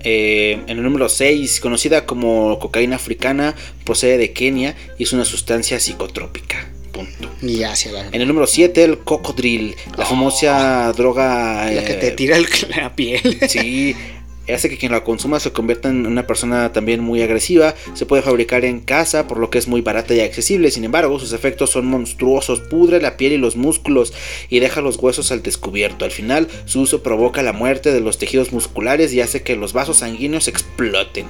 eh, 0.03 0.61
en 0.67 0.77
el 0.77 0.83
número 0.83 1.09
6, 1.09 1.59
conocida 1.59 2.05
como 2.05 2.59
cocaína 2.59 2.95
africana, 2.97 3.55
procede 3.83 4.17
de 4.17 4.31
Kenia 4.31 4.75
y 4.97 5.03
es 5.03 5.13
una 5.13 5.25
sustancia 5.25 5.79
psicotrópica. 5.79 6.69
Punto. 6.97 7.29
Y 7.41 7.61
hacia 7.63 7.91
la, 7.91 8.07
En 8.07 8.21
el 8.21 8.27
número 8.27 8.47
7, 8.47 8.83
el 8.83 8.97
cocodril, 8.99 9.75
la 9.97 10.05
famosa 10.05 10.91
droga. 10.93 11.69
la 11.71 11.83
que 11.85 11.93
te 11.93 12.07
eh, 12.07 12.11
tira 12.11 12.37
el- 12.37 12.47
la 12.75 12.95
piel. 12.95 13.39
Sí, 13.47 13.95
hace 14.53 14.69
que 14.69 14.77
quien 14.77 14.91
la 14.91 15.03
consuma 15.03 15.39
se 15.39 15.51
convierta 15.51 15.89
en 15.89 16.05
una 16.05 16.27
persona 16.27 16.71
también 16.71 17.01
muy 17.01 17.21
agresiva. 17.21 17.75
Se 17.93 18.05
puede 18.05 18.23
fabricar 18.23 18.65
en 18.65 18.79
casa, 18.79 19.27
por 19.27 19.39
lo 19.39 19.49
que 19.49 19.57
es 19.57 19.67
muy 19.67 19.81
barata 19.81 20.13
y 20.13 20.21
accesible. 20.21 20.71
Sin 20.71 20.83
embargo, 20.83 21.19
sus 21.19 21.33
efectos 21.33 21.71
son 21.71 21.85
monstruosos. 21.85 22.61
Pudre 22.61 23.01
la 23.01 23.17
piel 23.17 23.33
y 23.33 23.37
los 23.37 23.55
músculos 23.55 24.13
y 24.49 24.59
deja 24.59 24.81
los 24.81 24.97
huesos 24.97 25.31
al 25.31 25.43
descubierto. 25.43 26.05
Al 26.05 26.11
final, 26.11 26.47
su 26.65 26.81
uso 26.81 27.03
provoca 27.03 27.43
la 27.43 27.53
muerte 27.53 27.91
de 27.91 28.01
los 28.01 28.17
tejidos 28.17 28.51
musculares 28.51 29.13
y 29.13 29.21
hace 29.21 29.43
que 29.43 29.55
los 29.55 29.73
vasos 29.73 29.97
sanguíneos 29.97 30.47
exploten. 30.47 31.27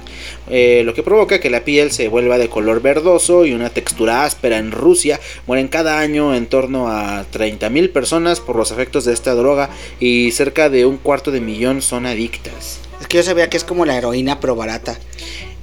Eh, 0.48 0.82
lo 0.84 0.94
que 0.94 1.02
provoca 1.02 1.40
que 1.40 1.50
la 1.50 1.64
piel 1.64 1.90
se 1.90 2.08
vuelva 2.08 2.38
de 2.38 2.48
color 2.48 2.82
verdoso 2.82 3.46
y 3.46 3.52
una 3.52 3.70
textura 3.70 4.24
áspera. 4.24 4.58
En 4.58 4.72
Rusia 4.72 5.20
mueren 5.46 5.68
cada 5.68 5.98
año 5.98 6.34
en 6.34 6.46
torno 6.46 6.88
a 6.88 7.26
30.000 7.30 7.92
personas 7.92 8.40
por 8.40 8.56
los 8.56 8.70
efectos 8.70 9.04
de 9.04 9.12
esta 9.12 9.34
droga 9.34 9.70
y 10.00 10.30
cerca 10.32 10.70
de 10.70 10.86
un 10.86 10.96
cuarto 10.96 11.30
de 11.30 11.40
millón 11.40 11.82
son 11.82 12.06
adictas. 12.06 12.87
Es 13.08 13.10
que 13.10 13.16
yo 13.16 13.22
sabía 13.22 13.48
que 13.48 13.56
es 13.56 13.64
como 13.64 13.86
la 13.86 13.96
heroína, 13.96 14.38
pero 14.38 14.54
barata. 14.54 14.98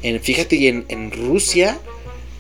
En, 0.01 0.19
fíjate, 0.19 0.55
y 0.55 0.65
en, 0.67 0.83
en 0.89 1.11
Rusia 1.11 1.77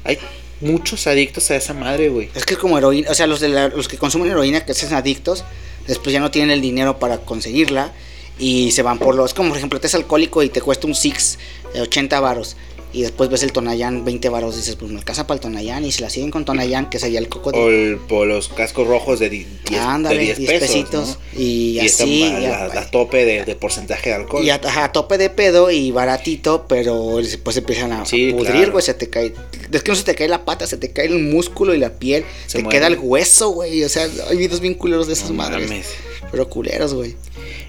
hay 0.03 0.17
muchos 0.61 1.05
adictos 1.05 1.51
a 1.51 1.55
esa 1.57 1.75
madre, 1.75 2.09
güey. 2.09 2.31
Es 2.33 2.43
que 2.43 2.55
es 2.55 2.59
como 2.59 2.75
heroína. 2.79 3.11
O 3.11 3.13
sea, 3.13 3.27
los, 3.27 3.39
de 3.39 3.49
la- 3.49 3.67
los 3.67 3.87
que 3.87 3.99
consumen 3.99 4.31
heroína, 4.31 4.65
que 4.65 4.73
sean 4.73 4.95
adictos, 4.95 5.45
después 5.85 6.11
ya 6.11 6.19
no 6.19 6.31
tienen 6.31 6.49
el 6.49 6.59
dinero 6.59 6.97
para 6.97 7.19
conseguirla. 7.19 7.93
Y 8.39 8.71
se 8.71 8.81
van 8.81 8.97
por 8.97 9.13
los. 9.13 9.35
Como 9.35 9.49
por 9.49 9.57
ejemplo, 9.59 9.79
te 9.79 9.85
es 9.85 9.93
alcohólico 9.93 10.41
y 10.41 10.49
te 10.49 10.59
cuesta 10.59 10.87
un 10.87 10.95
Six 10.95 11.37
eh, 11.75 11.81
80 11.81 12.19
varos. 12.19 12.57
Y 12.95 13.01
después 13.01 13.29
ves 13.29 13.43
el 13.43 13.51
Tonayán 13.51 14.05
20 14.05 14.29
varos. 14.29 14.55
Dices, 14.55 14.75
pues 14.77 14.89
me 14.89 14.97
alcanza 14.97 15.27
para 15.27 15.35
el 15.35 15.41
Tonayán. 15.41 15.83
Y 15.83 15.91
se 15.91 16.01
la 16.01 16.09
siguen 16.09 16.31
con 16.31 16.45
Tonayán, 16.45 16.89
que 16.89 16.95
es 16.97 17.03
allá 17.03 17.19
el 17.19 17.27
coco 17.27 17.51
de. 17.51 17.57
O 17.59 17.67
el- 17.69 17.97
por 17.97 18.25
los 18.25 18.47
cascos 18.47 18.87
rojos 18.87 19.19
de 19.19 19.29
10 19.29 19.47
Ándale, 19.79 20.17
de 20.19 20.23
10 20.25 20.37
10 20.37 20.49
pesos. 20.51 20.67
pesitos. 20.69 21.19
¿no? 21.33 21.39
Y, 21.41 21.79
así. 21.79 22.23
a 22.23 22.39
la, 22.39 22.67
la 22.69 22.89
tope 22.91 23.25
de, 23.25 23.43
de 23.43 23.55
porcentaje 23.55 24.09
de 24.11 24.15
alcohol. 24.15 24.45
Y 24.45 24.49
a, 24.49 24.61
a 24.63 24.91
tope 24.93 25.17
de 25.17 25.29
pedo 25.29 25.69
y 25.71 25.91
baratito, 25.91 26.65
pero 26.69 27.17
después 27.17 27.57
empiezan 27.57 27.91
a 27.91 28.05
Sí, 28.05 28.31
pudrir, 28.31 28.51
claro. 28.53 28.71
güey, 28.71 28.83
se 28.83 28.93
te 28.93 29.09
cae. 29.09 29.33
Es 29.71 29.83
que 29.83 29.91
no 29.91 29.95
se 29.97 30.03
te 30.03 30.15
cae 30.15 30.29
la 30.29 30.45
pata, 30.45 30.65
se 30.65 30.77
te 30.77 30.91
cae 30.91 31.07
el 31.07 31.19
músculo 31.19 31.73
y 31.73 31.77
la 31.79 31.89
piel, 31.99 32.23
Se 32.47 32.63
te 32.63 32.69
queda 32.69 32.87
el 32.87 32.97
hueso, 32.97 33.49
güey. 33.49 33.83
O 33.83 33.89
sea, 33.89 34.07
hay 34.29 34.37
videos 34.37 34.61
bien 34.61 34.73
culeros 34.75 35.07
de 35.07 35.13
esas 35.13 35.29
No 35.31 35.35
madres. 35.35 35.67
mames. 35.69 35.87
Pero 36.31 36.49
culeros, 36.49 36.93
güey. 36.93 37.15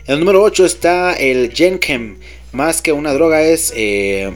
En 0.06 0.14
el 0.14 0.20
número 0.20 0.40
8 0.42 0.64
está 0.64 1.14
el 1.14 1.52
Genchem. 1.52 2.18
Más 2.52 2.80
que 2.80 2.92
una 2.92 3.12
droga 3.12 3.42
es... 3.42 3.72
eh, 3.74 4.32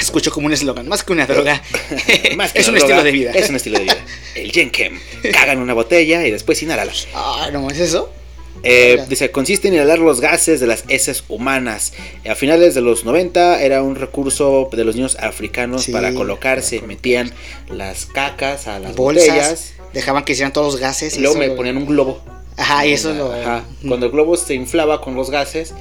Escucho 0.00 0.30
como 0.30 0.46
un 0.46 0.52
eslogan, 0.52 0.88
más 0.88 1.02
que 1.02 1.12
una 1.12 1.26
droga. 1.26 1.62
más 2.36 2.52
que 2.52 2.60
es 2.60 2.68
un 2.68 2.76
estilo 2.76 3.02
de 3.02 3.10
vida. 3.10 3.32
Es 3.32 3.48
un 3.50 3.56
estilo 3.56 3.78
de 3.78 3.84
vida. 3.84 3.96
El 4.34 4.50
Genchem. 4.52 4.98
Caga 5.32 5.52
en 5.52 5.58
una 5.60 5.74
botella 5.74 6.26
y 6.26 6.30
después 6.30 6.62
inhala. 6.62 6.86
Ah, 7.14 7.48
no, 7.52 7.68
¿es 7.70 7.78
eso? 7.80 8.12
Eh, 8.64 8.94
Hola. 8.94 9.06
dice, 9.06 9.30
consiste 9.30 9.68
en 9.68 9.74
inhalar 9.74 10.00
los 10.00 10.20
gases 10.20 10.58
de 10.58 10.66
las 10.66 10.84
heces 10.88 11.22
humanas. 11.28 11.92
A 12.28 12.34
finales 12.34 12.74
de 12.74 12.80
los 12.80 13.04
90 13.04 13.62
era 13.62 13.82
un 13.84 13.94
recurso 13.94 14.68
de 14.72 14.84
los 14.84 14.96
niños 14.96 15.16
africanos 15.20 15.84
Sí, 15.84 15.92
para 15.92 16.12
colocarse. 16.12 16.76
para 16.76 16.88
Metían 16.88 17.32
las 17.68 18.06
cacas 18.06 18.66
a 18.66 18.80
las 18.80 18.96
Bolsas. 18.96 19.26
botellas. 19.28 19.72
Dejaban 19.92 20.24
que 20.24 20.32
hicieran 20.32 20.52
todos 20.52 20.72
los 20.72 20.80
gases. 20.80 21.16
Y 21.16 21.20
luego 21.20 21.36
me 21.38 21.46
lo- 21.48 21.56
ponían 21.56 21.76
un 21.76 21.86
globo. 21.86 22.20
Ajá, 22.56 22.84
y 22.84 22.92
eso 22.92 23.14
lo. 23.14 23.32
Ajá. 23.32 23.64
Cuando 23.86 24.06
el 24.06 24.12
globo 24.12 24.36
se 24.36 24.54
inflaba 24.54 25.00
con 25.00 25.14
los 25.14 25.30
gases, 25.30 25.72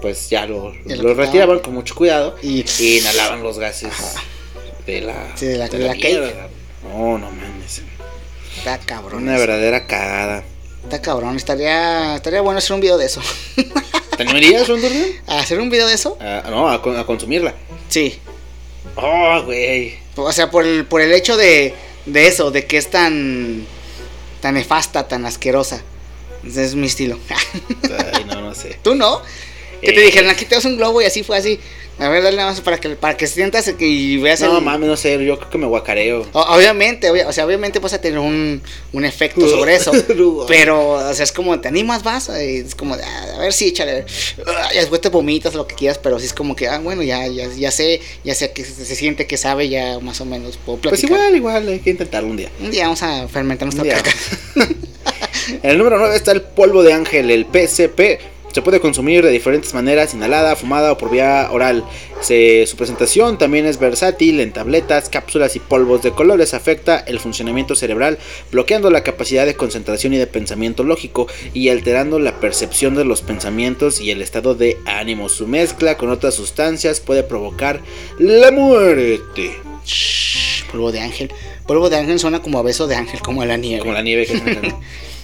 pues 0.00 0.28
ya 0.30 0.46
lo, 0.46 0.72
lo 0.84 1.14
retiraban 1.14 1.58
con 1.60 1.74
mucho 1.74 1.94
cuidado 1.94 2.36
Y- 2.42 2.64
y, 2.78 2.98
inhalaban 2.98 3.42
los 3.42 3.58
gases 3.58 3.88
Ajá. 3.92 4.22
de 4.86 5.00
la, 5.02 5.36
Sí, 5.36 5.46
de 5.46 5.58
la- 5.58 5.68
de 5.68 5.78
la 5.78 5.92
cake. 5.94 6.04
mierda. 6.20 6.48
No, 6.82 7.18
no 7.18 7.30
mames. 7.30 7.82
Está 8.56 8.78
cabrón. 8.78 9.22
Una 9.22 9.36
verdadera 9.36 9.86
cagada. 9.86 10.44
Está 10.82 11.00
cabrón. 11.02 11.36
Estaría, 11.36 12.16
estaría 12.16 12.40
bueno 12.40 12.58
hacer 12.58 12.72
un 12.74 12.80
video 12.80 12.96
de 12.98 13.06
eso. 13.06 13.20
¿Te 14.16 14.22
animarías, 14.22 14.66
Rondorno? 14.68 15.04
¿Hacer 15.26 15.60
un 15.60 15.70
video 15.70 15.86
de 15.86 15.94
eso? 15.94 16.16
Ah, 16.20 16.42
no, 16.50 16.68
a, 16.68 16.80
con- 16.82 16.96
a 16.98 17.04
consumirla. 17.04 17.54
Sí. 17.88 18.18
Oh, 18.96 19.42
güey. 19.44 19.98
O 20.16 20.32
sea, 20.32 20.50
por 20.50 20.66
el, 20.66 20.84
por 20.86 21.00
el 21.00 21.12
hecho 21.12 21.36
de, 21.36 21.74
de 22.06 22.26
eso, 22.26 22.50
de 22.50 22.66
que 22.66 22.76
es 22.78 22.90
tan, 22.90 23.66
tan 24.40 24.54
nefasta, 24.54 25.06
tan 25.08 25.24
asquerosa. 25.26 25.82
Ese 26.46 26.64
es 26.64 26.74
mi 26.74 26.86
estilo. 26.86 27.18
Ay, 28.14 28.24
no, 28.24 28.40
no 28.40 28.54
sé. 28.54 28.78
¿Tú 28.82 28.94
no? 28.94 29.20
Que 29.80 29.92
te 29.92 30.00
Eh. 30.02 30.06
dijeron, 30.06 30.30
aquí 30.30 30.44
te 30.44 30.54
das 30.54 30.64
un 30.64 30.76
globo 30.76 31.00
y 31.02 31.04
así 31.04 31.22
fue 31.22 31.36
así. 31.38 31.58
A 31.98 32.08
ver, 32.08 32.22
dale 32.22 32.38
nada 32.38 32.48
más 32.50 32.62
para 32.62 32.78
que, 32.80 32.88
para 32.90 33.14
que 33.14 33.26
sientas 33.26 33.70
y 33.78 34.16
veas 34.16 34.40
No 34.40 34.56
el... 34.56 34.64
mames, 34.64 34.88
no 34.88 34.96
sé, 34.96 35.22
yo 35.22 35.36
creo 35.38 35.50
que 35.50 35.58
me 35.58 35.66
guacareo. 35.66 36.26
O- 36.32 36.40
Obviamente, 36.40 37.10
obvia- 37.10 37.28
o 37.28 37.32
sea, 37.32 37.44
obviamente 37.44 37.78
vas 37.78 37.92
a 37.92 38.00
tener 38.00 38.18
un, 38.18 38.62
un 38.94 39.04
efecto 39.04 39.46
sobre 39.46 39.74
eso. 39.74 39.92
pero, 40.48 40.92
o 40.92 41.12
sea, 41.14 41.24
es 41.24 41.30
como, 41.32 41.60
¿te 41.60 41.68
animas, 41.68 42.02
vas? 42.02 42.30
Y 42.30 42.56
es 42.60 42.74
como, 42.74 42.94
"Ah, 42.94 43.26
a 43.36 43.38
ver 43.40 43.52
si 43.52 43.68
échale. 43.68 44.06
Ah, 44.46 44.70
Y 44.72 44.76
después 44.78 45.02
te 45.02 45.10
vomitas 45.10 45.52
lo 45.52 45.66
que 45.66 45.74
quieras, 45.74 45.98
pero 45.98 46.18
sí 46.18 46.24
es 46.24 46.32
como 46.32 46.56
que, 46.56 46.68
ah, 46.68 46.78
bueno, 46.78 47.02
ya, 47.02 47.26
ya, 47.26 47.46
ya 47.54 47.70
sé, 47.70 48.00
ya 48.24 48.34
sé 48.34 48.52
que 48.52 48.64
se, 48.64 48.82
se 48.86 48.96
siente 48.96 49.26
que 49.26 49.36
sabe, 49.36 49.68
ya 49.68 49.98
más 50.00 50.22
o 50.22 50.24
menos 50.24 50.56
puedo 50.56 50.78
Pues 50.78 51.02
platicar. 51.02 51.18
igual, 51.18 51.36
igual, 51.36 51.68
hay 51.68 51.80
que 51.80 51.90
intentarlo 51.90 52.30
un 52.30 52.38
día. 52.38 52.50
Un 52.60 52.70
día 52.70 52.84
vamos 52.84 53.02
a 53.02 53.28
fermentar 53.28 53.68
nuestra 53.70 53.94
caca. 53.94 54.10
En 55.62 55.70
el 55.70 55.76
número 55.76 55.98
9 55.98 56.16
está 56.16 56.32
el 56.32 56.40
polvo 56.40 56.82
de 56.82 56.94
ángel, 56.94 57.30
el 57.30 57.44
PCP. 57.44 58.39
Se 58.52 58.62
puede 58.62 58.80
consumir 58.80 59.24
de 59.24 59.30
diferentes 59.30 59.74
maneras, 59.74 60.12
inhalada, 60.12 60.56
fumada 60.56 60.92
o 60.92 60.98
por 60.98 61.10
vía 61.10 61.48
oral. 61.52 61.84
Se- 62.20 62.66
su 62.66 62.76
presentación 62.76 63.38
también 63.38 63.64
es 63.64 63.78
versátil 63.78 64.40
en 64.40 64.52
tabletas, 64.52 65.08
cápsulas 65.08 65.54
y 65.56 65.60
polvos 65.60 66.02
de 66.02 66.10
colores. 66.10 66.52
Afecta 66.52 66.98
el 66.98 67.20
funcionamiento 67.20 67.76
cerebral, 67.76 68.18
bloqueando 68.50 68.90
la 68.90 69.02
capacidad 69.04 69.46
de 69.46 69.54
concentración 69.54 70.14
y 70.14 70.18
de 70.18 70.26
pensamiento 70.26 70.82
lógico 70.82 71.28
y 71.54 71.68
alterando 71.68 72.18
la 72.18 72.40
percepción 72.40 72.94
de 72.96 73.04
los 73.04 73.22
pensamientos 73.22 74.00
y 74.00 74.10
el 74.10 74.20
estado 74.20 74.54
de 74.54 74.78
ánimo. 74.84 75.28
Su 75.28 75.46
mezcla 75.46 75.96
con 75.96 76.10
otras 76.10 76.34
sustancias 76.34 77.00
puede 77.00 77.22
provocar 77.22 77.80
la 78.18 78.50
muerte. 78.50 79.52
Shh, 79.86 80.64
polvo 80.70 80.92
de 80.92 81.00
ángel. 81.00 81.30
Polvo 81.66 81.88
de 81.88 81.96
ángel 81.96 82.18
suena 82.18 82.42
como 82.42 82.58
a 82.58 82.62
beso 82.62 82.86
de 82.88 82.96
ángel, 82.96 83.20
como 83.20 83.42
a 83.42 83.46
la 83.46 83.56
nieve. 83.56 83.80
Como 83.80 83.92
la 83.92 84.02
nieve 84.02 84.26
que 84.26 84.34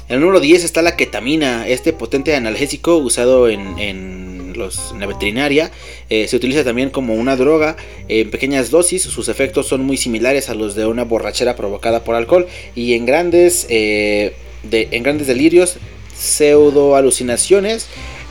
En 0.08 0.14
el 0.14 0.20
número 0.20 0.38
10 0.38 0.62
está 0.62 0.82
la 0.82 0.94
ketamina, 0.94 1.66
este 1.66 1.92
potente 1.92 2.36
analgésico 2.36 2.96
usado 2.96 3.48
en, 3.48 3.76
en 3.78 4.36
la 4.56 5.06
veterinaria. 5.06 5.72
Eh, 6.10 6.28
se 6.28 6.36
utiliza 6.36 6.62
también 6.62 6.90
como 6.90 7.14
una 7.14 7.36
droga 7.36 7.76
en 8.08 8.30
pequeñas 8.30 8.70
dosis. 8.70 9.02
Sus 9.02 9.28
efectos 9.28 9.66
son 9.66 9.82
muy 9.82 9.96
similares 9.96 10.48
a 10.48 10.54
los 10.54 10.74
de 10.76 10.86
una 10.86 11.04
borrachera 11.04 11.56
provocada 11.56 12.04
por 12.04 12.14
alcohol. 12.14 12.46
Y 12.74 12.94
en 12.94 13.04
grandes, 13.04 13.66
eh, 13.68 14.34
de, 14.62 14.88
en 14.92 15.02
grandes 15.02 15.26
delirios, 15.26 15.76
pseudo 16.16 16.94
alucinaciones. 16.96 17.88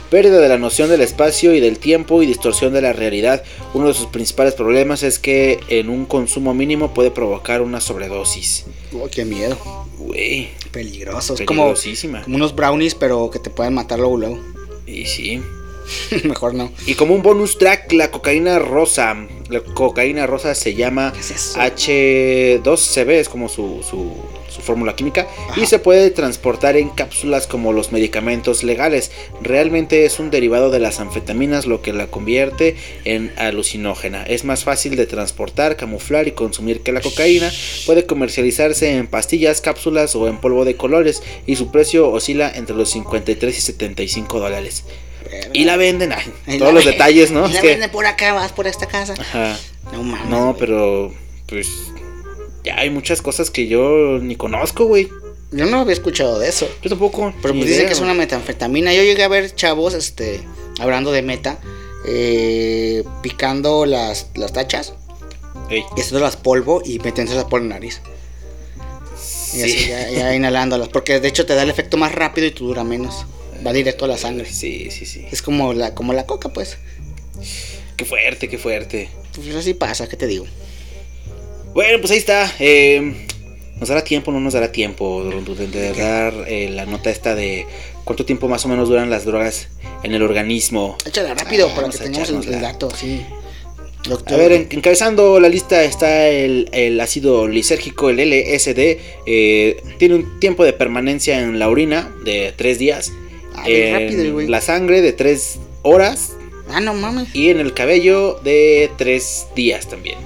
Pérdida 0.10 0.40
de 0.40 0.48
la 0.50 0.58
noción 0.58 0.90
del 0.90 1.02
espacio 1.02 1.54
y 1.54 1.60
del 1.60 1.80
tiempo 1.80 2.22
y 2.22 2.26
distorsión 2.28 2.72
de 2.74 2.82
la 2.82 2.94
realidad. 2.94 3.44
Uno 3.74 3.88
de 3.88 3.94
sus 3.94 4.08
principales 4.08 4.54
problemas 4.54 5.04
es 5.04 5.20
que 5.20 5.60
en 5.68 5.90
un 5.90 6.06
consumo 6.06 6.54
mínimo 6.54 6.94
puede 6.94 7.12
provocar 7.12 7.62
una 7.62 7.82
sobredosis. 7.82 8.66
Oh, 8.94 9.08
qué 9.10 9.26
miedo. 9.26 9.58
Güey, 9.98 10.50
Peligroso. 10.72 11.34
Es 11.34 11.42
como, 11.42 11.64
peligrosísima. 11.64 12.22
como 12.24 12.36
unos 12.36 12.56
brownies, 12.56 12.96
pero 12.96 13.30
que 13.32 13.40
te 13.40 13.50
pueden 13.50 13.74
matar 13.74 14.00
luego, 14.00 14.18
luego. 14.18 14.40
Y 14.86 15.06
sí. 15.06 15.42
Mejor 16.24 16.54
no. 16.54 16.72
Y 16.86 16.94
como 16.96 17.14
un 17.16 17.22
bonus 17.22 17.58
track, 17.58 17.92
la 17.94 18.12
cocaína 18.12 18.60
rosa. 18.60 19.16
La 19.50 19.62
cocaína 19.62 20.26
rosa 20.28 20.54
se 20.56 20.74
llama 20.76 21.12
¿Qué 21.14 21.20
es 21.20 21.32
eso? 21.32 21.60
H2CB, 21.60 23.10
es 23.12 23.30
como 23.30 23.50
su- 23.50 23.84
su 23.88 24.12
fórmula 24.66 24.96
química. 24.96 25.28
Y 25.56 25.66
se 25.68 25.80
puede 25.80 26.12
transportar 26.12 26.76
en 26.76 26.90
cápsulas 26.90 27.48
como 27.48 27.72
los 27.72 27.92
medicamentos 27.94 28.64
legales. 28.64 29.12
Realmente 29.42 30.06
es 30.06 30.20
un 30.20 30.32
derivado 30.32 30.70
de 30.72 30.80
las 30.80 31.00
anfetaminas, 31.00 31.66
lo 31.66 31.82
que 31.82 31.94
la 31.94 32.08
convierte 32.08 32.76
en 33.06 33.32
alucinógena. 33.38 34.24
Es 34.24 34.44
más 34.44 34.64
fácil 34.66 34.96
de 34.98 35.06
transportar, 35.06 35.78
camuflar 35.78 36.28
y 36.28 36.32
consumir 36.32 36.82
que 36.82 36.92
la 36.92 37.02
cocaína. 37.02 37.52
Puede 37.86 38.06
comercializarse 38.06 38.92
en 38.98 39.08
pastillas, 39.08 39.62
cápsulas 39.62 40.16
o 40.16 40.28
en 40.28 40.38
polvo 40.38 40.66
de 40.66 40.76
colores. 40.76 41.24
Y 41.46 41.56
su 41.56 41.72
precio 41.72 42.10
oscila 42.12 42.52
entre 42.54 42.76
los 42.76 42.90
53 42.90 43.58
y 43.58 43.62
75 43.62 44.40
dólares. 44.40 44.84
Y 45.54 45.64
la 45.66 45.76
venden, 45.78 46.14
ay, 46.14 46.24
Y 46.48 46.58
todos 46.58 46.74
la 46.74 46.80
los 46.80 46.86
detalles, 46.86 47.32
¿no? 47.32 47.46
y 47.46 47.50
Es 47.50 47.54
la 47.56 47.62
que- 47.62 47.68
venden 47.68 47.90
por 47.92 48.06
acá, 48.06 48.34
vas 48.34 48.52
por 48.52 48.68
esta 48.68 48.86
casa. 48.88 49.14
Ajá. 49.20 49.58
No 49.92 50.04
mames. 50.04 50.30
No, 50.30 50.56
pero 50.58 51.14
pues 51.48 51.68
ya 52.66 52.80
hay 52.80 52.90
muchas 52.90 53.22
cosas 53.22 53.52
que 53.52 53.68
yo 53.68 54.20
ni 54.20 54.36
conozco, 54.36 54.86
güey. 54.86 55.08
Yo 55.52 55.68
no 55.68 55.80
había 55.80 55.94
escuchado 55.94 56.40
de 56.40 56.50
eso. 56.50 56.68
Yo 56.82 56.90
tampoco. 56.90 57.34
Pero 57.42 57.54
pues 57.54 57.68
dicen 57.68 57.86
que 57.86 57.94
es 57.94 58.00
una 58.02 58.14
metanfetamina. 58.14 58.94
Yo 58.94 59.04
llegué 59.04 59.24
a 59.24 59.28
ver 59.28 59.54
chavos, 59.54 59.94
este, 59.94 60.42
hablando 60.80 61.12
de 61.12 61.22
meta, 61.22 61.60
eh, 62.08 63.04
picando 63.22 63.86
las, 63.86 64.32
las 64.36 64.52
tachas 64.52 64.94
Ey, 65.70 65.84
y 65.96 66.02
haciéndolas 66.02 66.36
polvo 66.36 66.82
y 66.84 67.00
metiéndolas 67.00 67.46
por 67.46 67.62
la 67.62 67.68
nariz. 67.68 68.02
Y 69.54 69.62
así 69.62 69.78
sí. 69.78 69.88
ya, 69.88 70.10
ya 70.10 70.36
inhalándolas. 70.36 70.90
Porque 70.90 71.20
de 71.20 71.28
hecho 71.28 71.46
te 71.46 71.54
da 71.54 71.64
el 71.64 71.70
efecto 71.70 71.98
más 71.98 72.14
rápido 72.14 72.48
y 72.48 72.52
tú 72.52 72.68
dura 72.68 72.84
menos. 72.84 73.26
Va 73.66 73.72
directo 73.72 74.06
a 74.06 74.08
la 74.08 74.18
sangre. 74.18 74.52
Sí, 74.52 74.90
sí, 74.92 75.06
sí. 75.06 75.26
Es 75.32 75.42
como 75.42 75.74
la, 75.74 75.94
como 75.94 76.12
la 76.14 76.26
coca, 76.26 76.50
pues. 76.50 76.78
Qué 77.96 78.04
fuerte, 78.04 78.50
qué 78.50 78.58
fuerte. 78.58 79.10
Pues 79.36 79.56
así 79.56 79.74
pasa, 79.74 80.10
¿qué 80.10 80.18
te 80.18 80.28
digo? 80.28 80.46
Bueno, 81.76 82.00
pues 82.00 82.10
ahí 82.12 82.18
está. 82.18 82.52
eh, 82.60 83.14
¿Nos 83.80 83.90
dará 83.90 84.04
tiempo 84.04 84.32
o 84.32 84.34
no 84.34 84.40
nos 84.40 84.54
dará 84.54 84.72
tiempo 84.72 85.26
de, 85.26 85.68
de 85.68 85.92
dar 85.94 86.34
eh, 86.48 86.70
la 86.72 86.86
nota 86.86 87.10
esta 87.12 87.36
de 87.36 87.68
cuánto 88.06 88.26
tiempo 88.26 88.48
más 88.48 88.64
o 88.66 88.70
menos 88.70 88.88
duran 88.88 89.10
las 89.10 89.26
drogas 89.26 89.68
en 90.04 90.14
el 90.14 90.24
organismo? 90.24 90.98
Échala 91.06 91.34
rápido 91.34 91.68
para 91.76 91.90
que 91.90 91.98
a 91.98 92.00
tengamos 92.00 92.48
el, 92.48 92.62
dato, 92.62 92.90
sí. 92.96 93.22
A 94.06 94.10
Doctor, 94.10 94.38
ver, 94.38 94.52
en- 94.54 94.68
encabezando 94.72 95.40
la 95.42 95.50
lista 95.50 95.84
está 95.84 96.30
el, 96.30 96.70
el 96.72 97.02
ácido 97.02 97.48
lisérgico, 97.50 98.10
el 98.10 98.20
LSD. 98.22 98.98
eh, 99.26 99.78
tiene 100.00 100.16
un 100.16 100.40
tiempo 100.40 100.64
de 100.64 100.72
permanencia 100.72 101.42
en 101.42 101.60
la 101.60 101.68
orina 101.68 102.16
de 102.24 102.54
3 102.56 102.80
días. 102.80 103.12
Ah, 103.56 103.66
rápido 103.92 104.32
güey. 104.34 104.48
la 104.48 104.62
sangre 104.62 105.02
de 105.02 105.12
3 105.12 105.60
horas. 105.82 106.32
Ah, 106.70 106.80
no 106.80 106.94
mames. 106.94 107.36
Y 107.36 107.50
en 107.50 107.60
el 107.60 107.74
cabello 107.74 108.40
de 108.44 108.90
3 108.98 109.48
días 109.56 109.90
también. 109.90 110.18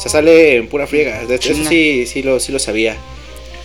O 0.00 0.02
sea, 0.02 0.10
sale 0.10 0.56
en 0.56 0.66
pura 0.66 0.86
friega. 0.86 1.26
De 1.26 1.34
hecho, 1.34 1.52
eso 1.52 1.62
sí, 1.68 2.06
sí, 2.06 2.22
lo, 2.22 2.40
sí 2.40 2.52
lo 2.52 2.58
sabía. 2.58 2.96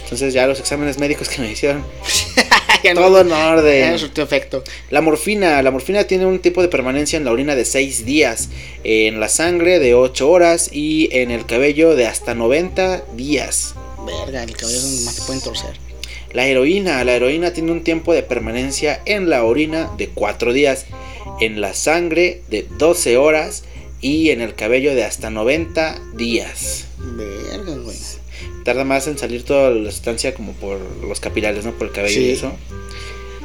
Entonces 0.03 0.33
ya 0.33 0.45
los 0.47 0.59
exámenes 0.59 0.99
médicos 0.99 1.29
que 1.29 1.41
me 1.41 1.49
hicieron. 1.49 1.85
Todo 2.93 3.21
en 3.21 3.29
ya 3.29 3.53
orden. 3.53 3.95
efecto. 4.17 4.61
La 4.89 4.99
morfina, 4.99 5.61
la 5.61 5.71
morfina 5.71 6.03
tiene 6.03 6.25
un 6.25 6.39
tiempo 6.39 6.61
de 6.61 6.67
permanencia 6.67 7.15
en 7.15 7.23
la 7.23 7.31
orina 7.31 7.55
de 7.55 7.63
6 7.63 8.05
días, 8.05 8.49
en 8.83 9.21
la 9.21 9.29
sangre 9.29 9.79
de 9.79 9.95
8 9.95 10.29
horas 10.29 10.69
y 10.73 11.07
en 11.13 11.31
el 11.31 11.45
cabello 11.45 11.95
de 11.95 12.05
hasta 12.05 12.35
90 12.35 13.05
días. 13.15 13.73
Verga, 14.05 14.43
el 14.43 14.57
cabello 14.57 14.77
es 14.77 14.83
donde 14.83 15.05
más 15.05 15.15
te 15.15 15.21
pueden 15.21 15.41
torcer. 15.41 15.71
La 16.33 16.45
heroína, 16.47 17.01
la 17.05 17.15
heroína 17.15 17.53
tiene 17.53 17.71
un 17.71 17.81
tiempo 17.81 18.13
de 18.13 18.23
permanencia 18.23 19.01
en 19.05 19.29
la 19.29 19.45
orina 19.45 19.89
de 19.97 20.09
4 20.09 20.51
días, 20.51 20.85
en 21.39 21.61
la 21.61 21.73
sangre 21.73 22.41
de 22.49 22.67
12 22.77 23.15
horas 23.15 23.63
y 24.01 24.29
en 24.31 24.41
el 24.41 24.55
cabello 24.55 24.93
de 24.95 25.03
hasta 25.03 25.29
90 25.29 25.99
días. 26.15 26.85
Verga, 26.99 27.75
güey. 27.77 27.97
Tarda 28.63 28.83
más 28.83 29.07
en 29.07 29.17
salir 29.17 29.43
toda 29.43 29.69
la 29.71 29.91
sustancia 29.91 30.33
como 30.33 30.53
por 30.53 30.79
los 31.07 31.19
capilares, 31.19 31.65
¿no? 31.65 31.71
Por 31.73 31.87
el 31.87 31.93
cabello 31.93 32.15
Sí. 32.15 32.25
y 32.25 32.31
eso. 32.31 32.51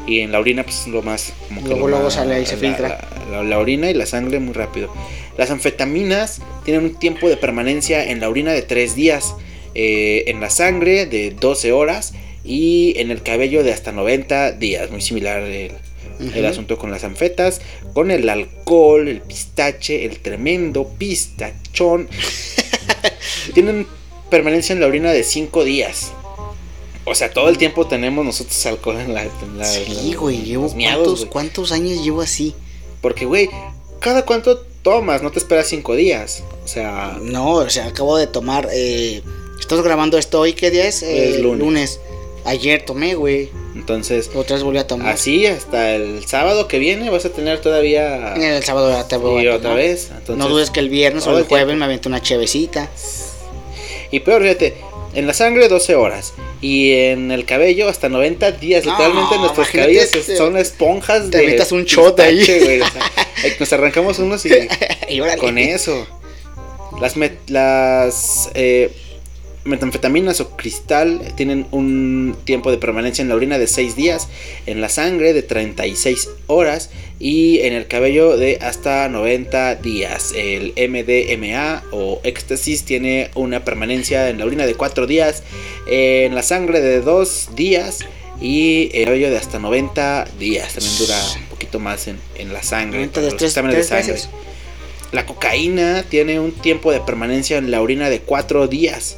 Y 0.07 0.21
en 0.21 0.33
la 0.33 0.41
orina, 0.41 0.65
pues 0.65 0.87
lo 0.89 1.03
más. 1.03 1.33
Como 1.49 1.63
que 1.63 1.69
Luego, 1.69 1.83
lo 1.83 1.89
luego 1.89 2.05
más- 2.07 2.15
sale 2.15 2.35
ahí, 2.35 2.47
se 2.47 2.55
la- 2.57 2.61
filtra. 2.61 3.09
La, 3.31 3.37
la- 3.39 3.43
la 3.45 3.59
orina 3.59 3.91
y 3.91 3.95
la 3.95 4.07
sangre 4.07 4.41
muy 4.41 4.55
rápido. 4.55 4.93
Las 5.37 5.51
anfetaminas 5.51 6.41
tienen 6.65 6.85
un 6.85 6.95
tiempo 6.99 7.29
de 7.29 7.37
permanencia 7.37 8.11
en 8.11 8.21
la 8.21 8.29
orina 8.29 8.53
de 8.53 8.63
3 8.63 8.95
días, 8.95 9.35
eh, 9.75 10.25
en 10.27 10.41
la 10.41 10.51
sangre 10.51 11.07
de 11.07 11.31
12 11.31 11.71
horas 11.73 12.13
y 12.45 12.95
en 12.97 13.11
el 13.11 13.23
cabello 13.23 13.63
de 13.63 13.73
hasta 13.73 13.93
90 13.93 14.53
días. 14.53 14.91
Muy 14.91 15.03
similar 15.03 15.43
el, 15.43 15.73
el 16.35 16.47
asunto 16.47 16.77
con 16.79 16.91
las 16.91 17.05
anfetas, 17.05 17.61
con 17.95 18.11
el 18.11 18.29
alcohol, 18.29 19.09
el 19.09 19.21
pistache, 19.23 20.05
el 20.05 20.21
tremendo 20.21 20.89
pistachón. 20.99 22.09
Tienen 23.55 23.87
permanencia 24.31 24.73
en 24.73 24.81
la 24.81 24.87
orina 24.87 25.13
de 25.13 25.23
5 25.25 25.65
días. 25.65 26.13
O 27.05 27.15
sea, 27.15 27.31
todo 27.33 27.49
el 27.49 27.59
tiempo 27.59 27.87
tenemos 27.87 28.25
nosotros 28.25 28.65
alcohol 28.67 29.01
en 29.01 29.15
la. 29.15 29.23
en 29.25 29.59
la- 29.59 29.65
Sí, 29.65 30.15
güey, 30.15 30.43
llevo 30.43 30.73
miados, 30.75 30.99
cuántos, 31.05 31.19
güey. 31.21 31.31
cuántos 31.31 31.73
años 31.73 32.05
llevo 32.05 32.21
así. 32.21 32.55
Porque, 33.01 33.25
güey, 33.25 33.49
¿cada 34.01 34.25
cuánto 34.25 34.59
tomas? 34.83 35.23
No 35.23 35.31
te 35.33 35.39
esperas 35.39 35.67
5 35.69 35.95
días. 35.97 36.45
O 36.65 36.69
sea, 36.69 37.19
No, 37.23 37.55
o 37.55 37.71
sea, 37.71 37.87
acabo 37.87 38.17
de 38.19 38.27
tomar. 38.27 38.69
Eh, 38.73 39.23
estamos 39.59 39.85
grabando 39.85 40.19
esto 40.19 40.41
hoy, 40.41 40.53
¿qué 40.53 40.71
día 40.71 40.87
es? 40.87 41.03
Eh, 41.03 41.31
Es 41.31 41.41
lunes. 41.41 41.99
Ayer 42.45 42.85
tomé, 42.85 43.15
güey. 43.15 43.49
Entonces, 43.95 44.31
Otra 44.35 44.57
vez 44.57 44.79
a 44.81 44.87
tomar. 44.87 45.09
así 45.13 45.47
hasta 45.47 45.95
el 45.95 46.25
sábado 46.27 46.69
que 46.69 46.79
viene 46.79 47.11
vas 47.11 47.25
a 47.25 47.31
tener 47.31 47.61
todavía. 47.61 48.35
Y 48.37 48.43
El 48.43 48.63
sábado 48.65 48.91
ya 48.91 49.07
te 49.09 49.17
voy 49.17 49.47
a 49.47 49.57
otra 49.57 49.71
tomar. 49.71 49.77
vez. 49.79 50.09
Entonces, 50.11 50.37
no 50.37 50.49
dudes 50.49 50.71
que 50.71 50.81
el 50.81 50.89
viernes 50.89 51.27
o 51.27 51.31
el 51.31 51.37
tiempo. 51.37 51.49
jueves 51.51 51.77
me 51.77 51.85
aventé 51.85 52.09
una 52.09 52.23
chevecita. 52.23 52.89
Y 54.11 54.21
peor, 54.21 54.43
fíjate, 54.43 54.75
en 55.15 55.27
la 55.27 55.35
sangre 55.35 55.69
12 55.69 55.95
horas. 55.95 56.33
Y 56.63 56.93
en 56.93 57.31
el 57.31 57.45
cabello 57.47 57.89
hasta 57.89 58.09
90 58.09 58.53
días. 58.53 58.85
No, 58.85 58.93
Literalmente 58.93 59.39
nuestros 59.39 59.69
cabellos 59.71 60.09
son 60.37 60.57
esponjas 60.57 61.31
te 61.31 61.39
de. 61.39 61.45
avientas 61.45 61.73
un 61.73 61.85
shot 61.85 62.21
ahí. 62.21 62.41
o 62.43 62.45
sea, 62.45 63.11
ahí 63.45 63.53
nos 63.59 63.73
arrancamos 63.73 64.19
unos 64.19 64.45
y. 64.47 64.51
con 65.39 65.59
eso. 65.59 66.07
Las, 67.01 67.15
las 67.49 68.51
eh, 68.55 68.91
metanfetaminas 69.65 70.41
o 70.41 70.57
cristal 70.57 71.21
tienen 71.37 71.67
un 71.71 72.37
tiempo 72.45 72.71
de 72.71 72.79
permanencia 72.79 73.23
en 73.23 73.29
la 73.29 73.35
orina 73.35 73.59
de 73.59 73.67
6 73.67 73.95
días, 73.97 74.29
en 74.67 74.81
la 74.81 74.89
sangre 74.89 75.33
de 75.33 75.43
36 75.43 76.29
horas 76.47 76.91
y 77.19 77.61
en 77.61 77.75
el 77.75 77.87
cabello 77.87 78.37
de 78.37 78.59
hasta 78.63 79.09
90 79.09 79.75
días. 79.77 80.33
El 80.35 80.73
MDMA 80.77 81.83
o 81.93 82.21
éxtasis 82.25 82.85
tiene 82.85 83.31
una 83.35 83.65
permanencia 83.65 84.29
en 84.31 84.39
la 84.39 84.47
orina 84.47 84.67
de 84.67 84.75
4 84.75 85.07
días, 85.07 85.43
en 85.87 86.35
la 86.35 86.43
sangre 86.43 86.81
de 86.81 87.01
2 87.03 87.51
días 87.55 87.99
y 88.41 88.91
el 88.95 89.05
cabello 89.05 89.31
de 89.31 89.37
hasta 89.37 89.59
90 89.59 90.27
días. 90.39 90.73
También 90.75 90.97
dura 90.99 91.17
un 91.39 91.47
poquito 91.47 91.79
más 91.79 92.09
en, 92.09 92.19
en 92.39 92.53
la 92.55 92.63
sangre. 92.63 92.97
90 93.01 93.13
para 93.15 93.25
de 93.27 93.31
los 93.33 93.39
tres- 93.39 93.51
exámenes 93.51 93.77
de 93.77 93.81
tres 93.83 93.89
sangre. 93.89 94.13
veces. 94.15 94.31
La 95.13 95.27
cocaína 95.27 96.05
tiene 96.09 96.41
un 96.41 96.53
tiempo 96.53 96.93
de 96.93 97.01
permanencia 97.01 97.59
en 97.59 97.71
la 97.71 97.83
orina 97.83 98.09
de 98.09 98.21
4 98.21 98.69
días. 98.69 99.17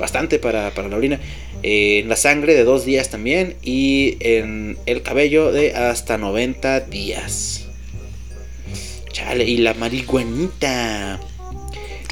Bastante 0.00 0.38
para, 0.38 0.70
para 0.74 0.88
la 0.88 0.96
orina. 0.96 1.20
Eh, 1.62 1.98
en 2.00 2.08
la 2.08 2.16
sangre 2.16 2.54
de 2.54 2.64
2 2.64 2.84
días 2.84 3.10
también. 3.10 3.56
Y 3.62 4.16
en 4.20 4.78
el 4.86 5.02
cabello 5.02 5.52
de 5.52 5.74
hasta 5.74 6.16
90 6.18 6.80
días. 6.80 7.66
Chale, 9.12 9.44
y 9.44 9.58
la 9.58 9.74
marihuanita. 9.74 11.20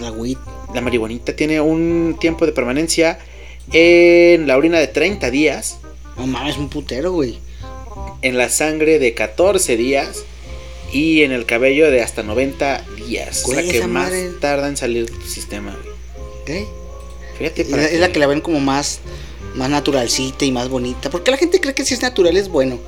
La 0.00 0.12
weed. 0.12 0.36
La 0.74 0.80
marihuanita 0.82 1.34
tiene 1.34 1.60
un 1.62 2.16
tiempo 2.20 2.44
de 2.44 2.52
permanencia 2.52 3.18
en 3.72 4.46
la 4.46 4.56
orina 4.56 4.78
de 4.78 4.88
30 4.88 5.30
días. 5.30 5.78
No 6.16 6.26
mames, 6.26 6.58
un 6.58 6.68
putero, 6.68 7.12
güey. 7.12 7.38
En 8.22 8.36
la 8.36 8.48
sangre 8.50 8.98
de 8.98 9.14
14 9.14 9.76
días. 9.76 10.24
Y 10.92 11.22
en 11.22 11.32
el 11.32 11.44
cabello 11.46 11.90
de 11.90 12.02
hasta 12.02 12.22
90 12.22 12.84
días. 13.06 13.42
Güey, 13.44 13.60
es 13.60 13.66
la 13.66 13.72
que 13.72 13.80
más 13.86 14.10
madre- 14.10 14.30
tarda 14.40 14.68
en 14.68 14.76
salir 14.76 15.06
de 15.06 15.12
tu 15.12 15.26
sistema, 15.26 15.76
güey. 15.82 15.94
¿Qué? 16.46 16.66
Fíjate, 17.38 17.62
Es 17.62 17.70
la, 17.70 17.84
es 17.84 18.00
la 18.00 18.12
que 18.12 18.18
la 18.18 18.26
ven 18.26 18.40
como 18.40 18.60
más, 18.60 19.00
más 19.54 19.70
naturalcita 19.70 20.44
y 20.44 20.52
más 20.52 20.68
bonita. 20.68 21.08
Porque 21.10 21.30
la 21.30 21.36
gente 21.36 21.60
cree 21.60 21.74
que 21.74 21.84
si 21.84 21.94
es 21.94 22.02
natural 22.02 22.36
es 22.36 22.48
bueno. 22.48 22.78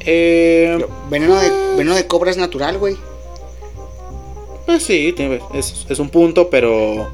Eh, 0.00 0.84
Veneno 1.10 1.38
de, 1.38 1.50
veneno 1.76 1.94
de 1.94 2.06
cobra 2.06 2.30
es 2.30 2.36
natural, 2.36 2.78
güey. 2.78 2.96
pues 4.66 4.82
sí, 4.82 5.14
es, 5.54 5.86
es 5.88 5.98
un 5.98 6.08
punto, 6.08 6.50
pero 6.50 7.08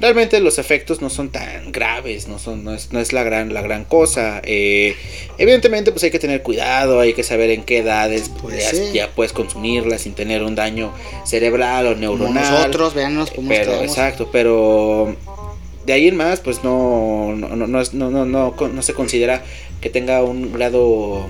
realmente 0.00 0.40
los 0.40 0.58
efectos 0.58 1.00
no 1.00 1.08
son 1.10 1.30
tan 1.30 1.72
graves, 1.72 2.26
no 2.28 2.38
son, 2.38 2.64
no 2.64 2.74
es, 2.74 2.92
no 2.92 3.00
es 3.00 3.12
la 3.12 3.22
gran, 3.22 3.54
la 3.54 3.62
gran 3.62 3.84
cosa. 3.84 4.42
Eh, 4.44 4.96
evidentemente, 5.38 5.92
pues 5.92 6.02
hay 6.04 6.10
que 6.10 6.18
tener 6.18 6.42
cuidado, 6.42 7.00
hay 7.00 7.14
que 7.14 7.22
saber 7.22 7.50
en 7.50 7.62
qué 7.62 7.78
edades 7.78 8.30
Pues 8.42 8.62
ya, 8.64 8.70
sí. 8.70 8.90
ya 8.92 9.10
puedes 9.10 9.32
consumirla 9.32 9.96
sin 9.98 10.12
tener 10.14 10.42
un 10.42 10.54
daño 10.54 10.92
cerebral 11.24 11.86
o 11.86 11.90
Como 11.90 12.00
neuronal. 12.00 12.50
nosotros, 12.50 12.92
vean, 12.94 13.14
nos 13.14 13.30
pero 13.30 13.80
exacto, 13.82 14.28
pero 14.30 15.16
de 15.86 15.92
ahí 15.92 16.08
en 16.08 16.16
más, 16.16 16.40
pues 16.40 16.62
no, 16.64 17.34
no, 17.36 17.48
no, 17.56 17.66
no, 17.66 18.24
no, 18.24 18.24
no, 18.68 18.82
se 18.82 18.94
considera 18.94 19.44
que 19.80 19.90
tenga 19.90 20.22
un 20.22 20.52
grado 20.52 21.26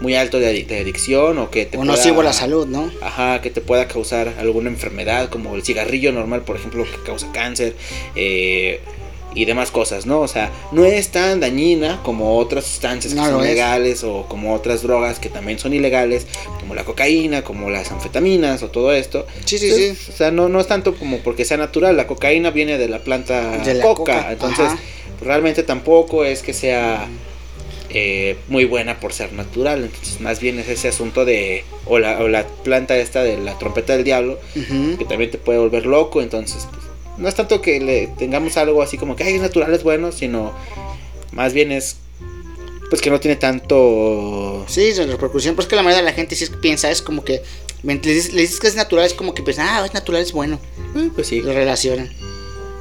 muy 0.00 0.16
alto 0.16 0.40
de, 0.40 0.52
adic- 0.52 0.66
de 0.66 0.80
adicción 0.80 1.38
o 1.38 1.50
que 1.50 1.64
te 1.66 1.76
O 1.76 1.80
pueda- 1.80 1.92
nocivo 1.92 2.20
a 2.22 2.24
la 2.24 2.32
salud, 2.32 2.66
¿no? 2.66 2.90
Ajá, 3.02 3.40
que 3.40 3.50
te 3.50 3.60
pueda 3.60 3.86
causar 3.86 4.34
alguna 4.40 4.68
enfermedad, 4.68 5.28
como 5.28 5.54
el 5.54 5.62
cigarrillo 5.62 6.10
normal, 6.12 6.42
por 6.42 6.56
ejemplo, 6.56 6.84
que 6.84 7.00
causa 7.06 7.30
cáncer 7.32 7.76
eh, 8.16 8.80
y 9.34 9.44
demás 9.44 9.70
cosas, 9.70 10.06
¿no? 10.06 10.20
O 10.20 10.28
sea, 10.28 10.50
no 10.72 10.84
es 10.84 11.08
tan 11.08 11.40
dañina 11.40 12.00
como 12.02 12.36
otras 12.38 12.64
sustancias 12.64 13.14
que 13.14 13.20
No 13.20 13.30
son 13.30 13.42
legales 13.42 14.04
o 14.04 14.26
como 14.28 14.54
otras 14.54 14.82
drogas 14.82 15.18
que 15.18 15.28
también 15.28 15.58
son 15.58 15.72
ilegales, 15.72 16.26
como 16.60 16.74
la 16.74 16.84
cocaína, 16.84 17.42
como 17.42 17.70
las 17.70 17.90
anfetaminas 17.90 18.62
o 18.62 18.68
todo 18.68 18.92
esto. 18.92 19.26
Sí, 19.44 19.58
sí, 19.58 19.66
Entonces, 19.66 19.98
sí. 19.98 20.12
O 20.12 20.16
sea, 20.16 20.30
no, 20.30 20.48
no 20.48 20.60
es 20.60 20.66
tanto 20.66 20.94
como 20.94 21.18
porque 21.18 21.44
sea 21.44 21.56
natural, 21.56 21.96
la 21.96 22.06
cocaína 22.06 22.50
viene 22.50 22.78
de 22.78 22.88
la 22.88 23.00
planta 23.00 23.58
De 23.58 23.74
la 23.74 23.84
coca, 23.84 24.16
coca, 24.16 24.32
entonces 24.32 24.66
ajá. 24.66 24.78
realmente 25.22 25.62
tampoco 25.62 26.24
es 26.24 26.42
que 26.42 26.52
sea 26.52 27.08
eh, 27.94 28.36
muy 28.48 28.64
buena 28.64 29.00
por 29.00 29.12
ser 29.12 29.32
natural, 29.34 29.84
entonces 29.84 30.20
más 30.20 30.40
bien 30.40 30.58
es 30.58 30.68
ese 30.68 30.88
asunto 30.88 31.24
de, 31.24 31.64
o 31.84 31.98
la, 31.98 32.20
o 32.20 32.28
la 32.28 32.46
planta 32.46 32.96
esta 32.96 33.22
de 33.22 33.36
la 33.36 33.58
trompeta 33.58 33.94
del 33.94 34.04
diablo, 34.04 34.38
que 34.54 35.04
también 35.04 35.30
te 35.30 35.36
puede 35.38 35.58
volver 35.58 35.84
loco, 35.84 36.22
entonces 36.22 36.66
pues, 36.70 36.84
no 37.22 37.28
es 37.28 37.34
tanto 37.34 37.62
que 37.62 37.80
le 37.80 38.08
tengamos 38.08 38.56
algo 38.56 38.82
así 38.82 38.98
como 38.98 39.16
que 39.16 39.24
ay, 39.24 39.34
es 39.34 39.40
natural, 39.40 39.72
es 39.72 39.82
bueno, 39.82 40.12
sino 40.12 40.52
más 41.32 41.52
bien 41.54 41.72
es 41.72 41.96
pues 42.90 43.00
que 43.00 43.08
no 43.08 43.18
tiene 43.18 43.36
tanto... 43.36 44.66
Sí, 44.68 44.92
la 44.92 45.06
repercusión, 45.06 45.54
pues 45.54 45.66
que 45.66 45.76
la 45.76 45.82
mayoría 45.82 46.04
de 46.04 46.10
la 46.10 46.14
gente 46.14 46.36
sí 46.36 46.44
piensa, 46.60 46.90
es 46.90 47.00
como 47.00 47.24
que 47.24 47.42
le 47.82 47.94
dices, 47.94 48.34
le 48.34 48.42
dices 48.42 48.60
que 48.60 48.66
es 48.66 48.74
natural, 48.74 49.06
es 49.06 49.14
como 49.14 49.32
que 49.32 49.42
piensan, 49.42 49.66
ah, 49.66 49.82
es 49.86 49.94
natural, 49.94 50.20
es 50.20 50.32
bueno. 50.32 50.60
eh, 50.94 51.08
pues 51.14 51.26
sí. 51.28 51.40
Lo 51.40 51.54
relacionan. 51.54 52.12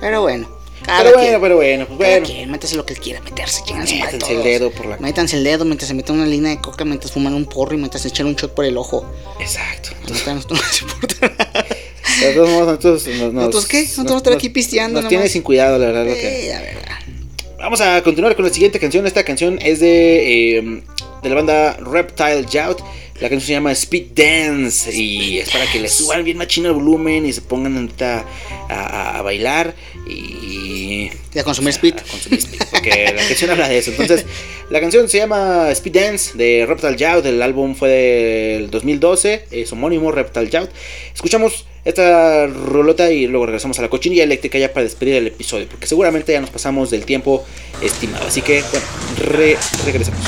Pero 0.02 0.22
bueno. 0.22 0.50
cada 0.86 1.04
Pero 1.04 1.16
bueno, 1.16 1.30
quien, 1.30 1.42
pero 1.42 1.56
bueno, 1.56 1.88
pues 1.88 2.00
cada 2.00 2.12
bueno. 2.12 2.26
quien, 2.26 2.52
métase 2.52 2.76
lo 2.76 2.86
que 2.86 2.96
quiera 2.96 3.22
meterse, 3.22 3.62
Métanse 3.74 4.34
el 4.34 4.44
dedo 4.44 4.70
por 4.72 4.86
la... 4.86 4.98
Métanse 4.98 5.38
el 5.38 5.46
dedo 5.46 5.64
mientras 5.64 5.88
se 5.88 5.94
meten 5.94 6.18
una 6.18 6.26
línea 6.26 6.52
de 6.52 6.60
coca, 6.60 6.84
mientras 6.84 7.14
fuman 7.14 7.34
un 7.34 7.46
porro 7.46 7.76
y 7.76 7.78
mientras 7.78 8.02
se 8.02 8.10
echan 8.10 8.28
un 8.28 8.36
shot 8.36 8.54
por 8.54 8.66
el 8.66 8.76
ojo. 8.76 9.06
Exacto. 9.40 9.92
Entonces, 10.02 10.28
no 10.28 10.56
nos 10.58 10.82
importa. 10.82 11.34
De 12.20 12.34
todos 12.34 12.50
modos, 12.50 12.68
nosotros, 12.68 13.08
nos, 13.08 13.18
nos- 13.18 13.34
¿Nosotros 13.34 13.66
qué? 13.68 13.82
Nosotros 13.82 14.06
vamos 14.06 14.14
a 14.14 14.18
estar 14.18 14.34
aquí 14.34 14.50
pisteando 14.50 15.02
Nos 15.02 15.10
tiene 15.10 15.28
sin 15.30 15.42
cuidado, 15.42 15.78
la 15.78 15.88
verdad. 15.88 16.06
lo 16.06 16.14
que- 16.14 16.46
Eh, 16.46 16.50
la 16.50 16.62
verdad. 16.62 16.92
Vamos 17.60 17.80
a 17.82 18.02
continuar 18.02 18.36
con 18.36 18.46
la 18.46 18.52
siguiente 18.54 18.80
canción. 18.80 19.06
Esta 19.06 19.24
canción 19.24 19.60
es 19.62 19.80
de, 19.80 20.58
eh, 20.58 20.82
de 21.22 21.30
la 21.30 21.36
banda 21.36 21.78
Reptile 21.78 22.46
Jout. 22.52 22.80
La 23.20 23.30
canción 23.30 23.42
se 23.42 23.52
llama 23.54 23.72
Speed 23.72 24.06
Dance. 24.16 24.92
Y 24.96 25.38
es 25.38 25.50
para 25.52 25.72
que 25.72 25.80
le 25.80 25.88
suban 25.88 26.24
bien 26.24 26.38
machino 26.38 26.70
el 26.70 26.74
volumen 26.74 27.24
y 27.24 27.34
se 27.34 27.42
pongan 27.42 27.76
ahorita 27.78 28.26
a, 28.68 28.74
a- 28.74 29.20
a 29.20 29.22
bailar. 29.22 29.76
Y. 30.08 31.12
Y 31.34 31.40
a 31.40 31.44
consumir 31.44 31.70
speed. 31.72 31.94
a 32.00 32.04
consumir 32.12 32.40
speed, 32.40 32.62
Porque 32.72 33.06
la 33.16 33.28
canción 33.28 33.52
habla 33.52 33.70
de 33.70 33.78
eso. 33.78 33.92
Entonces, 33.92 34.26
la 34.72 34.80
canción 34.82 35.08
se 35.08 35.20
llama 35.20 35.70
Speed 35.72 35.94
Dance 35.94 36.36
de 36.38 36.66
Reptile 36.68 36.98
Jout. 37.00 37.26
El 37.28 37.42
álbum 37.44 37.76
fue 37.76 37.90
del 37.90 38.72
2012. 38.72 39.46
Es 39.52 39.72
homónimo 39.72 40.12
Reptile 40.12 40.50
Jout. 40.52 40.70
Escuchamos 41.14 41.68
esta 41.86 42.48
rolota 42.48 43.12
y 43.12 43.28
luego 43.28 43.46
regresamos 43.48 43.80
a 43.80 43.82
la 43.82 43.90
cochinilla 43.90 44.24
eléctrica 44.24 44.58
ya 44.60 44.72
para 44.72 44.84
despedir 44.84 45.16
el 45.16 45.28
episodio. 45.28 45.68
Porque 45.70 45.88
seguramente 45.88 46.32
ya 46.32 46.42
nos 46.42 46.50
pasamos 46.50 46.90
del 46.92 47.06
tiempo 47.06 47.44
estimado. 47.82 48.28
Así 48.28 48.42
que, 48.42 48.62
bueno, 48.72 48.86
re- 49.18 49.58
regresamos. 49.86 50.20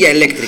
La 0.00 0.06
cochinilla 0.06 0.10
eléctrica. 0.12 0.39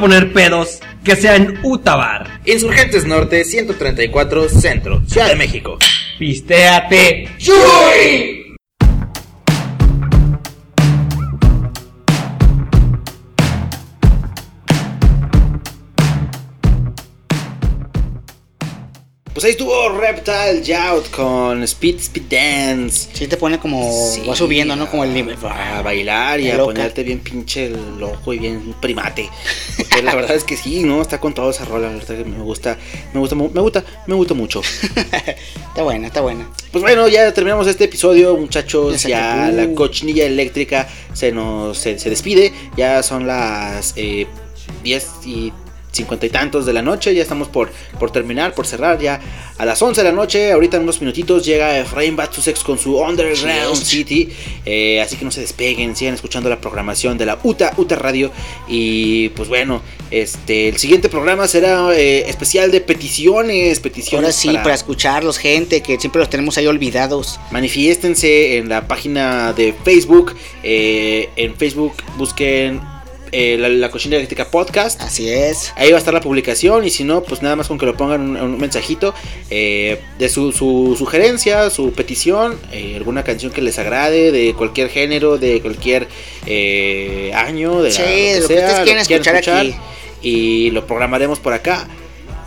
Poner 0.00 0.32
pedos, 0.32 0.80
que 1.04 1.14
sea 1.14 1.36
en 1.36 1.58
Utabar. 1.62 2.40
Insurgentes 2.46 3.04
Norte 3.04 3.44
134 3.44 4.48
Centro, 4.48 5.02
Ciudad 5.06 5.28
de 5.28 5.36
México. 5.36 5.78
Pistéate. 6.18 7.28
Pues 7.34 7.48
con 21.10 21.62
Speed 21.62 21.96
Speed 21.98 22.24
Dance. 22.28 23.08
Sí 23.12 23.26
te 23.26 23.36
pone 23.36 23.58
como... 23.58 23.90
Sí, 24.12 24.22
va 24.28 24.36
subiendo, 24.36 24.76
¿no? 24.76 24.88
Como 24.88 25.04
el 25.04 25.12
nivel. 25.12 25.36
A 25.42 25.82
bailar 25.82 26.40
y 26.40 26.50
a 26.50 26.56
loca. 26.56 26.72
ponerte 26.74 27.02
bien 27.02 27.20
pinche 27.20 27.70
loco 27.98 28.32
y 28.32 28.38
bien 28.38 28.74
primate. 28.80 29.28
Porque 29.76 30.02
la 30.02 30.14
verdad 30.14 30.36
es 30.36 30.44
que 30.44 30.56
sí, 30.56 30.82
¿no? 30.82 31.02
Está 31.02 31.20
con 31.20 31.34
toda 31.34 31.50
esa 31.50 31.64
rola. 31.64 31.88
La 31.88 31.94
verdad 31.94 32.16
que 32.16 32.24
me 32.24 32.38
gusta, 32.42 32.78
me 33.12 33.20
gusta, 33.20 33.34
me 33.34 33.60
gusta, 33.60 33.84
me 34.06 34.14
gusta 34.14 34.34
mucho. 34.34 34.60
está 35.68 35.82
buena, 35.82 36.06
está 36.08 36.20
buena. 36.20 36.48
Pues 36.72 36.82
bueno, 36.82 37.08
ya 37.08 37.32
terminamos 37.32 37.66
este 37.66 37.84
episodio, 37.84 38.36
muchachos. 38.36 39.02
Ya 39.02 39.50
la 39.52 39.72
cochinilla 39.74 40.24
eléctrica 40.24 40.88
se 41.12 41.32
nos 41.32 41.78
se, 41.78 41.98
se 41.98 42.10
despide. 42.10 42.52
Ya 42.76 43.02
son 43.02 43.26
las 43.26 43.94
eh, 43.96 44.26
10 44.82 45.08
y 45.26 45.52
cincuenta 45.92 46.26
y 46.26 46.30
tantos 46.30 46.66
de 46.66 46.72
la 46.72 46.82
noche. 46.82 47.14
Ya 47.14 47.22
estamos 47.22 47.48
por, 47.48 47.70
por 47.98 48.10
terminar, 48.10 48.54
por 48.54 48.66
cerrar. 48.66 48.98
Ya 48.98 49.20
a 49.58 49.64
las 49.64 49.80
11 49.80 50.02
de 50.02 50.08
la 50.08 50.14
noche, 50.14 50.52
ahorita 50.52 50.76
en 50.76 50.84
unos 50.84 51.00
minutitos, 51.00 51.44
llega 51.44 51.78
Efraín 51.78 52.16
Batsusex 52.16 52.62
con 52.62 52.78
su 52.78 52.96
Underground. 52.96 53.76
City. 53.76 54.28
Eh, 54.64 55.00
así 55.00 55.16
que 55.16 55.24
no 55.24 55.30
se 55.30 55.40
despeguen, 55.40 55.96
sigan 55.96 56.14
escuchando 56.14 56.48
la 56.48 56.60
programación 56.60 57.18
de 57.18 57.26
la 57.26 57.38
UTA, 57.42 57.72
UTA 57.76 57.96
Radio. 57.96 58.30
Y 58.68 59.30
pues 59.30 59.48
bueno, 59.48 59.82
este 60.10 60.68
el 60.68 60.76
siguiente 60.76 61.08
programa 61.08 61.46
será 61.48 61.94
eh, 61.96 62.28
especial 62.28 62.70
de 62.70 62.80
peticiones. 62.80 63.80
Peticiones 63.80 64.24
Ahora 64.24 64.32
sí, 64.32 64.62
para... 64.62 64.74
escucharlos, 64.74 65.38
gente, 65.38 65.82
que 65.82 65.98
siempre 65.98 66.20
los 66.20 66.30
tenemos 66.30 66.56
ahí 66.58 66.66
olvidados. 66.66 67.40
Manifiéstense 67.50 68.58
en 68.58 68.68
la 68.68 68.86
página 68.86 69.52
de 69.52 69.74
Facebook. 69.84 70.34
eh, 70.62 71.28
en 71.36 71.56
Facebook 71.56 71.94
busquen 72.16 72.80
eh, 73.32 73.56
la, 73.58 73.68
la 73.68 73.90
Cochina 73.90 74.16
Eléctrica 74.16 74.50
Podcast. 74.50 75.00
Así 75.02 75.28
es. 75.28 75.72
Ahí 75.76 75.90
va 75.90 75.96
a 75.96 75.98
estar 75.98 76.12
la 76.14 76.20
publicación 76.20 76.84
y 76.84 76.90
si 76.90 77.04
no, 77.04 77.22
pues 77.22 77.42
nada 77.42 77.56
más 77.56 77.68
con 77.68 77.78
que 77.78 77.86
lo 77.86 77.96
pongan 77.96 78.20
un, 78.22 78.36
un 78.36 78.58
mensajito 78.58 79.14
eh, 79.50 80.00
de 80.18 80.28
su, 80.28 80.52
su 80.52 80.94
sugerencia, 80.98 81.70
su 81.70 81.92
petición, 81.92 82.58
eh, 82.72 82.94
alguna 82.96 83.22
canción 83.24 83.52
que 83.52 83.62
les 83.62 83.78
agrade, 83.78 84.32
de 84.32 84.54
cualquier 84.54 84.88
género, 84.88 85.38
de 85.38 85.60
cualquier 85.60 86.08
eh, 86.46 87.32
año, 87.34 87.82
de, 87.82 87.90
la- 87.90 87.94
Sí, 87.94 88.02
de 88.02 88.40
lo 88.40 88.48
que 88.48 88.54
ustedes 88.54 88.80
quieran 88.80 89.02
escuchar 89.02 89.36
aquí. 89.36 89.74
Y 90.22 90.70
lo 90.72 90.86
programaremos 90.86 91.38
por 91.38 91.54
acá 91.54 91.88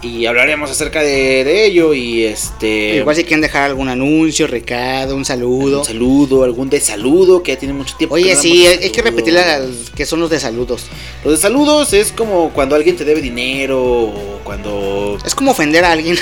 y 0.03 0.25
hablaremos 0.25 0.69
acerca 0.69 1.01
de, 1.01 1.43
de 1.43 1.65
ello 1.65 1.93
y 1.93 2.25
este... 2.25 2.97
Igual 2.97 3.15
si 3.15 3.23
quieren 3.23 3.41
dejar 3.41 3.63
algún 3.63 3.89
anuncio, 3.89 4.47
recado, 4.47 5.15
un 5.15 5.25
saludo. 5.25 5.79
Un 5.79 5.85
saludo, 5.85 6.43
algún 6.43 6.69
desaludo 6.69 7.41
que 7.43 7.53
ya 7.53 7.59
tiene 7.59 7.73
mucho 7.73 7.95
tiempo. 7.97 8.15
Oye, 8.15 8.29
que 8.29 8.35
no 8.35 8.41
sí, 8.41 8.65
hay 8.67 8.89
que 8.91 9.01
al- 9.01 9.73
que 9.95 10.05
son 10.05 10.19
los 10.19 10.29
de 10.29 10.39
saludos. 10.39 10.85
Los 11.23 11.33
de 11.35 11.39
saludos 11.39 11.93
es 11.93 12.11
como 12.11 12.49
cuando 12.51 12.75
alguien 12.75 12.95
te 12.97 13.05
debe 13.05 13.21
dinero 13.21 13.81
o 13.81 14.39
cuando... 14.43 15.17
Es 15.25 15.35
como 15.35 15.51
ofender 15.51 15.85
a 15.85 15.91
alguien. 15.93 16.17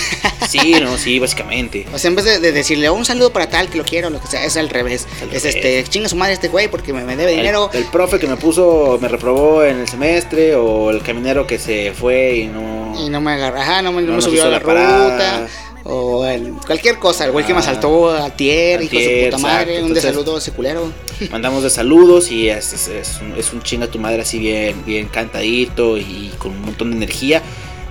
Sí, 0.48 0.76
no, 0.82 0.98
sí, 0.98 1.20
básicamente. 1.20 1.86
o 1.94 1.98
sea, 1.98 2.10
en 2.10 2.16
vez 2.16 2.26
de, 2.26 2.40
de 2.40 2.52
decirle 2.52 2.90
"Oh, 2.90 2.94
un 2.94 3.06
saludo 3.06 3.32
para 3.34 3.50
tal 3.50 3.70
que 3.70 3.78
lo 3.78 3.84
quiero, 3.84 4.10
lo 4.10 4.22
que 4.22 4.28
sea, 4.28 4.46
es 4.46 4.58
al 4.58 4.70
revés. 4.70 5.08
al 5.22 5.30
Es 5.36 5.44
revés. 5.44 5.56
este, 5.56 5.84
chinga 5.90 6.08
su 6.10 6.16
madre 6.16 6.34
este 6.34 6.48
güey 6.50 6.68
porque 6.70 6.94
me, 6.94 7.04
me 7.04 7.16
debe 7.16 7.32
dinero. 7.32 7.70
El, 7.74 7.80
el 7.84 7.86
profe 7.86 8.20
que 8.20 8.28
me 8.28 8.38
puso, 8.38 8.98
me 9.02 9.08
reprobó 9.08 9.64
en 9.64 9.80
el 9.80 9.88
semestre 9.88 10.56
o 10.56 10.92
el 10.92 11.02
caminero 11.02 11.48
que 11.48 11.58
se 11.58 11.94
fue 11.94 12.36
y 12.38 12.48
no... 12.48 12.94
Y 13.00 13.10
no 13.10 13.22
me 13.22 13.32
agarra, 13.32 13.64
ajá, 13.72 13.82
no 13.82 13.92
me, 13.92 14.02
no 14.02 14.08
No 14.08 14.12
me 14.12 14.16
nos 14.18 14.24
subió 14.26 14.44
a 14.44 14.46
la 14.48 14.52
la 14.60 14.60
parada. 14.66 15.12
ruta. 15.12 15.48
O 15.84 16.26
el- 16.28 16.54
cualquier 16.66 17.00
cosa, 17.00 17.26
el 17.26 17.32
güey 17.32 17.44
que 17.46 17.54
me 17.54 17.60
asaltó 17.60 18.12
a 18.12 18.30
tier, 18.30 18.84
hijo 18.84 18.96
de 18.98 19.04
su 19.04 19.26
puta 19.32 19.38
madre, 19.42 19.62
exacto. 19.62 19.82
un 19.86 19.98
Entonces- 19.98 20.36
a 20.36 20.38
ese 20.38 20.52
culero. 20.52 20.92
Mandamos 21.32 21.64
de 21.64 21.70
saludos 21.72 22.32
y 22.32 22.50
es, 22.50 22.72
es, 22.74 22.88
es 22.88 23.20
un, 23.22 23.34
es 23.38 23.52
un 23.52 23.62
chinga 23.64 23.88
tu 23.88 23.98
madre 23.98 24.22
así 24.22 24.38
bien, 24.38 24.84
bien 24.86 25.08
cantadito 25.08 25.98
y 25.98 26.32
con 26.38 26.52
un 26.52 26.62
montón 26.62 26.92
de 26.92 26.98
energía 26.98 27.42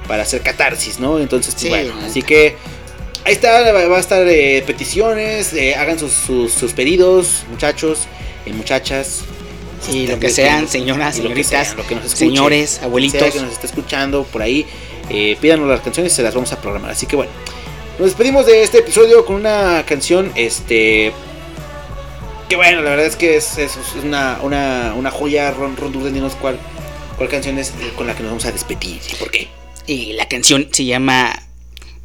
para 0.07 0.23
hacer 0.23 0.41
catarsis, 0.43 1.01
¿no? 1.01 1.19
Entonces, 1.19 1.55
pues, 1.55 1.63
Sí, 1.65 1.69
bueno, 1.69 1.95
neta. 1.97 2.07
así 2.07 2.23
que 2.23 2.57
ahí 3.25 3.33
está, 3.33 3.73
va 3.73 3.97
a 3.97 4.01
estar 4.01 4.25
eh, 4.29 4.63
peticiones, 4.67 5.53
eh, 5.53 5.75
hagan 5.75 5.99
sus, 5.99 6.13
sus, 6.13 6.53
sus 6.53 6.73
pedidos, 6.73 7.43
muchachos 7.51 8.01
y 8.47 8.53
muchachas. 8.53 9.23
Y 9.93 10.01
Este, 10.03 10.13
lo 10.13 10.21
que 10.21 10.29
sean, 10.31 10.69
señoras, 10.69 11.19
y 11.19 11.23
lo 11.23 11.31
que 11.35 11.43
señoritas, 11.43 11.69
sean, 11.69 11.77
nos 11.77 11.89
escuche, 12.07 12.17
señores, 12.17 12.81
abuelitos. 12.83 13.33
que 13.33 13.41
nos 13.41 13.53
esté 13.53 13.67
escuchando 13.67 14.25
por 14.25 14.43
ahí, 14.43 14.67
eh, 15.11 15.37
pídanos 15.41 15.69
las 15.69 15.81
canciones 15.81 16.13
y 16.13 16.17
se 16.17 16.23
las 16.23 16.35
vamos 16.35 16.53
a 16.53 16.61
programar. 16.61 16.91
Así 16.93 17.07
que 17.07 17.17
bueno, 17.17 17.31
nos 17.99 18.09
despedimos 18.09 18.47
de 18.47 18.63
este 18.63 18.79
episodio 18.79 19.25
con 19.27 19.37
una 19.37 19.85
canción, 19.87 20.33
este... 20.35 21.13
Que 22.49 22.57
bueno, 22.57 22.83
la 22.83 22.91
verdad 22.91 23.07
es 23.07 23.15
que 23.17 23.37
es, 23.37 23.59
es- 23.59 23.77
una, 24.03 24.39
una, 24.43 24.95
una 24.97 25.11
joya, 25.11 25.53
Ron, 25.53 25.77
Ron 25.77 25.93
Durden, 25.93 26.15
dinos 26.15 26.35
cuál, 26.41 26.59
cuál 27.17 27.29
canción 27.29 27.59
es 27.59 27.73
con 27.97 28.07
la 28.09 28.15
que 28.17 28.23
nos 28.23 28.31
vamos 28.33 28.45
a 28.47 28.53
despedir 28.53 29.01
y 29.11 29.15
por 29.17 29.31
qué. 29.31 29.49
Y 29.87 30.15
la 30.15 30.27
canción 30.29 30.69
se 30.73 30.85
llama 30.85 31.33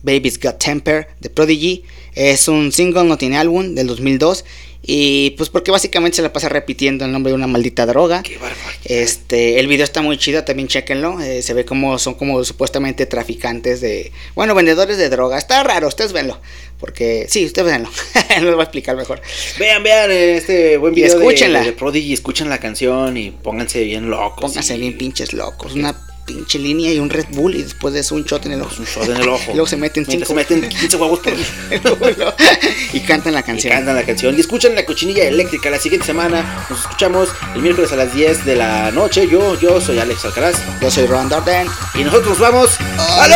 Baby's 0.04 0.40
Got 0.40 0.60
Temper 0.60 1.08
de 1.20 1.30
Prodigy. 1.32 1.84
Es 2.14 2.48
un 2.48 2.72
single, 2.72 3.06
no 3.06 3.18
tiene 3.18 3.38
álbum, 3.38 3.74
del 3.74 3.88
2002. 3.88 4.46
Y 4.88 5.32
pues 5.32 5.50
porque 5.50 5.72
básicamente 5.72 6.18
se 6.18 6.22
la 6.22 6.32
pasa 6.32 6.48
repitiendo 6.48 7.06
el 7.06 7.12
nombre 7.12 7.32
de 7.32 7.36
una 7.36 7.48
maldita 7.48 7.86
droga. 7.88 8.22
Qué 8.22 8.38
bárbaro. 8.38 8.56
Este, 8.84 9.60
el 9.60 9.68
video 9.68 9.84
está 9.84 10.02
muy 10.04 10.18
chido, 10.18 10.44
también 10.44 10.68
chequenlo. 10.68 11.20
eh, 11.22 11.42
se 11.42 11.54
ve 11.56 11.66
como 11.66 11.98
son 11.98 12.14
como 12.14 12.44
supuestamente 12.44 13.08
traficantes 13.08 13.82
de, 13.82 14.12
bueno, 14.36 14.54
vendedores 14.54 14.98
de 14.98 15.10
droga. 15.10 15.38
Está 15.40 15.64
raro, 15.64 15.88
ustedes 15.88 16.14
venlo, 16.14 16.40
porque 16.80 17.26
sí, 17.30 17.46
ustedes 17.46 17.68
venlo. 17.72 17.90
les 18.30 18.44
voy 18.52 18.60
a 18.60 18.64
explicar 18.64 18.96
mejor. 18.96 19.22
Vean, 19.58 19.82
vean 19.82 20.12
eh, 20.12 20.38
este 20.38 20.78
buen 20.78 20.94
Y 20.94 20.98
video 20.98 21.18
de- 21.18 21.26
escúchenla. 21.26 21.62
de, 21.64 21.72
Prodigy, 21.74 22.14
escuchen 22.14 22.50
la 22.50 22.60
canción 22.60 23.18
y 23.18 23.32
pónganse 23.32 23.84
bien 23.84 24.10
locos. 24.12 24.42
Pónganse 24.42 24.76
y- 24.76 24.82
bien 24.82 24.98
pinches 24.98 25.34
locos, 25.34 25.74
una 25.74 26.00
pinche 26.26 26.60
línea 26.60 26.92
y 26.92 27.00
un 27.00 27.10
Red 27.10 27.28
Bull 27.32 27.56
y 27.56 27.64
después 27.64 27.94
de 27.94 28.00
eso 28.02 28.16
un 28.16 28.24
shot 28.24 28.46
en 28.46 28.54
el 28.54 28.62
ojo. 28.62 28.76
Un 28.80 28.86
shot 28.86 29.10
en 29.10 29.18
el 29.18 29.30
ojo. 29.30 29.44
Y 29.52 29.54
luego 29.54 29.68
se 29.68 29.78
meten 29.78 30.06
cinco. 30.06 30.26
se 30.26 30.34
meten 30.34 30.68
15 30.68 30.98
huevos 30.98 31.20
por 31.20 31.34
y 32.94 33.00
cantan 33.02 33.34
la 33.34 33.40
y 33.42 33.44
canción. 33.44 33.74
cantan 33.74 33.96
la 33.96 34.04
canción. 34.04 34.36
Y 34.36 34.40
escuchan 34.42 34.76
la 34.76 34.86
cochinilla 34.86 35.24
eléctrica 35.24 35.70
la 35.70 35.80
siguiente 35.80 36.08
semana. 36.08 36.66
Nos 36.70 36.80
escuchamos 36.82 37.30
el 37.54 37.62
miércoles 37.62 37.92
a 37.92 37.96
las 37.96 38.14
10 38.14 38.46
de 38.46 38.56
la 38.56 38.92
noche. 38.92 39.28
Yo, 39.28 39.60
yo 39.60 39.80
soy 39.80 40.00
Alex 40.00 40.26
Alcaraz. 40.26 40.56
Yo 40.82 40.90
soy 40.92 41.06
Ron 41.06 41.30
Darden. 41.30 41.68
Y 41.94 42.04
nosotros 42.04 42.30
nos 42.30 42.40
vamos. 42.40 42.72
¡Aló! 42.98 43.36